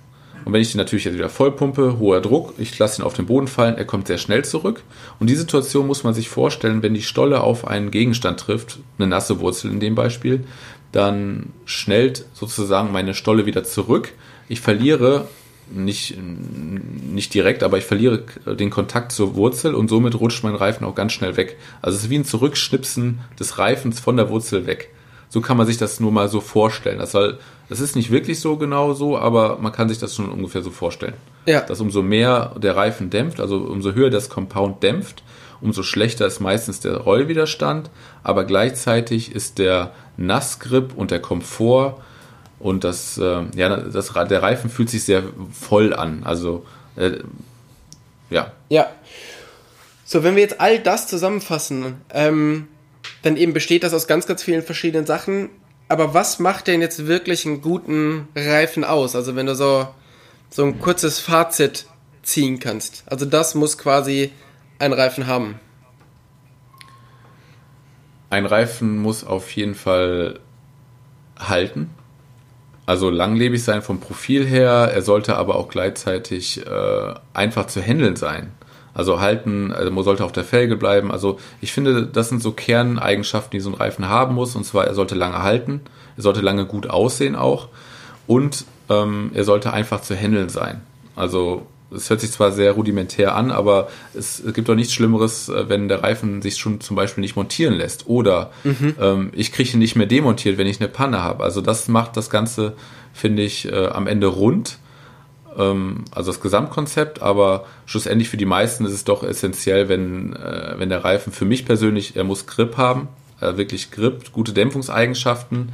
und 0.45 0.53
wenn 0.53 0.61
ich 0.61 0.71
den 0.71 0.77
natürlich 0.77 1.05
jetzt 1.05 1.15
wieder 1.15 1.29
vollpumpe, 1.29 1.99
hoher 1.99 2.21
Druck, 2.21 2.53
ich 2.57 2.77
lasse 2.79 3.01
ihn 3.01 3.05
auf 3.05 3.13
den 3.13 3.27
Boden 3.27 3.47
fallen, 3.47 3.77
er 3.77 3.85
kommt 3.85 4.07
sehr 4.07 4.17
schnell 4.17 4.43
zurück. 4.43 4.83
Und 5.19 5.29
die 5.29 5.35
Situation 5.35 5.87
muss 5.87 6.03
man 6.03 6.13
sich 6.13 6.29
vorstellen, 6.29 6.83
wenn 6.83 6.93
die 6.93 7.01
Stolle 7.01 7.41
auf 7.41 7.65
einen 7.65 7.91
Gegenstand 7.91 8.39
trifft, 8.39 8.79
eine 8.97 9.07
nasse 9.07 9.39
Wurzel 9.39 9.71
in 9.71 9.79
dem 9.79 9.95
Beispiel, 9.95 10.43
dann 10.91 11.53
schnellt 11.65 12.25
sozusagen 12.33 12.91
meine 12.91 13.13
Stolle 13.13 13.45
wieder 13.45 13.63
zurück. 13.63 14.11
Ich 14.49 14.61
verliere 14.61 15.27
nicht, 15.71 16.17
nicht 16.19 17.33
direkt, 17.33 17.63
aber 17.63 17.77
ich 17.77 17.85
verliere 17.85 18.23
den 18.45 18.69
Kontakt 18.69 19.11
zur 19.11 19.35
Wurzel 19.35 19.75
und 19.75 19.89
somit 19.89 20.19
rutscht 20.19 20.43
mein 20.43 20.55
Reifen 20.55 20.85
auch 20.85 20.95
ganz 20.95 21.13
schnell 21.13 21.37
weg. 21.37 21.57
Also 21.81 21.97
es 21.97 22.03
ist 22.03 22.09
wie 22.09 22.17
ein 22.17 22.25
Zurückschnipsen 22.25 23.19
des 23.39 23.59
Reifens 23.59 23.99
von 23.99 24.17
der 24.17 24.29
Wurzel 24.29 24.65
weg. 24.65 24.89
So 25.29 25.41
kann 25.41 25.57
man 25.57 25.65
sich 25.65 25.77
das 25.77 25.99
nur 25.99 26.11
mal 26.11 26.29
so 26.29 26.41
vorstellen. 26.41 26.99
Das, 26.99 27.11
soll, 27.11 27.39
das 27.67 27.79
ist 27.79 27.95
nicht 27.95 28.11
wirklich 28.11 28.39
so 28.39 28.57
genau 28.57 28.93
so, 28.93 29.17
aber 29.17 29.57
man 29.59 29.71
kann 29.71 29.89
sich 29.89 29.97
das 29.97 30.15
schon 30.15 30.29
ungefähr 30.29 30.61
so 30.61 30.69
vorstellen. 30.69 31.15
Ja. 31.47 31.61
Dass 31.61 31.81
umso 31.81 32.03
mehr 32.03 32.55
der 32.61 32.75
Reifen 32.75 33.09
dämpft, 33.09 33.39
also 33.39 33.57
umso 33.57 33.93
höher 33.93 34.11
das 34.11 34.29
Compound 34.29 34.83
dämpft, 34.83 35.23
umso 35.59 35.81
schlechter 35.81 36.27
ist 36.27 36.39
meistens 36.39 36.81
der 36.81 36.97
Rollwiderstand, 36.97 37.89
aber 38.21 38.43
gleichzeitig 38.43 39.33
ist 39.33 39.57
der 39.57 39.93
Nassgrip 40.17 40.93
und 40.95 41.09
der 41.09 41.19
Komfort 41.19 41.95
und 42.63 42.85
das, 42.85 43.17
äh, 43.17 43.43
ja, 43.55 43.75
das, 43.75 44.13
der 44.13 44.41
Reifen 44.41 44.69
fühlt 44.69 44.89
sich 44.89 45.03
sehr 45.03 45.23
voll 45.51 45.93
an. 45.93 46.23
Also, 46.23 46.65
äh, 46.95 47.17
ja. 48.29 48.53
Ja. 48.69 48.89
So, 50.05 50.23
wenn 50.23 50.35
wir 50.35 50.43
jetzt 50.43 50.61
all 50.61 50.79
das 50.79 51.07
zusammenfassen, 51.07 51.97
ähm, 52.09 52.69
dann 53.21 53.35
eben 53.35 53.51
besteht 53.51 53.83
das 53.83 53.93
aus 53.93 54.07
ganz, 54.07 54.27
ganz 54.27 54.43
vielen 54.43 54.63
verschiedenen 54.63 55.05
Sachen. 55.05 55.49
Aber 55.89 56.13
was 56.13 56.39
macht 56.39 56.67
denn 56.67 56.79
jetzt 56.79 57.05
wirklich 57.05 57.45
einen 57.45 57.61
guten 57.61 58.29
Reifen 58.33 58.85
aus? 58.85 59.13
Also 59.17 59.35
wenn 59.35 59.47
du 59.47 59.55
so, 59.55 59.89
so 60.49 60.63
ein 60.63 60.79
kurzes 60.79 61.19
Fazit 61.19 61.85
ziehen 62.21 62.61
kannst. 62.61 63.03
Also 63.07 63.25
das 63.25 63.55
muss 63.55 63.77
quasi 63.77 64.31
ein 64.79 64.93
Reifen 64.93 65.27
haben. 65.27 65.59
Ein 68.29 68.45
Reifen 68.45 68.99
muss 68.99 69.25
auf 69.25 69.51
jeden 69.51 69.75
Fall 69.75 70.39
halten. 71.37 71.89
Also 72.85 73.09
langlebig 73.09 73.63
sein 73.63 73.81
vom 73.81 73.99
Profil 73.99 74.45
her. 74.45 74.91
Er 74.93 75.01
sollte 75.01 75.37
aber 75.37 75.55
auch 75.55 75.69
gleichzeitig 75.69 76.65
äh, 76.65 77.13
einfach 77.33 77.67
zu 77.67 77.81
handeln 77.81 78.15
sein. 78.15 78.51
Also 78.93 79.19
halten, 79.19 79.71
also 79.71 80.03
sollte 80.03 80.23
auf 80.23 80.31
der 80.31 80.43
Felge 80.43 80.75
bleiben. 80.75 81.11
Also 81.11 81.39
ich 81.61 81.71
finde, 81.71 82.05
das 82.05 82.29
sind 82.29 82.41
so 82.41 82.51
Kerneigenschaften, 82.51 83.51
die 83.51 83.59
so 83.59 83.69
ein 83.69 83.75
Reifen 83.75 84.07
haben 84.07 84.35
muss. 84.35 84.55
Und 84.55 84.65
zwar, 84.65 84.85
er 84.85 84.93
sollte 84.93 85.15
lange 85.15 85.41
halten, 85.41 85.81
er 86.17 86.23
sollte 86.23 86.41
lange 86.41 86.65
gut 86.65 86.89
aussehen 86.89 87.35
auch 87.35 87.69
und 88.27 88.65
ähm, 88.89 89.31
er 89.33 89.43
sollte 89.45 89.73
einfach 89.73 90.01
zu 90.01 90.15
handeln 90.15 90.49
sein. 90.49 90.81
Also 91.15 91.65
es 91.95 92.09
hört 92.09 92.21
sich 92.21 92.31
zwar 92.31 92.51
sehr 92.51 92.71
rudimentär 92.73 93.35
an, 93.35 93.51
aber 93.51 93.89
es, 94.13 94.43
gibt 94.53 94.69
doch 94.69 94.75
nichts 94.75 94.93
Schlimmeres, 94.93 95.49
äh, 95.49 95.69
wenn 95.69 95.87
der 95.87 96.03
Reifen 96.03 96.41
sich 96.41 96.57
schon 96.57 96.81
zum 96.81 96.95
Beispiel 96.95 97.21
nicht 97.21 97.35
montieren 97.35 97.73
lässt. 97.73 98.07
Oder 98.07 98.51
mhm. 98.63 98.95
ähm, 98.99 99.31
ich 99.33 99.51
kriege 99.51 99.71
ihn 99.71 99.79
nicht 99.79 99.95
mehr 99.95 100.07
demontiert, 100.07 100.57
wenn 100.57 100.67
ich 100.67 100.79
eine 100.79 100.89
Panne 100.89 101.21
habe. 101.21 101.43
Also 101.43 101.61
das 101.61 101.87
macht 101.87 102.17
das 102.17 102.29
Ganze, 102.29 102.73
finde 103.13 103.43
ich, 103.43 103.71
äh, 103.71 103.87
am 103.87 104.07
Ende 104.07 104.27
rund 104.27 104.79
ähm, 105.57 106.05
also 106.11 106.31
das 106.31 106.41
Gesamtkonzept, 106.41 107.21
aber 107.21 107.65
schlussendlich 107.85 108.29
für 108.29 108.37
die 108.37 108.45
meisten 108.45 108.85
ist 108.85 108.93
es 108.93 109.03
doch 109.03 109.23
essentiell, 109.23 109.89
wenn, 109.89 110.33
äh, 110.35 110.75
wenn 110.77 110.89
der 110.89 111.03
Reifen 111.03 111.31
für 111.31 111.45
mich 111.45 111.65
persönlich, 111.65 112.15
er 112.15 112.23
muss 112.23 112.45
Grip 112.45 112.77
haben, 112.77 113.07
äh, 113.39 113.57
wirklich 113.57 113.91
Grip, 113.91 114.31
gute 114.31 114.53
Dämpfungseigenschaften. 114.53 115.73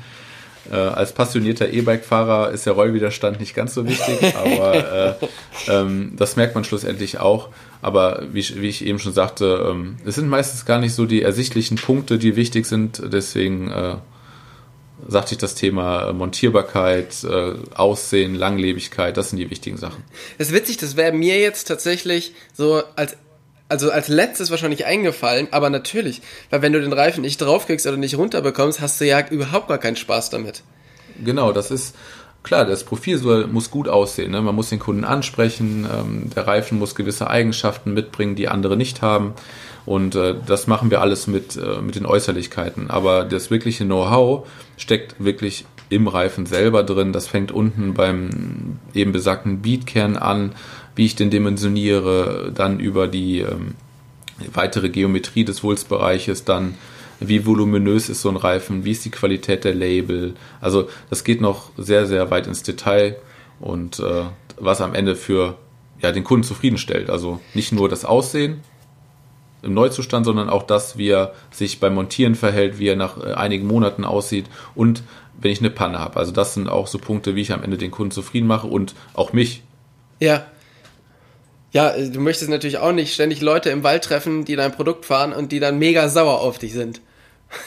Äh, 0.71 0.75
als 0.75 1.13
passionierter 1.13 1.69
E-Bike-Fahrer 1.69 2.51
ist 2.51 2.65
der 2.65 2.73
Rollwiderstand 2.73 3.39
nicht 3.39 3.55
ganz 3.55 3.73
so 3.73 3.87
wichtig, 3.87 4.35
aber 4.35 5.17
äh, 5.19 5.27
ähm, 5.67 6.13
das 6.15 6.35
merkt 6.35 6.55
man 6.55 6.63
schlussendlich 6.63 7.19
auch. 7.19 7.49
Aber 7.81 8.23
wie, 8.31 8.43
wie 8.61 8.67
ich 8.67 8.85
eben 8.85 8.99
schon 8.99 9.13
sagte, 9.13 9.67
ähm, 9.69 9.97
es 10.05 10.15
sind 10.15 10.27
meistens 10.27 10.65
gar 10.65 10.79
nicht 10.79 10.93
so 10.93 11.05
die 11.05 11.21
ersichtlichen 11.21 11.77
Punkte, 11.77 12.17
die 12.17 12.35
wichtig 12.35 12.65
sind. 12.65 13.01
Deswegen 13.11 13.71
äh, 13.71 13.95
sagte 15.07 15.33
ich 15.33 15.37
das 15.37 15.55
Thema 15.55 16.11
Montierbarkeit, 16.13 17.23
äh, 17.23 17.53
Aussehen, 17.73 18.35
Langlebigkeit, 18.35 19.17
das 19.17 19.29
sind 19.29 19.39
die 19.39 19.49
wichtigen 19.49 19.77
Sachen. 19.77 20.03
Das 20.37 20.49
ist 20.49 20.53
witzig, 20.53 20.77
das 20.77 20.97
wäre 20.97 21.13
mir 21.13 21.39
jetzt 21.39 21.67
tatsächlich 21.67 22.33
so 22.53 22.83
als 22.95 23.15
also 23.69 23.91
als 23.91 24.07
letztes 24.07 24.51
wahrscheinlich 24.51 24.85
eingefallen, 24.85 25.47
aber 25.51 25.69
natürlich, 25.69 26.21
weil 26.49 26.61
wenn 26.61 26.73
du 26.73 26.81
den 26.81 26.91
Reifen 26.91 27.21
nicht 27.21 27.39
draufkriegst 27.39 27.87
oder 27.87 27.97
nicht 27.97 28.17
runterbekommst, 28.17 28.81
hast 28.81 28.99
du 28.99 29.05
ja 29.05 29.25
überhaupt 29.29 29.67
gar 29.67 29.77
keinen 29.77 29.95
Spaß 29.95 30.31
damit. 30.31 30.63
Genau, 31.23 31.51
das 31.51 31.71
ist 31.71 31.95
klar, 32.43 32.65
das 32.65 32.83
Profil 32.83 33.17
soll, 33.17 33.47
muss 33.47 33.69
gut 33.71 33.87
aussehen. 33.87 34.31
Ne? 34.31 34.41
Man 34.41 34.55
muss 34.55 34.69
den 34.69 34.79
Kunden 34.79 35.03
ansprechen, 35.03 35.87
ähm, 35.91 36.29
der 36.35 36.47
Reifen 36.47 36.79
muss 36.79 36.95
gewisse 36.95 37.29
Eigenschaften 37.29 37.93
mitbringen, 37.93 38.35
die 38.35 38.47
andere 38.47 38.75
nicht 38.75 39.01
haben. 39.01 39.33
Und 39.85 40.15
äh, 40.15 40.35
das 40.45 40.67
machen 40.67 40.91
wir 40.91 41.01
alles 41.01 41.27
mit, 41.27 41.55
äh, 41.55 41.81
mit 41.81 41.95
den 41.95 42.05
Äußerlichkeiten. 42.05 42.89
Aber 42.89 43.23
das 43.23 43.49
wirkliche 43.49 43.85
Know-how 43.85 44.47
steckt 44.77 45.15
wirklich 45.23 45.65
im 45.89 46.07
Reifen 46.07 46.45
selber 46.45 46.83
drin. 46.83 47.13
Das 47.13 47.27
fängt 47.27 47.51
unten 47.51 47.93
beim 47.93 48.79
eben 48.93 49.11
besagten 49.11 49.61
Beatkern 49.61 50.15
an, 50.15 50.53
wie 50.99 51.05
ich 51.05 51.15
den 51.15 51.29
dimensioniere, 51.29 52.51
dann 52.53 52.81
über 52.81 53.07
die 53.07 53.39
ähm, 53.39 53.75
weitere 54.51 54.89
Geometrie 54.89 55.45
des 55.45 55.63
Wulstbereiches, 55.63 56.43
dann 56.43 56.75
wie 57.21 57.45
voluminös 57.45 58.09
ist 58.09 58.21
so 58.21 58.27
ein 58.27 58.35
Reifen, 58.35 58.83
wie 58.83 58.91
ist 58.91 59.05
die 59.05 59.09
Qualität 59.09 59.63
der 59.63 59.73
Label. 59.73 60.33
Also 60.59 60.89
das 61.09 61.23
geht 61.23 61.39
noch 61.39 61.71
sehr, 61.77 62.05
sehr 62.05 62.29
weit 62.31 62.47
ins 62.47 62.63
Detail 62.63 63.15
und 63.61 63.99
äh, 63.99 64.23
was 64.57 64.81
am 64.81 64.93
Ende 64.93 65.15
für 65.15 65.55
ja, 66.01 66.11
den 66.11 66.25
Kunden 66.25 66.43
zufriedenstellt. 66.43 67.09
Also 67.09 67.39
nicht 67.53 67.71
nur 67.71 67.87
das 67.87 68.03
Aussehen, 68.03 68.59
im 69.61 69.73
Neuzustand, 69.73 70.25
sondern 70.25 70.49
auch 70.49 70.63
das, 70.63 70.97
wie 70.97 71.11
er 71.11 71.33
sich 71.49 71.79
beim 71.79 71.95
Montieren 71.95 72.35
verhält, 72.35 72.77
wie 72.77 72.87
er 72.89 72.97
nach 72.97 73.17
äh, 73.17 73.35
einigen 73.35 73.67
Monaten 73.67 74.03
aussieht 74.03 74.47
und 74.75 75.01
wenn 75.39 75.51
ich 75.51 75.59
eine 75.59 75.69
Panne 75.69 75.99
habe. 75.99 76.17
Also 76.17 76.33
das 76.33 76.55
sind 76.55 76.67
auch 76.67 76.87
so 76.87 76.97
Punkte, 76.97 77.35
wie 77.35 77.41
ich 77.41 77.53
am 77.53 77.63
Ende 77.63 77.77
den 77.77 77.89
Kunden 77.89 78.11
zufrieden 78.11 78.47
mache 78.47 78.67
und 78.67 78.95
auch 79.13 79.31
mich. 79.31 79.63
Ja. 80.19 80.43
Ja, 81.71 81.93
du 81.95 82.19
möchtest 82.19 82.49
natürlich 82.49 82.79
auch 82.79 82.91
nicht 82.91 83.13
ständig 83.13 83.41
Leute 83.41 83.69
im 83.69 83.83
Wald 83.83 84.03
treffen, 84.03 84.43
die 84.45 84.55
dein 84.55 84.71
Produkt 84.71 85.05
fahren 85.05 85.33
und 85.33 85.51
die 85.51 85.59
dann 85.59 85.77
mega 85.77 86.09
sauer 86.09 86.41
auf 86.41 86.57
dich 86.57 86.73
sind. 86.73 87.01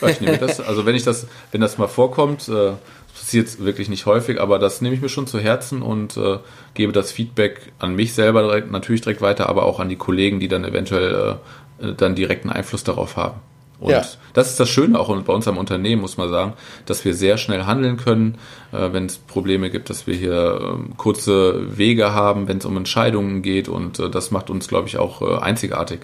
Ich 0.06 0.20
nehme 0.20 0.38
das, 0.38 0.60
also 0.60 0.86
wenn 0.86 0.94
ich 0.94 1.04
das, 1.04 1.26
wenn 1.50 1.60
das 1.60 1.78
mal 1.78 1.88
vorkommt, 1.88 2.48
äh, 2.48 2.72
passiert 3.14 3.60
wirklich 3.60 3.88
nicht 3.88 4.06
häufig, 4.06 4.40
aber 4.40 4.58
das 4.58 4.80
nehme 4.80 4.94
ich 4.94 5.00
mir 5.00 5.08
schon 5.08 5.26
zu 5.26 5.38
Herzen 5.38 5.82
und 5.82 6.16
äh, 6.16 6.38
gebe 6.74 6.92
das 6.92 7.12
Feedback 7.12 7.72
an 7.78 7.94
mich 7.94 8.14
selber 8.14 8.42
direkt, 8.42 8.70
natürlich 8.70 9.00
direkt 9.00 9.20
weiter, 9.20 9.48
aber 9.48 9.64
auch 9.64 9.80
an 9.80 9.88
die 9.88 9.96
Kollegen, 9.96 10.40
die 10.40 10.48
dann 10.48 10.64
eventuell 10.64 11.38
äh, 11.80 11.86
äh, 11.86 11.94
dann 11.94 12.14
direkten 12.14 12.50
Einfluss 12.50 12.84
darauf 12.84 13.16
haben. 13.16 13.40
Und 13.82 13.90
ja. 13.90 14.02
das 14.32 14.50
ist 14.50 14.60
das 14.60 14.68
Schöne 14.68 14.98
auch 14.98 15.14
bei 15.22 15.32
uns 15.32 15.48
am 15.48 15.58
Unternehmen, 15.58 16.00
muss 16.00 16.16
man 16.16 16.30
sagen, 16.30 16.54
dass 16.86 17.04
wir 17.04 17.14
sehr 17.14 17.36
schnell 17.36 17.64
handeln 17.64 17.96
können, 17.96 18.38
äh, 18.72 18.92
wenn 18.92 19.06
es 19.06 19.18
Probleme 19.18 19.70
gibt, 19.70 19.90
dass 19.90 20.06
wir 20.06 20.14
hier 20.14 20.78
äh, 20.78 20.94
kurze 20.96 21.76
Wege 21.76 22.14
haben, 22.14 22.46
wenn 22.46 22.58
es 22.58 22.64
um 22.64 22.76
Entscheidungen 22.76 23.42
geht 23.42 23.68
und 23.68 23.98
äh, 23.98 24.08
das 24.08 24.30
macht 24.30 24.50
uns, 24.50 24.68
glaube 24.68 24.88
ich, 24.88 24.98
auch 24.98 25.20
äh, 25.20 25.38
einzigartig. 25.42 26.00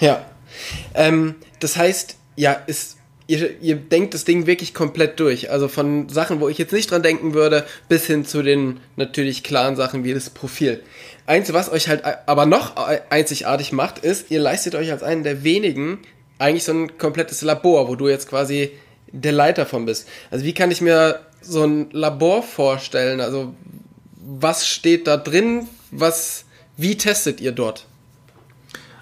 Ja. 0.00 0.24
Ähm, 0.94 1.36
das 1.60 1.76
heißt, 1.76 2.16
ja, 2.36 2.52
ist 2.52 2.98
ihr, 3.28 3.60
ihr 3.60 3.76
denkt 3.76 4.14
das 4.14 4.24
Ding 4.24 4.46
wirklich 4.46 4.74
komplett 4.74 5.20
durch. 5.20 5.50
Also 5.50 5.68
von 5.68 6.08
Sachen, 6.08 6.40
wo 6.40 6.48
ich 6.48 6.58
jetzt 6.58 6.72
nicht 6.72 6.90
dran 6.90 7.02
denken 7.02 7.34
würde, 7.34 7.64
bis 7.88 8.06
hin 8.06 8.24
zu 8.24 8.42
den 8.42 8.80
natürlich 8.96 9.44
klaren 9.44 9.76
Sachen 9.76 10.02
wie 10.02 10.14
das 10.14 10.30
Profil. 10.30 10.82
Eins, 11.26 11.52
was 11.52 11.70
euch 11.70 11.88
halt 11.88 12.02
aber 12.26 12.46
noch 12.46 12.74
einzigartig 13.10 13.72
macht, 13.72 13.98
ist, 13.98 14.30
ihr 14.30 14.40
leistet 14.40 14.74
euch 14.74 14.90
als 14.90 15.02
einen 15.02 15.22
der 15.22 15.44
wenigen 15.44 15.98
eigentlich 16.38 16.64
so 16.64 16.72
ein 16.72 16.98
komplettes 16.98 17.42
Labor, 17.42 17.88
wo 17.88 17.96
du 17.96 18.08
jetzt 18.08 18.28
quasi 18.28 18.72
der 19.10 19.32
Leiter 19.32 19.66
von 19.66 19.86
bist. 19.86 20.08
Also 20.30 20.44
wie 20.44 20.54
kann 20.54 20.70
ich 20.70 20.80
mir 20.80 21.20
so 21.40 21.64
ein 21.64 21.90
Labor 21.90 22.42
vorstellen? 22.42 23.20
Also 23.20 23.54
was 24.16 24.66
steht 24.66 25.06
da 25.06 25.16
drin? 25.16 25.68
Was, 25.90 26.44
wie 26.76 26.96
testet 26.96 27.40
ihr 27.40 27.52
dort? 27.52 27.86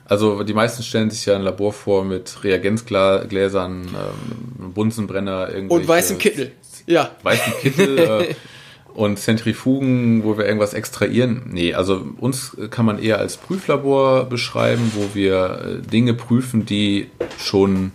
Also 0.05 0.45
die 0.45 0.55
meisten 0.55 0.85
stellen 0.85 1.11
sich 1.11 1.27
ja 1.27 1.35
ein 1.35 1.43
Labor 1.43 1.73
vor 1.73 2.05
mit 2.05 2.45
Reagenzgläsern, 2.45 3.89
ähm, 3.89 4.73
Bunsenbrenner. 4.73 5.51
Und 5.69 5.89
weißem 5.89 6.19
Kittel, 6.19 6.53
ja. 6.87 7.11
Weißen 7.25 7.53
Kittel 7.61 7.99
äh, 7.99 8.35
und 8.97 9.19
Zentrifugen, 9.19 10.25
wo 10.25 10.39
wir 10.39 10.47
irgendwas 10.47 10.73
extrahieren. 10.73 11.43
Nee, 11.51 11.75
also 11.75 12.07
uns 12.19 12.57
kann 12.71 12.87
man 12.87 12.99
eher 12.99 13.19
als 13.19 13.37
Prüflabor 13.37 14.25
beschreiben, 14.25 14.91
wo 14.95 15.15
wir 15.15 15.83
äh, 15.85 15.87
Dinge 15.87 16.15
prüfen, 16.15 16.65
die 16.65 17.09
schon 17.39 17.93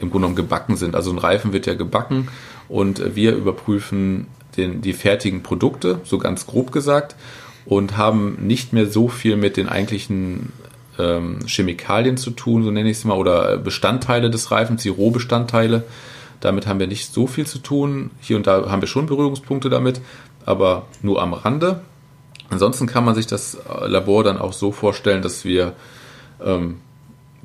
im 0.00 0.10
Grunde 0.10 0.26
genommen 0.26 0.34
gebacken 0.34 0.76
sind. 0.76 0.96
Also 0.96 1.12
ein 1.12 1.18
Reifen 1.18 1.52
wird 1.52 1.66
ja 1.66 1.74
gebacken 1.74 2.26
und 2.68 2.98
äh, 2.98 3.14
wir 3.14 3.36
überprüfen 3.36 4.26
den, 4.56 4.82
die 4.82 4.94
fertigen 4.94 5.44
Produkte, 5.44 6.00
so 6.02 6.18
ganz 6.18 6.44
grob 6.44 6.72
gesagt, 6.72 7.14
und 7.64 7.96
haben 7.96 8.38
nicht 8.40 8.72
mehr 8.72 8.86
so 8.86 9.06
viel 9.06 9.36
mit 9.36 9.56
den 9.56 9.68
eigentlichen 9.68 10.52
ähm, 10.98 11.38
Chemikalien 11.46 12.16
zu 12.16 12.32
tun, 12.32 12.64
so 12.64 12.72
nenne 12.72 12.90
ich 12.90 12.96
es 12.96 13.04
mal, 13.04 13.16
oder 13.16 13.58
Bestandteile 13.58 14.28
des 14.28 14.50
Reifens, 14.50 14.82
die 14.82 14.88
Rohbestandteile. 14.88 15.84
Damit 16.40 16.66
haben 16.66 16.80
wir 16.80 16.88
nicht 16.88 17.14
so 17.14 17.28
viel 17.28 17.46
zu 17.46 17.60
tun. 17.60 18.10
Hier 18.20 18.36
und 18.36 18.48
da 18.48 18.68
haben 18.68 18.82
wir 18.82 18.88
schon 18.88 19.06
Berührungspunkte 19.06 19.70
damit, 19.70 20.00
aber 20.44 20.86
nur 21.02 21.22
am 21.22 21.34
Rande. 21.34 21.80
Ansonsten 22.50 22.86
kann 22.86 23.04
man 23.04 23.14
sich 23.14 23.26
das 23.26 23.58
Labor 23.86 24.24
dann 24.24 24.38
auch 24.38 24.52
so 24.52 24.72
vorstellen, 24.72 25.22
dass 25.22 25.44
wir 25.44 25.74
ähm, 26.44 26.80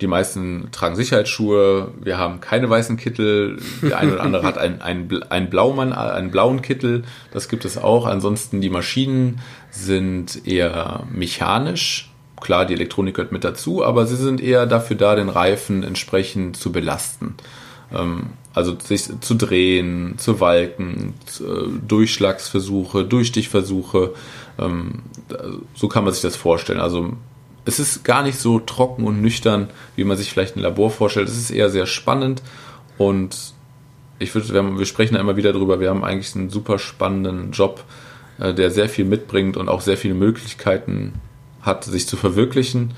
die 0.01 0.07
meisten 0.07 0.69
tragen 0.71 0.95
Sicherheitsschuhe, 0.95 1.91
wir 2.01 2.17
haben 2.17 2.39
keine 2.39 2.69
weißen 2.69 2.97
Kittel, 2.97 3.57
der 3.81 3.97
eine 3.97 4.13
oder 4.13 4.23
andere 4.23 4.43
hat 4.45 4.57
einen, 4.57 4.81
einen, 4.81 5.23
einen, 5.23 5.49
Blaumann, 5.49 5.93
einen 5.93 6.29
blauen 6.29 6.61
Kittel, 6.61 7.03
das 7.31 7.49
gibt 7.49 7.65
es 7.65 7.77
auch. 7.77 8.05
Ansonsten 8.05 8.61
die 8.61 8.69
Maschinen 8.69 9.39
sind 9.71 10.45
eher 10.45 11.03
mechanisch, 11.09 12.11
Klar, 12.39 12.65
die 12.65 12.75
Elektronik 12.75 13.15
gehört 13.15 13.31
mit 13.31 13.43
dazu, 13.43 13.83
aber 13.83 14.05
sie 14.05 14.15
sind 14.15 14.41
eher 14.41 14.67
dafür 14.67 14.95
da, 14.95 15.15
den 15.15 15.29
Reifen 15.29 15.83
entsprechend 15.83 16.55
zu 16.55 16.71
belasten. 16.71 17.35
Ähm, 17.91 18.27
also 18.57 18.75
sich 18.79 19.07
zu 19.21 19.35
drehen, 19.35 20.15
zu 20.17 20.39
walken, 20.39 21.13
äh, 21.39 21.69
Durchschlagsversuche, 21.87 23.05
Durchstichversuche. 23.05 24.13
Ähm, 24.57 25.03
so 25.75 25.87
kann 25.87 26.03
man 26.03 26.11
sich 26.11 26.23
das 26.23 26.35
vorstellen. 26.35 26.79
Also 26.79 27.13
es 27.65 27.79
ist 27.79 28.03
gar 28.03 28.23
nicht 28.23 28.39
so 28.39 28.59
trocken 28.59 29.05
und 29.05 29.21
nüchtern, 29.21 29.69
wie 29.95 30.03
man 30.03 30.17
sich 30.17 30.31
vielleicht 30.31 30.55
ein 30.55 30.61
Labor 30.61 30.89
vorstellt. 30.89 31.29
Es 31.29 31.37
ist 31.37 31.51
eher 31.51 31.69
sehr 31.69 31.85
spannend 31.85 32.41
und 32.97 33.53
ich 34.19 34.33
würde, 34.33 34.77
wir 34.79 34.85
sprechen 34.87 35.13
da 35.13 35.19
immer 35.19 35.37
wieder 35.37 35.53
drüber, 35.53 35.79
wir 35.79 35.91
haben 35.91 36.03
eigentlich 36.03 36.35
einen 36.35 36.49
super 36.49 36.79
spannenden 36.79 37.51
Job, 37.51 37.83
äh, 38.39 38.55
der 38.55 38.71
sehr 38.71 38.89
viel 38.89 39.05
mitbringt 39.05 39.55
und 39.55 39.69
auch 39.69 39.81
sehr 39.81 39.97
viele 39.97 40.15
Möglichkeiten 40.15 41.13
hat, 41.61 41.83
sich 41.83 42.07
zu 42.07 42.17
verwirklichen. 42.17 42.95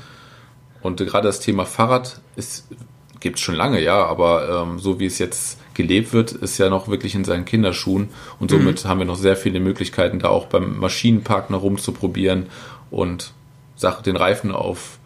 Und 0.82 0.99
gerade 0.99 1.28
das 1.28 1.41
Thema 1.41 1.66
Fahrrad 1.66 2.22
gibt 2.38 2.99
es 3.24 3.40
schon 3.40 3.56
lange, 3.56 3.82
ja, 3.82 4.06
aber 4.06 4.64
ähm, 4.64 4.80
so 4.80 5.00
wie 5.00 5.06
es 5.06 5.20
jetzt 5.20 5.60
gelebt 5.74 6.14
wird, 6.14 6.32
ist 6.32 6.58
ja 6.58 6.70
noch 6.70 6.88
wirklich 6.88 7.16
in 7.16 7.24
seinen 7.24 7.46
Kinderschuhen. 7.46 8.10
Und 8.40 8.52
somit 8.52 8.84
mhm. 8.84 8.90
haben 8.90 9.00
wir 9.00 9.06
noch 9.06 9.18
sehr 9.18 9.36
viele 9.36 9.60
Möglichkeiten, 9.60 10.20
da 10.20 10.30
auch 10.30 10.48
beim 10.48 10.78
Maschinenpark 10.78 11.50
noch 11.50 11.62
rumzuprobieren 11.62 12.48
und 12.92 13.34
Sache, 13.76 14.04
den 14.04 14.16
Reifen 14.16 14.52
auf 14.52 14.98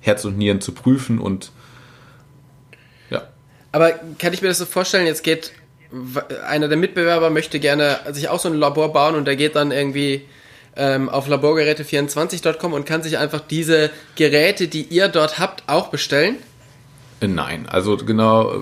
Herz 0.00 0.24
und 0.24 0.38
Nieren 0.38 0.60
zu 0.60 0.72
prüfen 0.72 1.18
und 1.18 1.50
ja. 3.10 3.22
Aber 3.72 3.92
kann 4.18 4.32
ich 4.32 4.42
mir 4.42 4.48
das 4.48 4.58
so 4.58 4.66
vorstellen, 4.66 5.06
jetzt 5.06 5.22
geht 5.22 5.52
einer 6.46 6.68
der 6.68 6.76
Mitbewerber 6.76 7.30
möchte 7.30 7.60
gerne 7.60 8.00
sich 8.12 8.28
auch 8.28 8.40
so 8.40 8.48
ein 8.48 8.54
Labor 8.54 8.92
bauen 8.92 9.14
und 9.14 9.26
der 9.26 9.36
geht 9.36 9.54
dann 9.56 9.70
irgendwie 9.70 10.22
ähm, 10.76 11.08
auf 11.08 11.28
laborgeräte24.com 11.28 12.72
und 12.72 12.84
kann 12.84 13.02
sich 13.02 13.18
einfach 13.18 13.40
diese 13.40 13.90
Geräte, 14.16 14.68
die 14.68 14.82
ihr 14.82 15.08
dort 15.08 15.38
habt, 15.38 15.62
auch 15.68 15.88
bestellen? 15.88 16.36
Äh, 17.20 17.28
nein, 17.28 17.66
also 17.68 17.96
genau, 17.96 18.52
äh, 18.52 18.58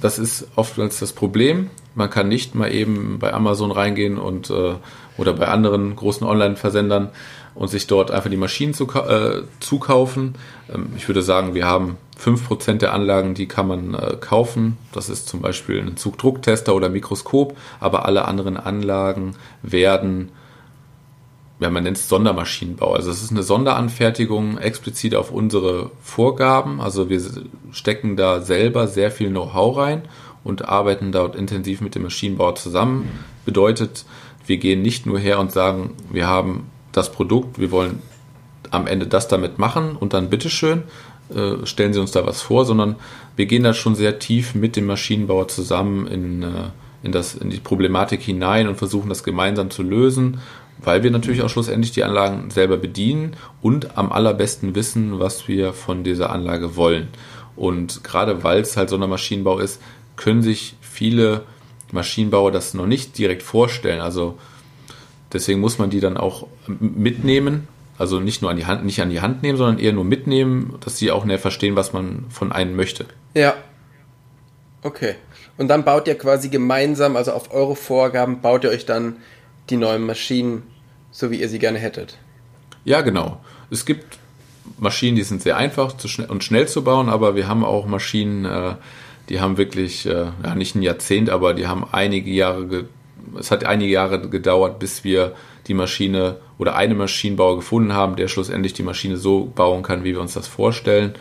das 0.00 0.18
ist 0.18 0.48
oftmals 0.56 1.00
das 1.00 1.12
Problem. 1.12 1.70
Man 1.94 2.10
kann 2.10 2.28
nicht 2.28 2.54
mal 2.54 2.72
eben 2.72 3.18
bei 3.18 3.32
Amazon 3.32 3.70
reingehen 3.70 4.18
und 4.18 4.50
äh, 4.50 4.74
oder 5.16 5.32
bei 5.34 5.48
anderen 5.48 5.94
großen 5.94 6.26
Online-Versendern 6.26 7.10
und 7.54 7.68
sich 7.68 7.86
dort 7.86 8.10
einfach 8.10 8.30
die 8.30 8.36
Maschinen 8.36 8.74
zu, 8.74 8.86
äh, 8.86 9.42
zukaufen. 9.60 10.34
Ähm, 10.72 10.92
ich 10.96 11.08
würde 11.08 11.22
sagen, 11.22 11.54
wir 11.54 11.66
haben 11.66 11.96
5% 12.20 12.78
der 12.78 12.92
Anlagen, 12.92 13.34
die 13.34 13.46
kann 13.46 13.68
man 13.68 13.94
äh, 13.94 14.16
kaufen. 14.20 14.76
Das 14.92 15.08
ist 15.08 15.28
zum 15.28 15.40
Beispiel 15.40 15.80
ein 15.80 15.96
Zugdrucktester 15.96 16.74
oder 16.74 16.88
Mikroskop, 16.88 17.56
aber 17.80 18.06
alle 18.06 18.26
anderen 18.26 18.56
Anlagen 18.56 19.36
werden 19.62 20.30
ja, 21.64 21.70
man 21.70 21.82
nennt 21.82 21.96
es 21.96 22.10
Sondermaschinenbau. 22.10 22.92
Also 22.92 23.10
es 23.10 23.22
ist 23.22 23.30
eine 23.30 23.42
Sonderanfertigung 23.42 24.58
explizit 24.58 25.14
auf 25.14 25.30
unsere 25.30 25.92
Vorgaben. 26.02 26.78
Also 26.78 27.08
wir 27.08 27.22
stecken 27.72 28.18
da 28.18 28.42
selber 28.42 28.86
sehr 28.86 29.10
viel 29.10 29.30
Know-how 29.30 29.78
rein 29.78 30.02
und 30.44 30.68
arbeiten 30.68 31.10
dort 31.10 31.34
intensiv 31.34 31.80
mit 31.80 31.94
dem 31.94 32.02
Maschinenbau 32.02 32.52
zusammen. 32.52 33.08
Bedeutet, 33.46 34.04
wir 34.46 34.58
gehen 34.58 34.82
nicht 34.82 35.06
nur 35.06 35.18
her 35.18 35.40
und 35.40 35.52
sagen, 35.52 35.94
wir 36.12 36.26
haben 36.26 36.66
das 36.92 37.10
Produkt, 37.10 37.58
wir 37.58 37.70
wollen 37.70 38.02
am 38.70 38.86
Ende 38.86 39.06
das 39.06 39.26
damit 39.26 39.58
machen 39.58 39.96
und 39.96 40.12
dann 40.12 40.28
bitteschön, 40.28 40.82
äh, 41.34 41.64
stellen 41.64 41.94
Sie 41.94 42.00
uns 42.00 42.10
da 42.10 42.26
was 42.26 42.42
vor, 42.42 42.66
sondern 42.66 42.96
wir 43.36 43.46
gehen 43.46 43.62
da 43.62 43.72
schon 43.72 43.94
sehr 43.94 44.18
tief 44.18 44.54
mit 44.54 44.76
dem 44.76 44.84
Maschinenbauer 44.84 45.48
zusammen 45.48 46.06
in, 46.08 46.42
äh, 46.42 46.46
in, 47.02 47.12
das, 47.12 47.34
in 47.34 47.48
die 47.48 47.60
Problematik 47.60 48.20
hinein 48.20 48.68
und 48.68 48.76
versuchen 48.76 49.08
das 49.08 49.24
gemeinsam 49.24 49.70
zu 49.70 49.82
lösen 49.82 50.40
weil 50.78 51.02
wir 51.02 51.10
natürlich 51.10 51.42
auch 51.42 51.48
schlussendlich 51.48 51.92
die 51.92 52.04
Anlagen 52.04 52.50
selber 52.50 52.76
bedienen 52.76 53.36
und 53.62 53.96
am 53.96 54.12
allerbesten 54.12 54.74
wissen, 54.74 55.18
was 55.18 55.48
wir 55.48 55.72
von 55.72 56.04
dieser 56.04 56.30
Anlage 56.30 56.76
wollen. 56.76 57.08
Und 57.56 58.02
gerade 58.04 58.42
weil 58.42 58.60
es 58.60 58.76
halt 58.76 58.88
so 58.88 58.96
ein 58.96 59.08
Maschinenbau 59.08 59.58
ist, 59.58 59.80
können 60.16 60.42
sich 60.42 60.76
viele 60.80 61.42
Maschinenbauer 61.92 62.50
das 62.50 62.74
noch 62.74 62.86
nicht 62.86 63.16
direkt 63.18 63.42
vorstellen. 63.42 64.00
Also 64.00 64.38
deswegen 65.32 65.60
muss 65.60 65.78
man 65.78 65.90
die 65.90 66.00
dann 66.00 66.16
auch 66.16 66.46
mitnehmen. 66.66 67.68
Also 67.96 68.18
nicht 68.18 68.42
nur 68.42 68.50
an 68.50 68.56
die 68.56 68.66
Hand, 68.66 68.84
nicht 68.84 69.00
an 69.00 69.10
die 69.10 69.20
Hand 69.20 69.42
nehmen, 69.42 69.56
sondern 69.56 69.78
eher 69.78 69.92
nur 69.92 70.04
mitnehmen, 70.04 70.74
dass 70.80 70.98
sie 70.98 71.12
auch 71.12 71.24
näher 71.24 71.38
verstehen, 71.38 71.76
was 71.76 71.92
man 71.92 72.24
von 72.28 72.50
einem 72.50 72.74
möchte. 72.74 73.06
Ja. 73.34 73.54
Okay. 74.82 75.14
Und 75.56 75.68
dann 75.68 75.84
baut 75.84 76.08
ihr 76.08 76.18
quasi 76.18 76.48
gemeinsam, 76.48 77.16
also 77.16 77.32
auf 77.32 77.54
eure 77.54 77.76
Vorgaben, 77.76 78.40
baut 78.40 78.64
ihr 78.64 78.70
euch 78.70 78.84
dann 78.84 79.16
die 79.70 79.76
neuen 79.76 80.06
Maschinen 80.06 80.62
so 81.14 81.30
wie 81.30 81.40
ihr 81.40 81.48
sie 81.48 81.58
gerne 81.58 81.78
hättet. 81.78 82.18
Ja, 82.84 83.00
genau. 83.00 83.40
Es 83.70 83.86
gibt 83.86 84.18
Maschinen, 84.78 85.16
die 85.16 85.22
sind 85.22 85.40
sehr 85.40 85.56
einfach 85.56 85.94
und 86.28 86.44
schnell 86.44 86.68
zu 86.68 86.84
bauen, 86.84 87.08
aber 87.08 87.36
wir 87.36 87.48
haben 87.48 87.64
auch 87.64 87.86
Maschinen, 87.86 88.44
äh, 88.44 88.74
die 89.28 89.40
haben 89.40 89.56
wirklich, 89.56 90.04
äh, 90.04 90.26
ja, 90.42 90.54
nicht 90.54 90.74
ein 90.74 90.82
Jahrzehnt, 90.82 91.30
aber 91.30 91.54
die 91.54 91.66
haben 91.66 91.86
einige 91.90 92.30
Jahre, 92.30 92.86
es 93.38 93.50
hat 93.50 93.64
einige 93.64 93.92
Jahre 93.92 94.28
gedauert, 94.28 94.80
bis 94.80 95.04
wir 95.04 95.34
die 95.68 95.74
Maschine 95.74 96.38
oder 96.58 96.74
eine 96.74 96.94
Maschinenbauer 96.94 97.56
gefunden 97.56 97.94
haben, 97.94 98.16
der 98.16 98.28
schlussendlich 98.28 98.74
die 98.74 98.82
Maschine 98.82 99.16
so 99.16 99.50
bauen 99.54 99.82
kann, 99.82 100.04
wie 100.04 100.12
wir 100.12 100.20
uns 100.20 100.34
das 100.34 100.48
vorstellen. 100.48 101.14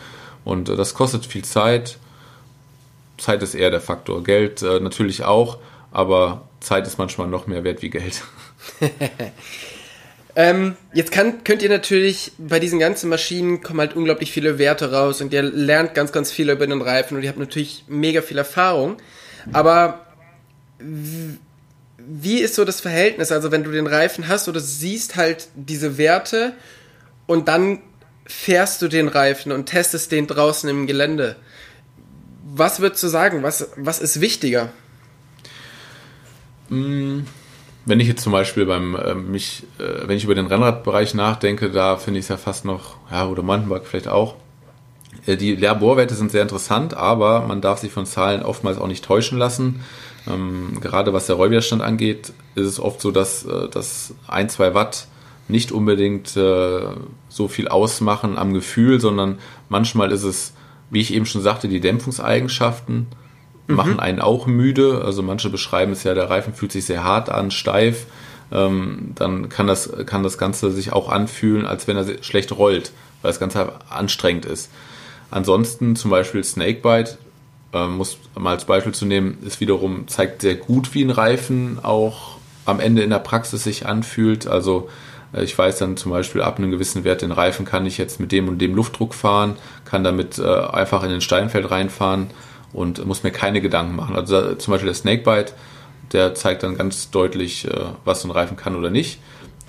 Und 0.43 0.69
äh, 0.69 0.75
das 0.75 0.95
kostet 0.95 1.25
viel 1.25 1.45
Zeit. 1.45 1.97
Zeit 3.19 3.43
ist 3.43 3.53
eher 3.53 3.69
der 3.69 3.79
Faktor. 3.79 4.23
Geld 4.23 4.63
natürlich 4.63 5.23
auch, 5.23 5.59
aber 5.93 6.49
Zeit 6.59 6.85
ist 6.85 6.97
manchmal 6.97 7.27
noch 7.27 7.47
mehr 7.47 7.63
wert 7.63 7.81
wie 7.81 7.89
Geld. 7.89 8.23
Ähm, 10.35 10.75
jetzt 10.93 11.11
kann, 11.11 11.43
könnt 11.43 11.61
ihr 11.61 11.69
natürlich 11.69 12.31
bei 12.39 12.59
diesen 12.59 12.79
ganzen 12.79 13.07
Maschinen 13.09 13.61
kommen 13.61 13.79
halt 13.79 13.95
unglaublich 13.95 14.31
viele 14.31 14.57
Werte 14.57 14.91
raus 14.91 15.21
und 15.21 15.31
ihr 15.31 15.43
lernt 15.43 15.93
ganz, 15.93 16.11
ganz 16.11 16.31
viel 16.31 16.49
über 16.49 16.65
den 16.65 16.81
Reifen 16.81 17.15
und 17.15 17.23
ihr 17.23 17.29
habt 17.29 17.37
natürlich 17.37 17.85
mega 17.87 18.21
viel 18.23 18.39
Erfahrung. 18.39 18.97
Aber 19.51 20.07
wie 21.97 22.39
ist 22.39 22.55
so 22.55 22.65
das 22.65 22.81
Verhältnis? 22.81 23.31
Also 23.31 23.51
wenn 23.51 23.63
du 23.63 23.71
den 23.71 23.85
Reifen 23.85 24.27
hast 24.27 24.47
oder 24.47 24.59
siehst 24.59 25.15
halt 25.15 25.49
diese 25.55 25.99
Werte 25.99 26.53
und 27.27 27.47
dann 27.47 27.79
fährst 28.25 28.81
du 28.81 28.87
den 28.87 29.09
Reifen 29.09 29.51
und 29.51 29.67
testest 29.67 30.11
den 30.11 30.25
draußen 30.25 30.67
im 30.67 30.87
Gelände. 30.87 31.35
Was 32.43 32.79
würdest 32.79 33.03
du 33.03 33.07
sagen? 33.07 33.43
Was, 33.43 33.69
was 33.75 33.99
ist 33.99 34.19
wichtiger? 34.19 34.71
Mmh 36.69 37.23
wenn 37.85 37.99
ich 37.99 38.07
jetzt 38.07 38.23
zum 38.23 38.31
Beispiel 38.31 38.65
beim 38.65 38.95
äh, 38.95 39.13
mich, 39.13 39.63
äh, 39.77 40.07
wenn 40.07 40.15
ich 40.15 40.23
über 40.23 40.35
den 40.35 40.47
Rennradbereich 40.47 41.13
nachdenke, 41.15 41.69
da 41.69 41.97
finde 41.97 42.19
ich 42.19 42.25
es 42.25 42.29
ja 42.29 42.37
fast 42.37 42.65
noch, 42.65 42.95
ja, 43.11 43.27
oder 43.27 43.43
Mountainbike 43.43 43.85
vielleicht 43.85 44.07
auch, 44.07 44.35
Äh, 45.25 45.37
die 45.37 45.55
Laborwerte 45.55 46.15
sind 46.15 46.31
sehr 46.31 46.41
interessant, 46.41 46.95
aber 46.95 47.41
man 47.47 47.61
darf 47.61 47.79
sich 47.79 47.91
von 47.91 48.05
Zahlen 48.05 48.43
oftmals 48.43 48.77
auch 48.77 48.87
nicht 48.87 49.05
täuschen 49.05 49.37
lassen. 49.37 49.81
Ähm, 50.27 50.79
gerade 50.81 51.13
was 51.13 51.27
der 51.27 51.35
Rollwiderstand 51.35 51.81
angeht, 51.81 52.33
ist 52.55 52.67
es 52.67 52.79
oft 52.79 53.01
so, 53.01 53.11
dass, 53.11 53.45
äh, 53.45 53.67
dass 53.69 54.15
ein, 54.27 54.49
zwei 54.49 54.73
Watt 54.73 55.07
nicht 55.47 55.71
unbedingt 55.71 56.37
äh, 56.37 56.87
so 57.29 57.47
viel 57.47 57.67
ausmachen 57.67 58.37
am 58.37 58.53
Gefühl, 58.53 58.99
sondern 59.01 59.39
manchmal 59.69 60.11
ist 60.11 60.23
es, 60.23 60.53
wie 60.89 61.01
ich 61.01 61.13
eben 61.13 61.25
schon 61.25 61.41
sagte, 61.41 61.67
die 61.67 61.81
Dämpfungseigenschaften. 61.81 63.07
Machen 63.67 63.99
einen 63.99 64.19
auch 64.19 64.47
müde. 64.47 65.01
Also 65.03 65.23
manche 65.23 65.49
beschreiben 65.49 65.91
es 65.91 66.03
ja, 66.03 66.13
der 66.13 66.29
Reifen 66.29 66.53
fühlt 66.53 66.71
sich 66.71 66.85
sehr 66.85 67.03
hart 67.03 67.29
an, 67.29 67.51
steif. 67.51 68.05
Ähm, 68.51 69.11
dann 69.15 69.49
kann 69.49 69.67
das, 69.67 69.91
kann 70.05 70.23
das 70.23 70.37
Ganze 70.37 70.71
sich 70.71 70.93
auch 70.93 71.09
anfühlen, 71.09 71.65
als 71.65 71.87
wenn 71.87 71.97
er 71.97 72.23
schlecht 72.23 72.51
rollt, 72.51 72.91
weil 73.21 73.29
das 73.29 73.39
Ganze 73.39 73.73
anstrengend 73.89 74.45
ist. 74.45 74.69
Ansonsten 75.31 75.95
zum 75.95 76.11
Beispiel 76.11 76.43
Snakebite, 76.43 77.17
äh, 77.73 77.87
muss 77.87 78.17
mal 78.37 78.51
als 78.51 78.65
Beispiel 78.65 78.93
zu 78.93 79.05
nehmen, 79.05 79.37
ist 79.43 79.59
wiederum, 79.59 80.07
zeigt 80.07 80.41
sehr 80.41 80.55
gut, 80.55 80.93
wie 80.93 81.03
ein 81.03 81.09
Reifen 81.09 81.79
auch 81.81 82.37
am 82.65 82.79
Ende 82.79 83.01
in 83.01 83.09
der 83.09 83.19
Praxis 83.19 83.63
sich 83.63 83.87
anfühlt. 83.87 84.45
Also 84.45 84.89
äh, 85.33 85.43
ich 85.43 85.57
weiß 85.57 85.79
dann 85.79 85.97
zum 85.97 86.11
Beispiel 86.11 86.41
ab 86.41 86.57
einem 86.57 86.69
gewissen 86.69 87.03
Wert 87.03 87.21
den 87.21 87.31
Reifen 87.31 87.65
kann 87.65 87.85
ich 87.85 87.97
jetzt 87.97 88.19
mit 88.19 88.31
dem 88.31 88.47
und 88.47 88.59
dem 88.59 88.75
Luftdruck 88.75 89.15
fahren, 89.15 89.55
kann 89.85 90.03
damit 90.03 90.37
äh, 90.37 90.43
einfach 90.43 91.03
in 91.03 91.09
den 91.09 91.21
Steinfeld 91.21 91.71
reinfahren 91.71 92.27
und 92.73 93.05
muss 93.05 93.23
mir 93.23 93.31
keine 93.31 93.61
Gedanken 93.61 93.95
machen. 93.95 94.15
Also 94.15 94.55
zum 94.55 94.71
Beispiel 94.71 94.87
der 94.87 94.95
Snakebite, 94.95 95.53
der 96.11 96.35
zeigt 96.35 96.63
dann 96.63 96.77
ganz 96.77 97.11
deutlich, 97.11 97.65
äh, 97.67 97.85
was 98.03 98.21
so 98.21 98.27
ein 98.27 98.31
Reifen 98.31 98.57
kann 98.57 98.75
oder 98.75 98.89
nicht. 98.89 99.19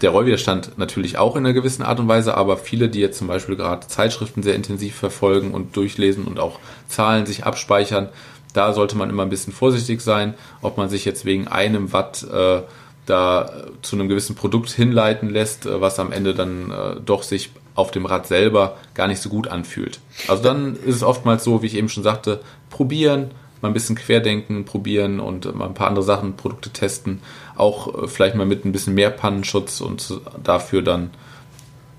Der 0.03 0.11
Rollwiderstand 0.11 0.77
natürlich 0.77 1.19
auch 1.19 1.37
in 1.37 1.47
einer 1.47 1.55
gewissen 1.55 1.83
Art 1.83 2.01
und 2.01 2.09
Weise, 2.09 2.37
aber 2.37 2.57
viele, 2.57 2.89
die 2.89 3.01
jetzt 3.01 3.19
zum 3.19 3.29
Beispiel 3.29 3.57
gerade 3.57 3.87
Zeitschriften 3.87 4.43
sehr 4.43 4.55
intensiv 4.55 4.97
verfolgen 4.97 5.53
und 5.53 5.77
durchlesen 5.77 6.25
und 6.25 6.41
auch 6.41 6.59
Zahlen 6.89 7.27
sich 7.27 7.45
abspeichern, 7.45 8.09
da 8.53 8.73
sollte 8.73 8.97
man 8.97 9.11
immer 9.11 9.23
ein 9.23 9.31
bisschen 9.31 9.53
vorsichtig 9.53 10.01
sein, 10.01 10.35
ob 10.63 10.77
man 10.77 10.89
sich 10.89 11.05
jetzt 11.05 11.25
wegen 11.25 11.49
einem 11.49 11.93
Watt 11.93 12.25
äh, 12.25 12.63
da 13.07 13.51
zu 13.83 13.97
einem 13.97 14.09
gewissen 14.09 14.35
Produkt 14.35 14.71
hinleiten 14.71 15.29
lässt, 15.31 15.67
äh, 15.67 15.81
was 15.81 15.99
am 15.99 16.13
Ende 16.13 16.35
dann 16.35 16.71
äh, 16.71 16.97
doch 17.05 17.23
sich 17.23 17.51
auf 17.75 17.91
dem 17.91 18.07
Rad 18.07 18.27
selber 18.27 18.77
gar 18.95 19.09
nicht 19.09 19.21
so 19.21 19.29
gut 19.29 19.49
anfühlt. 19.49 19.99
Also 20.29 20.43
dann 20.43 20.77
ist 20.77 20.97
es 20.97 21.03
oftmals 21.03 21.43
so, 21.43 21.63
wie 21.63 21.67
ich 21.67 21.77
eben 21.77 21.89
schon 21.89 22.05
sagte, 22.05 22.41
probieren, 22.75 23.31
mal 23.63 23.69
ein 23.69 23.75
bisschen 23.75 23.95
querdenken, 23.95 24.65
probieren 24.65 25.21
und 25.21 25.55
mal 25.55 25.67
ein 25.67 25.75
paar 25.75 25.87
andere 25.87 26.05
Sachen, 26.05 26.37
Produkte 26.37 26.71
testen. 26.71 27.21
Auch 27.55 28.03
äh, 28.03 28.09
vielleicht 28.09 28.35
mal 28.35 28.47
mit 28.47 28.65
ein 28.65 28.73
bisschen 28.73 28.95
mehr 28.95 29.11
Pannenschutz 29.11 29.81
und 29.81 30.21
dafür 30.43 30.83
dann 30.83 31.11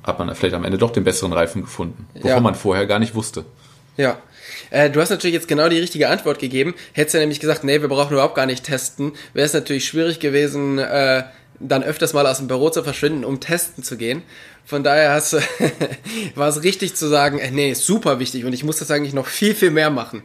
hat 0.03 0.19
man 0.19 0.35
vielleicht 0.35 0.53
am 0.53 0.65
Ende 0.65 0.77
doch 0.77 0.91
den 0.91 1.05
besseren 1.05 1.33
Reifen 1.33 1.61
gefunden, 1.63 2.07
wovon 2.13 2.29
ja. 2.29 2.39
man 2.41 2.55
vorher 2.55 2.85
gar 2.85 2.99
nicht 2.99 3.15
wusste. 3.15 3.45
Ja. 3.97 4.19
Äh, 4.69 4.89
du 4.89 4.99
hast 5.01 5.09
natürlich 5.09 5.33
jetzt 5.33 5.47
genau 5.47 5.69
die 5.69 5.79
richtige 5.79 6.09
Antwort 6.09 6.39
gegeben. 6.39 6.75
Hättest 6.91 7.13
du 7.13 7.17
ja 7.19 7.21
nämlich 7.21 7.39
gesagt, 7.39 7.63
nee, 7.63 7.81
wir 7.81 7.87
brauchen 7.87 8.13
überhaupt 8.13 8.35
gar 8.35 8.45
nicht 8.45 8.65
testen, 8.65 9.13
wäre 9.33 9.45
es 9.45 9.53
natürlich 9.53 9.85
schwierig 9.85 10.19
gewesen, 10.19 10.77
äh, 10.77 11.23
dann 11.59 11.83
öfters 11.83 12.13
mal 12.13 12.27
aus 12.27 12.37
dem 12.37 12.47
Büro 12.47 12.69
zu 12.69 12.83
verschwinden, 12.83 13.23
um 13.23 13.39
testen 13.39 13.83
zu 13.83 13.95
gehen. 13.95 14.23
Von 14.65 14.83
daher 14.83 15.13
hast 15.13 15.33
du, 15.33 15.37
war 16.35 16.49
es 16.49 16.63
richtig 16.63 16.95
zu 16.95 17.07
sagen, 17.07 17.39
äh, 17.39 17.49
nee, 17.51 17.73
super 17.73 18.19
wichtig 18.19 18.45
und 18.45 18.53
ich 18.53 18.63
muss 18.63 18.77
das 18.77 18.91
eigentlich 18.91 19.13
noch 19.13 19.27
viel, 19.27 19.55
viel 19.55 19.71
mehr 19.71 19.89
machen. 19.89 20.23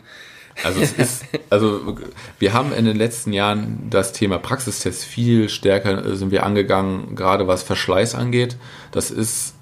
Also 0.62 0.80
es 0.80 0.92
ist, 0.92 1.24
also 1.50 1.96
wir 2.38 2.52
haben 2.52 2.72
in 2.72 2.84
den 2.84 2.96
letzten 2.96 3.32
Jahren 3.32 3.86
das 3.88 4.12
Thema 4.12 4.38
Praxistest 4.38 5.04
viel 5.04 5.48
stärker 5.48 6.04
äh, 6.04 6.16
sind 6.16 6.30
wir 6.30 6.44
angegangen, 6.44 7.14
gerade 7.14 7.46
was 7.46 7.62
Verschleiß 7.62 8.14
angeht. 8.14 8.56
Das 8.92 9.10
ist 9.10 9.54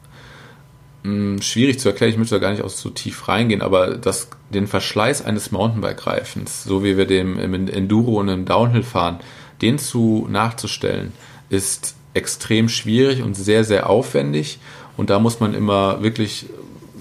mh, 1.05 1.11
hm, 1.11 1.43
schwierig 1.43 1.79
zu 1.79 1.89
erklären, 1.89 2.13
ich 2.13 2.19
möchte 2.19 2.35
da 2.35 2.41
gar 2.41 2.51
nicht 2.51 2.63
auch 2.63 2.71
so 2.71 2.91
tief 2.91 3.29
reingehen, 3.29 3.63
aber 3.63 3.97
das, 3.97 4.29
den 4.51 4.67
Verschleiß 4.67 5.25
eines 5.25 5.51
Mountainbike-Reifens, 5.53 6.65
so 6.65 6.83
wie 6.83 6.97
wir 6.97 7.07
dem 7.07 7.39
im 7.39 7.55
Enduro 7.55 8.19
und 8.19 8.29
im 8.29 8.45
Downhill 8.45 8.83
fahren, 8.83 9.21
den 9.63 9.79
zu 9.79 10.27
nachzustellen, 10.31 11.13
ist 11.49 11.95
extrem 12.15 12.69
schwierig 12.69 13.23
und 13.23 13.35
sehr, 13.35 13.65
sehr 13.65 13.89
aufwendig. 13.89 14.59
Und 14.97 15.11
da 15.11 15.19
muss 15.19 15.41
man 15.41 15.55
immer 15.55 16.03
wirklich 16.03 16.47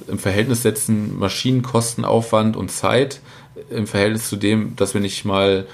im 0.07 0.19
Verhältnis 0.19 0.61
setzen, 0.61 1.17
Maschinenkostenaufwand 1.17 2.55
und 2.55 2.71
Zeit 2.71 3.19
im 3.69 3.87
Verhältnis 3.87 4.29
zu 4.29 4.35
dem, 4.35 4.75
dass 4.75 4.95
wenn 4.95 5.03
ich 5.03 5.25
mal 5.25 5.67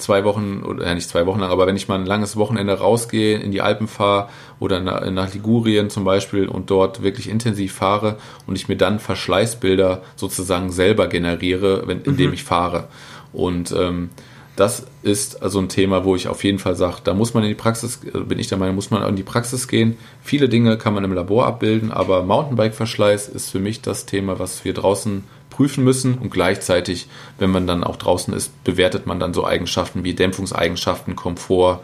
zwei 0.00 0.24
Wochen, 0.24 0.62
oder 0.62 0.86
ja, 0.86 0.94
nicht 0.94 1.08
zwei 1.08 1.26
Wochen 1.26 1.40
lang, 1.40 1.50
aber 1.50 1.66
wenn 1.66 1.76
ich 1.76 1.88
mal 1.88 1.98
ein 1.98 2.06
langes 2.06 2.36
Wochenende 2.36 2.78
rausgehe, 2.78 3.38
in 3.38 3.52
die 3.52 3.60
Alpen 3.60 3.86
fahre 3.86 4.28
oder 4.58 4.80
nach 4.80 5.34
Ligurien 5.34 5.90
zum 5.90 6.04
Beispiel 6.04 6.48
und 6.48 6.70
dort 6.70 7.02
wirklich 7.02 7.28
intensiv 7.28 7.74
fahre 7.74 8.16
und 8.46 8.56
ich 8.56 8.68
mir 8.68 8.76
dann 8.76 8.98
Verschleißbilder 8.98 10.02
sozusagen 10.16 10.72
selber 10.72 11.06
generiere, 11.06 11.86
wenn, 11.86 12.00
indem 12.02 12.28
mhm. 12.28 12.34
ich 12.34 12.44
fahre. 12.44 12.88
Und 13.32 13.72
ähm, 13.72 14.10
das 14.56 14.86
ist 15.02 15.42
also 15.42 15.58
ein 15.58 15.68
Thema, 15.68 16.04
wo 16.04 16.16
ich 16.16 16.28
auf 16.28 16.44
jeden 16.44 16.58
Fall 16.58 16.76
sage, 16.76 16.96
da 17.04 17.14
muss 17.14 17.32
man 17.32 17.44
in 17.44 17.48
die 17.48 17.54
Praxis, 17.54 18.00
äh, 18.04 18.18
bin 18.20 18.38
ich 18.38 18.48
der 18.48 18.58
Meinung, 18.58 18.74
muss 18.74 18.90
man 18.90 19.06
in 19.08 19.16
die 19.16 19.22
Praxis 19.22 19.68
gehen. 19.68 19.96
Viele 20.22 20.48
Dinge 20.48 20.76
kann 20.76 20.92
man 20.92 21.04
im 21.04 21.12
Labor 21.12 21.46
abbilden, 21.46 21.92
aber 21.92 22.22
Mountainbike-Verschleiß 22.24 23.28
ist 23.28 23.50
für 23.50 23.60
mich 23.60 23.80
das 23.80 24.06
Thema, 24.06 24.38
was 24.38 24.64
wir 24.64 24.74
draußen 24.74 25.24
prüfen 25.50 25.84
müssen 25.84 26.16
und 26.16 26.30
gleichzeitig, 26.30 27.08
wenn 27.38 27.50
man 27.50 27.66
dann 27.66 27.84
auch 27.84 27.96
draußen 27.96 28.32
ist, 28.32 28.64
bewertet 28.64 29.06
man 29.06 29.20
dann 29.20 29.34
so 29.34 29.44
Eigenschaften 29.44 30.04
wie 30.04 30.14
Dämpfungseigenschaften, 30.14 31.16
Komfort 31.16 31.80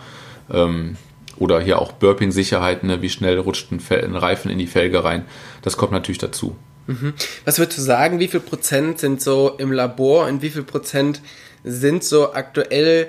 ähm, 0.50 0.96
oder 1.36 1.60
hier 1.60 1.80
auch 1.80 1.92
Burping-Sicherheit, 1.92 2.84
ne? 2.84 3.02
wie 3.02 3.10
schnell 3.10 3.38
rutscht 3.38 3.70
ein, 3.72 3.82
ein, 3.90 4.16
Reifen 4.16 4.50
in 4.50 4.58
die 4.58 4.66
Felge 4.66 5.04
rein. 5.04 5.24
Das 5.62 5.76
kommt 5.76 5.92
natürlich 5.92 6.18
dazu. 6.18 6.56
Mhm. 6.86 7.12
Was 7.44 7.58
würdest 7.58 7.78
du 7.78 7.82
sagen, 7.82 8.20
wie 8.20 8.28
viel 8.28 8.40
Prozent 8.40 8.98
sind 8.98 9.20
so 9.20 9.54
im 9.58 9.72
Labor 9.72 10.26
und 10.26 10.40
wie 10.40 10.50
viel 10.50 10.62
Prozent 10.62 11.20
sind 11.64 12.04
so 12.04 12.32
aktuell 12.32 13.08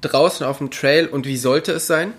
draußen 0.00 0.44
auf 0.44 0.58
dem 0.58 0.70
Trail 0.70 1.06
und 1.06 1.26
wie 1.26 1.36
sollte 1.36 1.72
es 1.72 1.86
sein? 1.86 2.12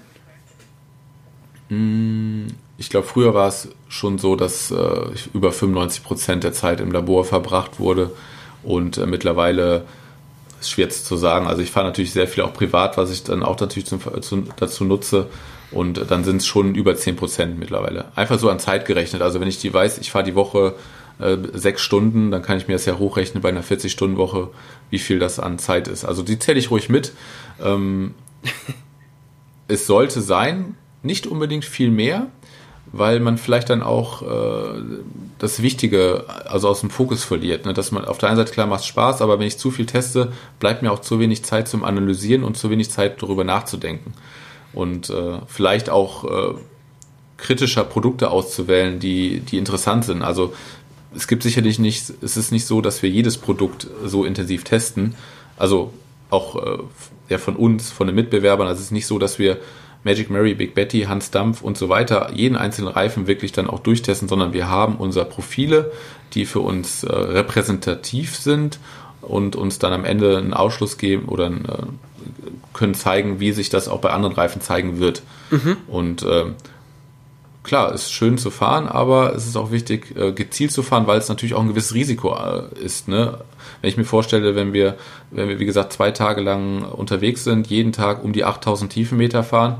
Ich 2.77 2.89
glaube, 2.89 3.07
früher 3.07 3.33
war 3.33 3.47
es 3.47 3.69
schon 3.89 4.19
so, 4.19 4.35
dass 4.35 4.71
äh, 4.71 5.09
über 5.33 5.51
95 5.51 6.03
Prozent 6.03 6.43
der 6.43 6.53
Zeit 6.53 6.79
im 6.79 6.91
Labor 6.91 7.25
verbracht 7.25 7.79
wurde 7.79 8.11
und 8.63 8.97
äh, 8.97 9.07
mittlerweile 9.07 9.85
ist 10.59 10.71
schwer 10.71 10.89
zu 10.89 11.17
sagen. 11.17 11.47
Also 11.47 11.61
ich 11.61 11.71
fahre 11.71 11.87
natürlich 11.87 12.11
sehr 12.11 12.27
viel 12.27 12.43
auch 12.43 12.53
privat, 12.53 12.97
was 12.97 13.11
ich 13.11 13.23
dann 13.23 13.43
auch 13.43 13.59
natürlich 13.59 13.87
zum, 13.87 13.99
zu, 14.21 14.43
dazu 14.57 14.85
nutze. 14.85 15.27
Und 15.71 16.09
dann 16.09 16.23
sind 16.23 16.37
es 16.37 16.45
schon 16.45 16.75
über 16.75 16.95
10 16.95 17.17
Prozent 17.17 17.59
mittlerweile. 17.59 18.05
Einfach 18.15 18.39
so 18.39 18.49
an 18.49 18.59
Zeit 18.59 18.85
gerechnet. 18.85 19.21
Also 19.21 19.41
wenn 19.41 19.49
ich 19.49 19.59
die 19.59 19.73
weiß, 19.73 19.97
ich 19.97 20.11
fahre 20.11 20.23
die 20.23 20.35
Woche 20.35 20.75
äh, 21.19 21.37
sechs 21.53 21.81
Stunden, 21.81 22.31
dann 22.31 22.41
kann 22.41 22.57
ich 22.57 22.67
mir 22.67 22.73
das 22.73 22.85
ja 22.85 22.97
hochrechnen 22.97 23.41
bei 23.41 23.49
einer 23.49 23.63
40-Stunden-Woche, 23.63 24.49
wie 24.89 24.99
viel 24.99 25.19
das 25.19 25.39
an 25.39 25.59
Zeit 25.59 25.87
ist. 25.87 26.05
Also 26.05 26.23
die 26.23 26.39
zähle 26.39 26.59
ich 26.59 26.71
ruhig 26.71 26.89
mit. 26.89 27.11
Ähm, 27.61 28.15
es 29.67 29.87
sollte 29.87 30.21
sein, 30.21 30.75
nicht 31.03 31.27
unbedingt 31.27 31.65
viel 31.65 31.91
mehr, 31.91 32.27
weil 32.91 33.19
man 33.19 33.37
vielleicht 33.37 33.69
dann 33.69 33.83
auch 33.83 34.21
äh, 34.21 34.81
das 35.39 35.61
Wichtige 35.61 36.25
also 36.45 36.69
aus 36.69 36.81
dem 36.81 36.89
Fokus 36.89 37.23
verliert. 37.23 37.65
Ne? 37.65 37.73
Dass 37.73 37.91
man 37.91 38.05
auf 38.05 38.17
der 38.17 38.29
einen 38.29 38.37
Seite 38.37 38.53
klar 38.53 38.67
macht 38.67 38.85
Spaß, 38.85 39.21
aber 39.21 39.39
wenn 39.39 39.47
ich 39.47 39.57
zu 39.57 39.71
viel 39.71 39.85
teste, 39.85 40.31
bleibt 40.59 40.81
mir 40.81 40.91
auch 40.91 40.99
zu 40.99 41.19
wenig 41.19 41.43
Zeit 41.43 41.67
zum 41.67 41.83
Analysieren 41.83 42.43
und 42.43 42.57
zu 42.57 42.69
wenig 42.69 42.89
Zeit 42.89 43.21
darüber 43.21 43.43
nachzudenken. 43.43 44.13
Und 44.73 45.09
äh, 45.09 45.39
vielleicht 45.47 45.89
auch 45.89 46.23
äh, 46.23 46.53
kritischer 47.37 47.83
Produkte 47.83 48.31
auszuwählen, 48.31 48.99
die, 48.99 49.41
die 49.41 49.57
interessant 49.57 50.05
sind. 50.05 50.21
Also 50.21 50.53
es 51.15 51.27
gibt 51.27 51.43
sicherlich 51.43 51.79
nicht, 51.79 52.11
es 52.21 52.37
ist 52.37 52.51
nicht 52.51 52.65
so, 52.65 52.81
dass 52.81 53.01
wir 53.01 53.09
jedes 53.09 53.37
Produkt 53.37 53.87
so 54.05 54.25
intensiv 54.25 54.63
testen. 54.63 55.15
Also 55.57 55.93
auch 56.29 56.55
äh, 56.55 56.77
ja, 57.29 57.37
von 57.37 57.55
uns, 57.55 57.91
von 57.91 58.07
den 58.07 58.15
Mitbewerbern. 58.15 58.67
Also 58.67 58.79
es 58.79 58.85
ist 58.87 58.91
nicht 58.91 59.07
so, 59.07 59.19
dass 59.19 59.39
wir 59.39 59.57
Magic 60.03 60.29
Mary, 60.29 60.53
Big 60.53 60.73
Betty, 60.73 61.01
Hans 61.01 61.31
Dampf 61.31 61.61
und 61.61 61.77
so 61.77 61.89
weiter 61.89 62.31
jeden 62.33 62.55
einzelnen 62.55 62.89
Reifen 62.89 63.27
wirklich 63.27 63.51
dann 63.51 63.69
auch 63.69 63.79
durchtesten, 63.79 64.27
sondern 64.27 64.53
wir 64.53 64.69
haben 64.69 64.95
unsere 64.95 65.25
Profile, 65.25 65.91
die 66.33 66.45
für 66.45 66.59
uns 66.59 67.03
äh, 67.03 67.11
repräsentativ 67.11 68.35
sind 68.35 68.79
und 69.21 69.55
uns 69.55 69.79
dann 69.79 69.93
am 69.93 70.05
Ende 70.05 70.37
einen 70.37 70.53
Ausschluss 70.53 70.97
geben 70.97 71.27
oder 71.27 71.47
äh, 71.47 71.51
können 72.73 72.93
zeigen, 72.93 73.39
wie 73.39 73.51
sich 73.51 73.69
das 73.69 73.87
auch 73.87 73.99
bei 73.99 74.11
anderen 74.11 74.35
Reifen 74.35 74.61
zeigen 74.61 74.99
wird. 74.99 75.23
Mhm. 75.49 75.77
Und 75.87 76.23
äh, 76.23 76.45
klar, 77.67 77.93
ist 77.93 78.11
schön 78.11 78.37
zu 78.37 78.49
fahren, 78.49 78.87
aber 78.87 79.35
es 79.35 79.45
ist 79.45 79.55
auch 79.55 79.71
wichtig, 79.71 80.15
äh, 80.17 80.31
gezielt 80.31 80.71
zu 80.71 80.81
fahren, 80.81 81.05
weil 81.05 81.19
es 81.19 81.29
natürlich 81.29 81.53
auch 81.53 81.61
ein 81.61 81.67
gewisses 81.67 81.93
Risiko 81.93 82.35
äh, 82.35 82.83
ist. 82.83 83.07
Ne? 83.07 83.37
Wenn 83.81 83.89
ich 83.89 83.97
mir 83.97 84.05
vorstelle, 84.05 84.55
wenn 84.55 84.73
wir, 84.73 84.97
wenn 85.29 85.49
wir, 85.49 85.59
wie 85.59 85.65
gesagt, 85.65 85.93
zwei 85.93 86.11
Tage 86.11 86.41
lang 86.41 86.83
unterwegs 86.83 87.43
sind, 87.43 87.67
jeden 87.67 87.91
Tag 87.91 88.23
um 88.23 88.33
die 88.33 88.43
8000 88.43 88.91
Tiefenmeter 88.91 89.43
fahren, 89.43 89.77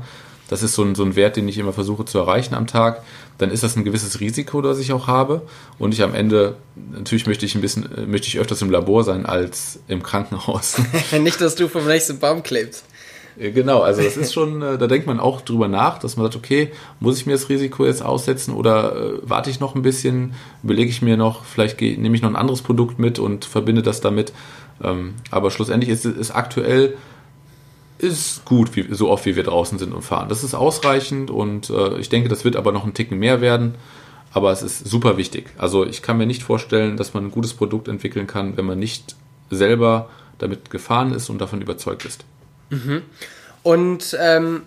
das 0.48 0.62
ist 0.62 0.74
so 0.74 0.82
ein, 0.82 0.94
so 0.94 1.04
ein 1.04 1.16
Wert, 1.16 1.36
den 1.36 1.48
ich 1.48 1.58
immer 1.58 1.72
versuche 1.72 2.04
zu 2.04 2.18
erreichen 2.18 2.54
am 2.54 2.66
Tag, 2.66 3.02
dann 3.36 3.50
ist 3.50 3.62
das 3.62 3.76
ein 3.76 3.84
gewisses 3.84 4.20
Risiko, 4.20 4.62
das 4.62 4.78
ich 4.78 4.92
auch 4.92 5.06
habe. 5.06 5.42
Und 5.78 5.92
ich 5.92 6.02
am 6.02 6.14
Ende, 6.14 6.56
natürlich 6.74 7.26
möchte 7.26 7.46
ich 7.46 7.54
ein 7.54 7.60
bisschen, 7.60 7.90
äh, 7.96 8.06
möchte 8.06 8.28
ich 8.28 8.38
öfters 8.38 8.62
im 8.62 8.70
Labor 8.70 9.04
sein 9.04 9.26
als 9.26 9.78
im 9.88 10.02
Krankenhaus. 10.02 10.76
Nicht, 11.20 11.40
dass 11.40 11.54
du 11.54 11.68
vom 11.68 11.86
nächsten 11.86 12.18
Baum 12.18 12.42
klebst. 12.42 12.84
Genau, 13.38 13.82
also 13.82 14.02
das 14.02 14.16
ist 14.16 14.34
schon, 14.34 14.62
äh, 14.62 14.78
da 14.78 14.88
denkt 14.88 15.06
man 15.06 15.20
auch 15.20 15.40
drüber 15.40 15.68
nach, 15.68 15.98
dass 15.98 16.16
man 16.16 16.26
sagt, 16.26 16.34
okay, 16.34 16.72
muss 16.98 17.18
ich 17.18 17.26
mir 17.26 17.32
das 17.32 17.48
Risiko 17.48 17.86
jetzt 17.86 18.02
aussetzen 18.02 18.52
oder 18.52 18.96
äh, 18.96 19.12
warte 19.22 19.48
ich 19.48 19.60
noch 19.60 19.76
ein 19.76 19.82
bisschen, 19.82 20.34
überlege 20.64 20.90
ich 20.90 21.02
mir 21.02 21.16
noch, 21.16 21.44
vielleicht 21.44 21.80
nehme 21.80 22.16
ich 22.16 22.22
noch 22.22 22.30
ein 22.30 22.36
anderes 22.36 22.62
Produkt 22.62 22.98
mit 22.98 23.20
und 23.20 23.44
verbinde 23.44 23.82
das 23.82 24.00
damit. 24.00 24.32
Ähm, 24.82 25.14
aber 25.30 25.52
schlussendlich 25.52 25.88
ist 25.88 26.04
es 26.04 26.32
aktuell 26.32 26.96
ist 27.98 28.44
gut, 28.44 28.74
wie, 28.76 28.86
so 28.92 29.08
oft 29.08 29.24
wie 29.26 29.36
wir 29.36 29.44
draußen 29.44 29.78
sind 29.78 29.92
und 29.92 30.02
fahren. 30.02 30.28
Das 30.28 30.42
ist 30.42 30.54
ausreichend 30.54 31.30
und 31.30 31.70
äh, 31.70 31.98
ich 31.98 32.08
denke, 32.08 32.28
das 32.28 32.44
wird 32.44 32.56
aber 32.56 32.72
noch 32.72 32.84
ein 32.84 32.94
Ticken 32.94 33.18
mehr 33.18 33.40
werden. 33.40 33.74
Aber 34.32 34.52
es 34.52 34.62
ist 34.62 34.86
super 34.86 35.16
wichtig. 35.16 35.50
Also 35.58 35.86
ich 35.86 36.02
kann 36.02 36.18
mir 36.18 36.26
nicht 36.26 36.42
vorstellen, 36.42 36.96
dass 36.96 37.14
man 37.14 37.24
ein 37.26 37.30
gutes 37.30 37.54
Produkt 37.54 37.88
entwickeln 37.88 38.26
kann, 38.26 38.56
wenn 38.56 38.66
man 38.66 38.78
nicht 38.78 39.16
selber 39.50 40.10
damit 40.38 40.70
gefahren 40.70 41.12
ist 41.12 41.30
und 41.30 41.40
davon 41.40 41.62
überzeugt 41.62 42.04
ist. 42.04 42.24
Mhm. 42.70 43.02
Und 43.62 44.16
ähm, 44.18 44.62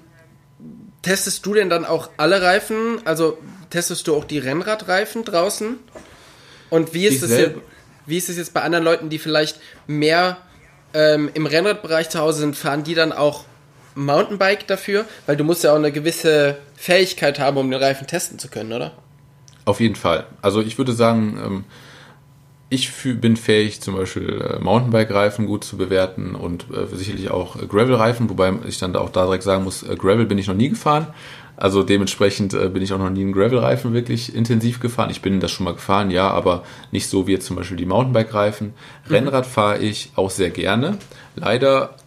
testest 1.02 1.46
du 1.46 1.54
denn 1.54 1.70
dann 1.70 1.86
auch 1.86 2.10
alle 2.18 2.42
Reifen? 2.42 3.00
Also 3.06 3.38
testest 3.70 4.08
du 4.08 4.16
auch 4.16 4.26
die 4.26 4.38
Rennradreifen 4.38 5.24
draußen? 5.24 5.78
Und 6.70 6.94
wie 6.94 7.06
ist, 7.06 7.22
es 7.22 7.32
jetzt, 7.32 7.56
wie 8.06 8.18
ist 8.18 8.30
es 8.30 8.38
jetzt 8.38 8.54
bei 8.54 8.62
anderen 8.62 8.86
Leuten, 8.86 9.10
die 9.10 9.20
vielleicht 9.20 9.60
mehr 9.88 10.38
ähm, 10.94 11.30
im 11.34 11.46
Rennradbereich 11.46 12.10
zu 12.10 12.20
Hause 12.20 12.40
sind, 12.40 12.56
fahren 12.56 12.84
die 12.84 12.96
dann 12.96 13.12
auch 13.12 13.46
Mountainbike 13.96 14.68
dafür? 14.68 15.06
Weil 15.26 15.36
du 15.36 15.44
musst 15.44 15.64
ja 15.64 15.72
auch 15.72 15.78
eine 15.78 15.92
gewisse 15.92 16.58
Fähigkeit 16.76 17.40
haben, 17.40 17.58
um 17.58 17.70
den 17.70 17.82
Reifen 17.82 18.08
testen 18.08 18.40
zu 18.40 18.48
können, 18.48 18.72
oder? 18.72 18.94
Auf 19.66 19.80
jeden 19.80 19.96
Fall. 19.96 20.26
Also 20.42 20.62
ich 20.62 20.78
würde 20.78 20.94
sagen, 20.94 21.40
ähm, 21.44 21.66
ich 22.72 22.90
bin 23.20 23.36
fähig, 23.36 23.82
zum 23.82 23.98
Beispiel 23.98 24.42
äh, 24.42 24.64
Mountainbike-Reifen 24.64 25.46
gut 25.46 25.66
zu 25.66 25.76
bewerten 25.76 26.36
und 26.36 26.68
äh, 26.72 26.88
sicherlich 26.96 27.30
auch 27.30 27.58
Gravel-Reifen, 27.68 28.30
wobei 28.30 28.54
ich 28.66 28.80
dann 28.80 28.96
auch 28.96 29.10
da 29.10 29.26
direkt 29.26 29.44
sagen 29.44 29.66
muss, 29.66 29.84
äh, 29.84 29.98
Gravel 29.98 30.26
bin 30.26 30.38
ich 30.38 30.48
noch 30.48 30.56
nie 30.56 30.70
gefahren. 30.70 31.08
Also 31.58 31.84
dementsprechend 31.84 32.54
bin 32.74 32.82
ich 32.82 32.92
auch 32.92 32.98
noch 32.98 33.12
nie 33.12 33.22
einen 33.22 33.34
Gravel-Reifen 33.34 33.94
wirklich 33.94 34.34
intensiv 34.34 34.80
gefahren. 34.80 35.12
Ich 35.12 35.22
bin 35.22 35.40
das 35.42 35.52
schon 35.52 35.66
mal 35.66 35.74
gefahren, 35.74 36.10
ja, 36.10 36.32
aber 36.32 36.64
nicht 36.92 37.08
so 37.08 37.28
wie 37.28 37.34
jetzt 37.34 37.46
zum 37.46 37.56
Beispiel 37.58 37.78
die 37.78 37.86
Mountainbike-Reifen. 37.86 38.68
Mhm. 38.68 39.14
Rennrad 39.14 39.46
fahre 39.46 39.78
ich 39.78 40.12
auch 40.16 40.32
sehr 40.32 40.50
gerne. 40.50 40.98
Leider 41.36 41.98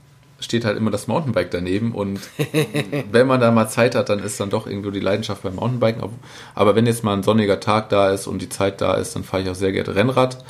steht 0.44 0.64
halt 0.64 0.76
immer 0.76 0.90
das 0.90 1.06
Mountainbike 1.06 1.50
daneben 1.50 1.92
und 1.92 2.20
wenn 3.10 3.26
man 3.26 3.40
da 3.40 3.50
mal 3.50 3.68
Zeit 3.68 3.94
hat, 3.94 4.08
dann 4.08 4.20
ist 4.20 4.38
dann 4.38 4.50
doch 4.50 4.66
irgendwo 4.66 4.90
die 4.90 5.00
Leidenschaft 5.00 5.42
beim 5.42 5.56
Mountainbiken. 5.56 6.02
Aber 6.54 6.74
wenn 6.74 6.86
jetzt 6.86 7.04
mal 7.04 7.14
ein 7.14 7.22
sonniger 7.22 7.60
Tag 7.60 7.88
da 7.88 8.10
ist 8.10 8.26
und 8.26 8.40
die 8.40 8.48
Zeit 8.48 8.80
da 8.80 8.94
ist, 8.94 9.16
dann 9.16 9.24
fahre 9.24 9.42
ich 9.42 9.50
auch 9.50 9.54
sehr 9.54 9.72
gerne 9.72 9.94
Rennrad 9.94 10.44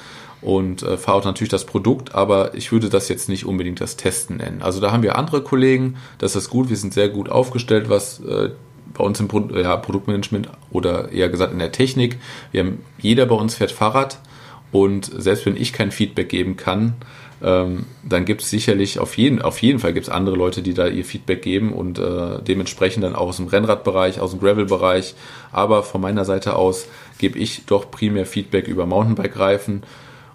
und 0.45 0.83
äh, 0.83 0.99
fahre 0.99 1.19
auch 1.19 1.25
natürlich 1.25 1.51
das 1.51 1.65
Produkt, 1.65 2.15
aber 2.15 2.55
ich 2.55 2.71
würde 2.71 2.91
das 2.91 3.09
jetzt 3.09 3.29
nicht 3.29 3.47
unbedingt 3.47 3.81
das 3.81 3.97
Testen 3.97 4.37
nennen. 4.37 4.61
Also 4.61 4.81
da 4.81 4.93
haben 4.93 5.03
wir 5.03 5.17
andere 5.17 5.43
Kollegen, 5.43 5.97
das 6.19 6.37
ist 6.37 6.51
gut, 6.51 6.69
wir 6.69 6.77
sind 6.77 6.93
sehr 6.93 7.09
gut 7.09 7.31
aufgestellt, 7.31 7.89
was 7.89 8.21
äh, 8.21 8.51
bei 8.93 9.03
uns 9.03 9.19
im 9.21 9.29
Pro 9.29 9.41
ja, 9.41 9.77
Produktmanagement 9.77 10.49
oder 10.71 11.11
eher 11.11 11.29
gesagt 11.29 11.53
in 11.53 11.59
der 11.59 11.73
Technik. 11.73 12.19
Wir 12.53 12.61
haben, 12.61 12.85
jeder 12.99 13.27
bei 13.27 13.35
uns 13.35 13.55
fährt 13.55 13.73
Fahrrad 13.73 14.19
und 14.71 15.11
selbst 15.17 15.47
wenn 15.47 15.57
ich 15.57 15.73
kein 15.73 15.91
Feedback 15.91 16.29
geben 16.29 16.57
kann, 16.57 16.95
ähm, 17.45 17.85
dann 18.03 18.25
gibt 18.25 18.41
es 18.41 18.49
sicherlich 18.49 18.99
auf 18.99 19.19
jeden, 19.19 19.43
auf 19.43 19.61
jeden 19.61 19.79
Fall 19.79 19.93
gibt 19.93 20.07
es 20.07 20.13
andere 20.13 20.35
Leute, 20.35 20.63
die 20.63 20.73
da 20.73 20.87
ihr 20.87 21.05
Feedback 21.05 21.43
geben 21.43 21.73
und 21.73 21.99
äh, 21.99 22.41
dementsprechend 22.43 23.05
dann 23.05 23.15
auch 23.15 23.29
aus 23.29 23.37
dem 23.37 23.49
Rennradbereich, 23.49 24.19
aus 24.19 24.31
dem 24.31 24.41
Gravel-Bereich. 24.41 25.15
Aber 25.53 25.83
von 25.83 26.01
meiner 26.01 26.25
Seite 26.25 26.57
aus 26.57 26.87
gebe 27.19 27.39
ich 27.39 27.67
doch 27.67 27.91
primär 27.91 28.25
Feedback 28.25 28.67
über 28.67 28.87
Mountainbike-Reifen 28.87 29.83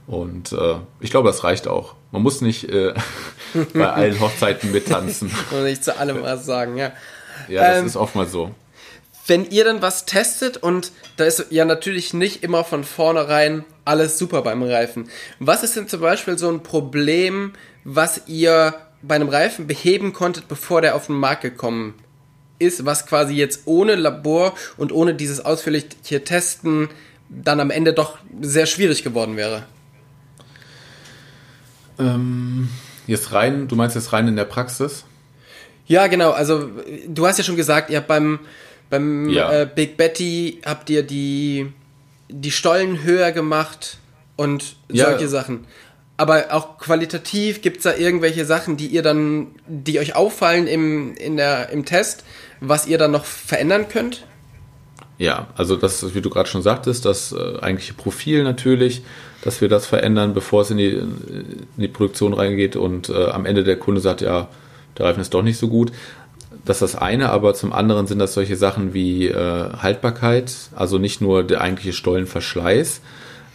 und 0.05 0.53
äh, 0.53 0.76
ich 0.99 1.12
glaube, 1.12 1.30
das 1.30 1.43
reicht 1.43 1.68
auch. 1.68 1.95
Man 2.12 2.22
muss 2.22 2.41
nicht 2.41 2.70
äh, 2.70 2.93
bei 3.74 3.91
allen 3.91 4.20
Hochzeiten 4.20 4.72
mittanzen. 4.72 5.32
und 5.51 5.64
nicht 5.64 5.84
zu 5.84 5.97
allem 5.97 6.22
was 6.22 6.45
sagen, 6.45 6.78
ja. 6.78 6.91
Ja, 7.47 7.70
das 7.70 7.80
ähm, 7.80 7.86
ist 7.86 7.95
oftmals 7.95 8.32
so. 8.32 8.51
Wenn 9.30 9.49
ihr 9.49 9.63
dann 9.63 9.82
was 9.82 10.05
testet 10.05 10.57
und 10.57 10.91
da 11.17 11.25
ist 11.25 11.45
ja 11.51 11.63
natürlich 11.63 12.13
nicht 12.13 12.43
immer 12.43 12.63
von 12.63 12.84
vornherein 12.84 13.63
alles 13.86 14.17
super 14.17 14.41
beim 14.41 14.63
Reifen. 14.63 15.09
Was 15.39 15.63
ist 15.63 15.75
denn 15.75 15.88
zum 15.88 16.01
Beispiel 16.01 16.38
so 16.38 16.49
ein 16.49 16.63
Problem, 16.63 17.53
was 17.84 18.23
ihr 18.27 18.73
bei 19.01 19.15
einem 19.15 19.30
Reifen 19.30 19.67
beheben 19.67 20.13
konntet, 20.13 20.47
bevor 20.47 20.82
der 20.82 20.95
auf 20.95 21.07
den 21.07 21.15
Markt 21.15 21.43
gekommen 21.43 21.93
ist, 22.57 22.86
was 22.86 23.05
quasi 23.05 23.34
jetzt 23.36 23.61
ohne 23.65 23.95
Labor 23.95 24.53
und 24.77 24.91
ohne 24.91 25.13
dieses 25.13 25.43
ausführliche 25.43 26.23
Testen 26.23 26.89
dann 27.30 27.59
am 27.59 27.71
Ende 27.71 27.93
doch 27.93 28.17
sehr 28.41 28.65
schwierig 28.65 29.03
geworden 29.03 29.38
wäre? 29.38 29.63
Ähm, 31.99 32.69
jetzt 33.07 33.32
rein, 33.32 33.67
du 33.67 33.75
meinst 33.75 33.95
jetzt 33.95 34.11
rein 34.11 34.27
in 34.27 34.36
der 34.36 34.45
Praxis? 34.45 35.05
Ja, 35.86 36.07
genau. 36.07 36.32
Also 36.32 36.69
du 37.07 37.25
hast 37.25 37.38
ja 37.38 37.43
schon 37.43 37.55
gesagt, 37.55 37.89
ihr 37.89 37.97
habt 37.97 38.07
beim, 38.07 38.39
beim 38.89 39.29
ja. 39.29 39.61
äh, 39.61 39.69
Big 39.73 39.97
Betty 39.97 40.61
habt 40.65 40.89
ihr 40.89 41.03
die 41.03 41.71
die 42.29 42.51
Stollen 42.51 43.03
höher 43.03 43.31
gemacht 43.31 43.97
und 44.35 44.75
solche 44.87 45.23
ja. 45.23 45.27
Sachen. 45.27 45.65
Aber 46.15 46.47
auch 46.51 46.77
qualitativ 46.77 47.61
gibt 47.61 47.77
es 47.77 47.83
da 47.83 47.95
irgendwelche 47.95 48.45
Sachen, 48.45 48.77
die 48.77 48.87
ihr 48.87 49.01
dann, 49.01 49.47
die 49.67 49.99
euch 49.99 50.15
auffallen 50.15 50.67
im, 50.67 51.15
in 51.15 51.37
der, 51.37 51.69
im 51.69 51.85
Test, 51.85 52.23
was 52.59 52.87
ihr 52.87 52.97
dann 52.97 53.11
noch 53.11 53.25
verändern 53.25 53.87
könnt? 53.89 54.25
Ja, 55.17 55.47
also 55.55 55.75
das, 55.75 56.13
wie 56.13 56.21
du 56.21 56.29
gerade 56.29 56.49
schon 56.49 56.61
sagtest, 56.61 57.05
das 57.05 57.31
äh, 57.31 57.59
eigentliche 57.61 57.93
Profil 57.93 58.43
natürlich, 58.43 59.01
dass 59.43 59.61
wir 59.61 59.69
das 59.69 59.85
verändern, 59.85 60.33
bevor 60.33 60.61
es 60.61 60.71
in 60.71 60.77
die, 60.77 60.89
in 60.89 61.67
die 61.77 61.87
Produktion 61.87 62.33
reingeht 62.33 62.75
und 62.75 63.09
äh, 63.09 63.25
am 63.27 63.45
Ende 63.45 63.63
der 63.63 63.77
Kunde 63.77 64.01
sagt, 64.01 64.21
ja, 64.21 64.49
der 64.97 65.05
Reifen 65.05 65.21
ist 65.21 65.33
doch 65.33 65.41
nicht 65.41 65.57
so 65.57 65.69
gut. 65.69 65.91
Das 66.66 66.82
ist 66.82 66.93
das 66.93 67.01
eine, 67.01 67.30
aber 67.30 67.53
zum 67.53 67.74
anderen 67.74 68.07
sind 68.07 68.20
das 68.20 68.34
solche 68.34 68.55
Sachen 68.55 68.93
wie 68.93 69.28
äh, 69.28 69.70
Haltbarkeit, 69.82 70.53
also 70.76 70.97
nicht 70.97 71.22
nur 71.22 71.43
der 71.43 71.62
eigentliche 71.62 71.93
Stollenverschleiß, 71.93 73.01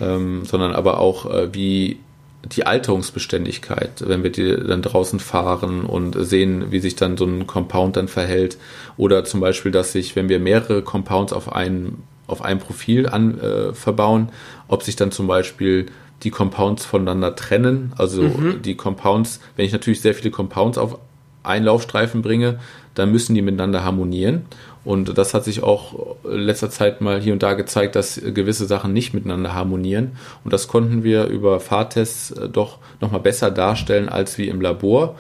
ähm, 0.01 0.45
sondern 0.45 0.73
aber 0.73 0.99
auch 1.01 1.31
äh, 1.31 1.55
wie 1.55 2.01
die 2.45 2.67
Alterungsbeständigkeit, 2.67 4.05
wenn 4.07 4.23
wir 4.23 4.31
die 4.31 4.57
dann 4.57 4.83
draußen 4.83 5.19
fahren 5.19 5.85
und 5.85 6.17
sehen, 6.19 6.71
wie 6.71 6.81
sich 6.81 6.97
dann 6.97 7.17
so 7.17 7.25
ein 7.25 7.47
Compound 7.47 7.97
dann 7.97 8.09
verhält. 8.09 8.59
Oder 8.97 9.25
zum 9.25 9.41
Beispiel, 9.41 9.73
dass 9.73 9.93
sich, 9.93 10.15
wenn 10.17 10.29
wir 10.29 10.39
mehrere 10.41 10.83
Compounds 10.83 11.33
auf 11.33 11.53
ein, 11.53 12.03
auf 12.27 12.43
ein 12.43 12.59
Profil 12.59 13.09
an, 13.09 13.41
äh, 13.41 13.73
verbauen, 13.73 14.31
ob 14.69 14.83
sich 14.83 14.97
dann 14.97 15.11
zum 15.11 15.27
Beispiel 15.27 15.87
die 16.23 16.31
Compounds 16.31 16.85
voneinander 16.85 17.35
trennen. 17.35 17.93
Also 17.97 18.23
mhm. 18.23 18.63
die 18.63 18.77
Compounds, 18.77 19.41
wenn 19.57 19.67
ich 19.67 19.73
natürlich 19.73 20.01
sehr 20.01 20.15
viele 20.15 20.31
Compounds 20.31 20.79
auf 20.79 20.99
einen 21.43 21.65
Laufstreifen 21.67 22.23
bringe, 22.23 22.59
dann 22.95 23.13
müssen 23.13 23.35
die 23.35 23.43
miteinander 23.43 23.85
harmonieren. 23.85 24.47
Und 24.85 25.17
das 25.17 25.33
hat 25.33 25.45
sich 25.45 25.63
auch 25.63 26.17
in 26.25 26.41
letzter 26.41 26.71
Zeit 26.71 27.01
mal 27.01 27.21
hier 27.21 27.33
und 27.33 27.43
da 27.43 27.55
gezeigt, 27.55 27.97
dass 27.97 28.21
gewisse 28.23 28.67
Sachen 28.67 28.93
nicht 28.93 29.15
miteinander 29.15 29.55
harmonieren. 29.55 30.13
Und 30.45 30.53
das 30.53 30.69
konnten 30.69 31.03
wir 31.03 31.27
über 31.27 31.59
Fahrtests 31.61 32.33
äh, 32.33 32.49
doch 32.49 32.79
nochmal 33.01 33.21
besser 33.21 33.51
darstellen 33.51 34.09
als 34.09 34.37
wie 34.39 34.49
im 34.49 34.61
Labor. 34.61 35.17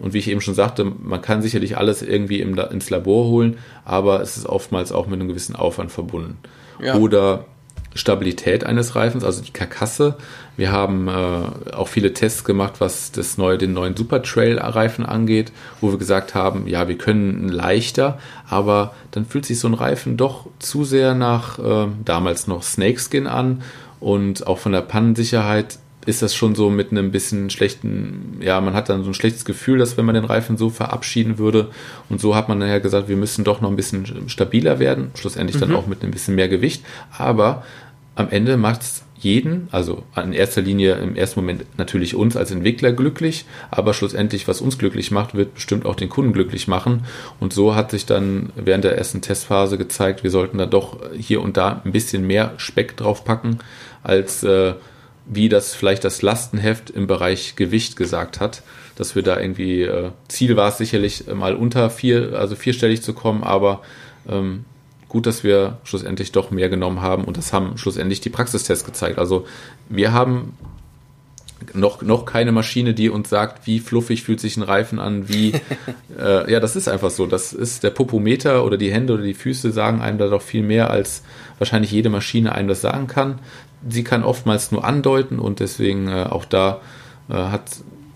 Und 0.00 0.14
wie 0.14 0.18
ich 0.18 0.28
eben 0.28 0.40
schon 0.40 0.54
sagte, 0.54 0.84
man 0.84 1.20
kann 1.20 1.42
sicherlich 1.42 1.76
alles 1.76 2.00
irgendwie 2.00 2.40
ins 2.40 2.88
Labor 2.88 3.26
holen, 3.26 3.58
aber 3.84 4.22
es 4.22 4.38
ist 4.38 4.46
oftmals 4.46 4.90
auch 4.90 5.06
mit 5.06 5.20
einem 5.20 5.28
gewissen 5.28 5.54
Aufwand 5.54 5.92
verbunden. 5.92 6.38
Ja. 6.82 6.96
Oder 6.96 7.44
Stabilität 7.94 8.64
eines 8.64 8.94
Reifens, 8.94 9.24
also 9.24 9.42
die 9.42 9.52
Karkasse. 9.52 10.16
Wir 10.56 10.72
haben 10.72 11.08
äh, 11.08 11.72
auch 11.74 11.88
viele 11.88 12.12
Tests 12.12 12.44
gemacht, 12.44 12.74
was 12.78 13.12
das 13.12 13.38
neue, 13.38 13.58
den 13.58 13.72
neuen 13.72 13.96
Super 13.96 14.22
Trail 14.22 14.58
Reifen 14.58 15.04
angeht, 15.04 15.52
wo 15.80 15.90
wir 15.90 15.98
gesagt 15.98 16.34
haben, 16.34 16.66
ja, 16.66 16.88
wir 16.88 16.98
können 16.98 17.48
leichter, 17.48 18.18
aber 18.48 18.94
dann 19.10 19.26
fühlt 19.26 19.46
sich 19.46 19.58
so 19.58 19.68
ein 19.68 19.74
Reifen 19.74 20.16
doch 20.16 20.46
zu 20.58 20.84
sehr 20.84 21.14
nach 21.14 21.58
äh, 21.58 21.88
damals 22.04 22.46
noch 22.46 22.62
Snakeskin 22.62 23.26
an 23.26 23.62
und 24.00 24.46
auch 24.46 24.58
von 24.58 24.72
der 24.72 24.82
Pannensicherheit 24.82 25.78
ist 26.04 26.22
das 26.22 26.34
schon 26.34 26.54
so 26.54 26.68
mit 26.70 26.90
einem 26.90 27.12
bisschen 27.12 27.48
schlechten, 27.50 28.38
ja, 28.40 28.60
man 28.60 28.74
hat 28.74 28.88
dann 28.88 29.04
so 29.04 29.10
ein 29.10 29.14
schlechtes 29.14 29.44
Gefühl, 29.44 29.78
dass 29.78 29.96
wenn 29.96 30.04
man 30.04 30.14
den 30.14 30.24
Reifen 30.24 30.56
so 30.56 30.68
verabschieden 30.70 31.38
würde. 31.38 31.70
Und 32.08 32.20
so 32.20 32.34
hat 32.34 32.48
man 32.48 32.58
nachher 32.58 32.80
gesagt, 32.80 33.08
wir 33.08 33.16
müssen 33.16 33.44
doch 33.44 33.60
noch 33.60 33.70
ein 33.70 33.76
bisschen 33.76 34.28
stabiler 34.28 34.78
werden, 34.78 35.10
schlussendlich 35.14 35.56
mhm. 35.56 35.60
dann 35.60 35.74
auch 35.74 35.86
mit 35.86 36.02
ein 36.02 36.10
bisschen 36.10 36.34
mehr 36.34 36.48
Gewicht. 36.48 36.84
Aber 37.16 37.64
am 38.16 38.28
Ende 38.30 38.56
macht 38.56 38.82
es 38.82 39.04
jeden, 39.22 39.68
also 39.70 40.02
in 40.16 40.32
erster 40.32 40.62
Linie 40.62 40.94
im 40.94 41.14
ersten 41.14 41.40
Moment 41.40 41.64
natürlich 41.78 42.16
uns 42.16 42.36
als 42.36 42.50
Entwickler 42.50 42.92
glücklich, 42.92 43.44
aber 43.70 43.94
schlussendlich, 43.94 44.48
was 44.48 44.60
uns 44.60 44.78
glücklich 44.78 45.12
macht, 45.12 45.34
wird 45.34 45.54
bestimmt 45.54 45.86
auch 45.86 45.94
den 45.94 46.08
Kunden 46.08 46.32
glücklich 46.32 46.66
machen. 46.66 47.04
Und 47.38 47.52
so 47.52 47.76
hat 47.76 47.92
sich 47.92 48.04
dann 48.04 48.50
während 48.56 48.82
der 48.82 48.98
ersten 48.98 49.20
Testphase 49.20 49.78
gezeigt, 49.78 50.24
wir 50.24 50.30
sollten 50.30 50.58
da 50.58 50.66
doch 50.66 50.98
hier 51.16 51.40
und 51.40 51.56
da 51.56 51.82
ein 51.84 51.92
bisschen 51.92 52.26
mehr 52.26 52.54
Speck 52.56 52.96
draufpacken, 52.96 53.58
als 54.02 54.42
äh, 54.42 54.74
wie 55.26 55.48
das 55.48 55.74
vielleicht 55.74 56.04
das 56.04 56.22
Lastenheft 56.22 56.90
im 56.90 57.06
Bereich 57.06 57.56
Gewicht 57.56 57.96
gesagt 57.96 58.40
hat, 58.40 58.62
dass 58.96 59.14
wir 59.14 59.22
da 59.22 59.38
irgendwie, 59.38 59.82
äh, 59.82 60.10
Ziel 60.28 60.56
war 60.56 60.68
es 60.68 60.78
sicherlich 60.78 61.26
mal 61.32 61.54
unter 61.54 61.90
vier, 61.90 62.34
also 62.38 62.56
vierstellig 62.56 63.02
zu 63.02 63.12
kommen, 63.12 63.42
aber 63.42 63.82
ähm, 64.28 64.64
gut, 65.08 65.26
dass 65.26 65.44
wir 65.44 65.78
schlussendlich 65.84 66.32
doch 66.32 66.50
mehr 66.50 66.68
genommen 66.68 67.02
haben 67.02 67.24
und 67.24 67.36
das 67.36 67.52
haben 67.52 67.76
schlussendlich 67.78 68.20
die 68.20 68.30
Praxistests 68.30 68.84
gezeigt. 68.84 69.18
Also 69.18 69.46
wir 69.88 70.12
haben 70.12 70.56
noch, 71.74 72.02
noch 72.02 72.24
keine 72.24 72.52
Maschine, 72.52 72.94
die 72.94 73.08
uns 73.08 73.28
sagt, 73.28 73.66
wie 73.66 73.78
fluffig 73.78 74.22
fühlt 74.22 74.40
sich 74.40 74.56
ein 74.56 74.62
Reifen 74.62 74.98
an, 74.98 75.28
wie, 75.28 75.52
äh, 76.18 76.50
ja, 76.50 76.60
das 76.60 76.76
ist 76.76 76.88
einfach 76.88 77.10
so. 77.10 77.26
Das 77.26 77.52
ist 77.52 77.82
der 77.82 77.90
Popometer 77.90 78.64
oder 78.64 78.76
die 78.76 78.92
Hände 78.92 79.14
oder 79.14 79.22
die 79.22 79.34
Füße 79.34 79.72
sagen 79.72 80.00
einem 80.00 80.18
da 80.18 80.28
doch 80.28 80.42
viel 80.42 80.62
mehr, 80.62 80.90
als 80.90 81.22
wahrscheinlich 81.58 81.92
jede 81.92 82.10
Maschine 82.10 82.54
einem 82.54 82.68
das 82.68 82.80
sagen 82.80 83.06
kann. 83.06 83.38
Sie 83.88 84.04
kann 84.04 84.22
oftmals 84.24 84.70
nur 84.72 84.84
andeuten 84.84 85.38
und 85.38 85.60
deswegen 85.60 86.08
äh, 86.08 86.24
auch 86.24 86.44
da 86.44 86.80
äh, 87.28 87.34
hat 87.34 87.62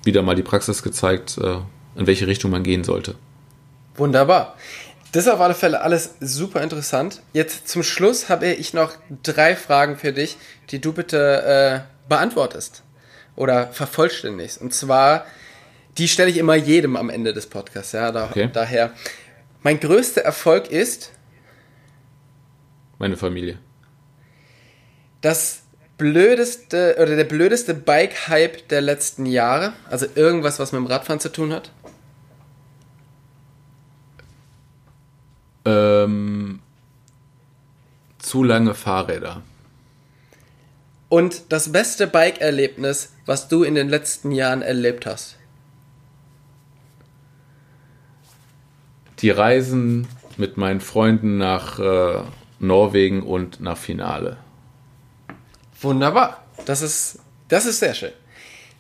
wieder 0.05 0.23
mal 0.23 0.35
die 0.35 0.43
Praxis 0.43 0.83
gezeigt, 0.83 1.39
äh, 1.39 1.57
in 1.97 2.07
welche 2.07 2.27
Richtung 2.27 2.51
man 2.51 2.63
gehen 2.63 2.85
sollte. 2.85 3.17
Wunderbar. 3.97 4.57
Das 5.13 5.27
ist 5.27 5.33
auf 5.33 5.41
alle 5.41 5.55
Fälle 5.55 5.81
alles 5.81 6.15
super 6.21 6.63
interessant. 6.63 7.23
Jetzt 7.33 7.69
zum 7.69 7.83
Schluss 7.83 8.29
habe 8.29 8.47
ich 8.47 8.75
noch 8.75 8.93
drei 9.23 9.57
Fragen 9.57 9.97
für 9.97 10.13
dich, 10.13 10.37
die 10.71 10.81
du 10.81 10.93
bitte 10.93 11.85
äh, 11.87 12.09
beantwortest 12.09 12.83
oder 13.35 13.69
vervollständigst. 13.69 14.61
Und 14.61 14.75
zwar, 14.75 15.25
die 15.97 16.09
stelle 16.09 16.31
ich 16.31 16.37
immer 16.37 16.55
jedem 16.55 16.97
am 16.97 17.09
Ende 17.09 17.33
des 17.33 17.47
Podcasts. 17.47 17.93
Ja, 17.93 18.13
da, 18.13 18.27
okay. 18.27 18.51
daher. 18.53 18.93
Mein 19.63 19.81
größter 19.81 20.21
Erfolg 20.21 20.71
ist 20.71 21.13
meine 22.99 23.17
Familie. 23.17 23.59
Das 25.21 25.63
blödeste 25.99 26.97
oder 27.01 27.17
der 27.17 27.25
blödeste 27.25 27.75
Bike-Hype 27.75 28.69
der 28.69 28.81
letzten 28.81 29.27
Jahre, 29.27 29.73
also 29.89 30.07
irgendwas, 30.15 30.59
was 30.59 30.73
mit 30.73 30.81
dem 30.81 30.87
Radfahren 30.87 31.21
zu 31.21 31.33
tun 31.33 31.53
hat. 31.53 31.71
Ähm, 35.65 36.61
zu 38.19 38.43
lange 38.43 38.75
Fahrräder. 38.75 39.43
Und 41.09 41.53
das 41.53 41.73
beste 41.73 42.07
Bike-Erlebnis, 42.07 43.13
was 43.25 43.49
du 43.49 43.63
in 43.63 43.75
den 43.75 43.89
letzten 43.89 44.33
Jahren 44.33 44.63
erlebt 44.63 45.07
hast? 45.07 45.37
Die 49.21 49.31
Reisen 49.31 50.09
mit 50.37 50.57
meinen 50.57 50.81
Freunden 50.81 51.39
nach 51.39 51.79
äh, 51.79 52.23
Norwegen 52.59 53.23
und 53.23 53.61
nach 53.61 53.79
Finale. 53.79 54.37
Wunderbar. 55.81 56.45
Das 56.65 56.83
ist, 56.83 57.19
das 57.49 57.67
ist 57.67 57.81
sehr 57.81 57.95
schön. 57.95 58.13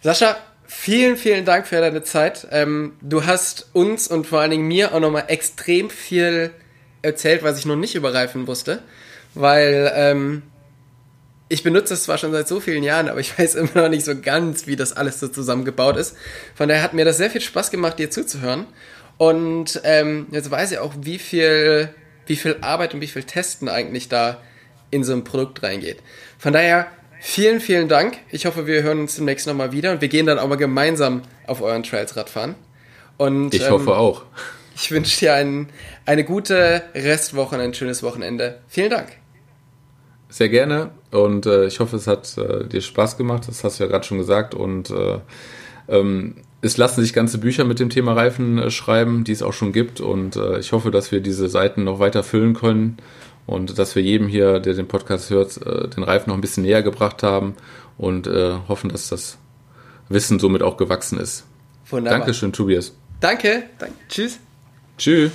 Sascha, 0.03 0.36
vielen, 0.66 1.16
vielen 1.16 1.44
Dank 1.44 1.66
für 1.66 1.80
deine 1.80 2.03
Zeit. 2.03 2.47
Ähm, 2.51 2.94
du 3.01 3.24
hast 3.24 3.68
uns 3.72 4.09
und 4.09 4.26
vor 4.26 4.40
allen 4.40 4.51
Dingen 4.51 4.68
mir 4.68 4.94
auch 4.94 5.01
nochmal 5.01 5.24
extrem 5.28 5.90
viel 5.90 6.51
erzählt, 7.03 7.42
was 7.42 7.59
ich 7.59 7.66
noch 7.66 7.76
nicht 7.76 7.94
über 7.94 8.14
Reifen 8.14 8.47
wusste. 8.47 8.82
Weil 9.34 9.92
ähm, 9.94 10.42
ich 11.49 11.62
benutze 11.62 11.94
es 11.94 12.05
zwar 12.05 12.18
schon 12.18 12.32
seit 12.32 12.49
so 12.49 12.61
vielen 12.61 12.82
Jahren, 12.82 13.09
aber 13.09 13.20
ich 13.20 13.38
weiß 13.38 13.55
immer 13.55 13.82
noch 13.82 13.88
nicht 13.88 14.05
so 14.05 14.20
ganz, 14.20 14.66
wie 14.66 14.76
das 14.76 14.92
alles 14.94 15.20
so 15.20 15.28
zusammengebaut 15.28 15.97
ist. 15.97 16.16
Von 16.55 16.68
daher 16.68 16.82
hat 16.82 16.94
mir 16.94 17.05
das 17.05 17.18
sehr 17.18 17.30
viel 17.30 17.40
Spaß 17.40 17.70
gemacht, 17.70 17.99
dir 17.99 18.11
zuzuhören. 18.11 18.66
Und 19.18 19.80
ähm, 19.84 20.26
jetzt 20.30 20.51
weiß 20.51 20.72
ich 20.72 20.78
auch, 20.78 20.94
wie 21.01 21.18
viel, 21.18 21.88
wie 22.26 22.36
viel 22.36 22.59
Arbeit 22.61 22.94
und 22.94 23.01
wie 23.01 23.07
viel 23.07 23.22
Testen 23.22 23.68
eigentlich 23.68 24.09
da 24.09 24.40
in 24.91 25.05
so 25.05 25.12
ein 25.12 25.24
Produkt 25.24 25.62
reingeht. 25.62 25.99
Von 26.39 26.53
daher 26.53 26.87
vielen, 27.20 27.61
vielen 27.61 27.89
Dank. 27.89 28.18
Ich 28.30 28.47
hoffe, 28.47 28.66
wir 28.66 28.82
hören 28.82 29.01
uns 29.01 29.16
demnächst 29.16 29.47
nochmal 29.47 29.72
wieder 29.72 29.93
und 29.93 30.01
wir 30.01 30.09
gehen 30.09 30.26
dann 30.26 30.39
auch 30.39 30.49
mal 30.49 30.57
gemeinsam 30.57 31.22
auf 31.47 31.62
euren 31.62 31.82
Trails 31.82 32.16
Radfahren. 32.16 32.55
Und, 33.16 33.55
ich 33.55 33.68
hoffe 33.70 33.91
ähm, 33.91 33.97
auch. 33.97 34.22
Ich 34.74 34.91
wünsche 34.91 35.18
dir 35.20 35.34
ein, 35.34 35.70
eine 36.05 36.24
gute 36.24 36.82
Restwoche 36.95 37.55
und 37.55 37.62
ein 37.62 37.72
schönes 37.72 38.03
Wochenende. 38.03 38.61
Vielen 38.68 38.91
Dank. 38.91 39.09
Sehr 40.28 40.51
gerne 40.51 40.91
und 41.11 41.47
äh, 41.47 41.66
ich 41.66 41.80
hoffe, 41.80 41.97
es 41.97 42.07
hat 42.07 42.37
äh, 42.37 42.66
dir 42.66 42.80
Spaß 42.80 43.16
gemacht. 43.16 43.45
Das 43.49 43.64
hast 43.64 43.78
du 43.78 43.84
ja 43.84 43.91
gerade 43.91 44.05
schon 44.05 44.18
gesagt. 44.18 44.55
Und 44.55 44.91
äh, 44.91 45.18
ähm, 45.89 46.37
es 46.61 46.76
lassen 46.76 47.01
sich 47.01 47.12
ganze 47.12 47.39
Bücher 47.39 47.64
mit 47.64 47.78
dem 47.78 47.91
Thema 47.91 48.12
Reifen 48.12 48.59
äh, 48.59 48.70
schreiben, 48.70 49.24
die 49.24 49.32
es 49.32 49.43
auch 49.43 49.53
schon 49.53 49.72
gibt. 49.72 50.01
Und 50.01 50.37
äh, 50.37 50.59
ich 50.59 50.72
hoffe, 50.72 50.91
dass 50.91 51.12
wir 51.12 51.20
diese 51.20 51.49
Seiten 51.49 51.84
noch 51.84 51.99
weiter 51.99 52.22
füllen 52.22 52.55
können 52.55 52.99
und 53.47 53.78
dass 53.78 53.94
wir 53.94 54.03
jedem 54.03 54.28
hier, 54.28 54.61
der 54.61 54.74
den 54.74 54.88
Podcast 54.88 55.30
hört, 55.30 55.57
äh, 55.64 55.88
den 55.88 56.03
Reifen 56.03 56.30
noch 56.30 56.36
ein 56.36 56.40
bisschen 56.40 56.64
näher 56.64 56.82
gebracht 56.82 57.22
haben 57.22 57.55
und 57.99 58.26
hoffen, 58.26 58.90
dass 58.90 59.09
das 59.09 59.38
Wissen 60.11 60.38
somit 60.38 60.62
auch 60.62 60.76
gewachsen 60.76 61.18
ist. 61.18 61.44
Wunderbar. 61.88 62.18
Dankeschön, 62.18 62.53
Tobias. 62.53 62.94
Danke. 63.20 63.64
Danke. 63.78 63.94
Tschüss. 64.09 64.38
Tschüss. 64.99 65.32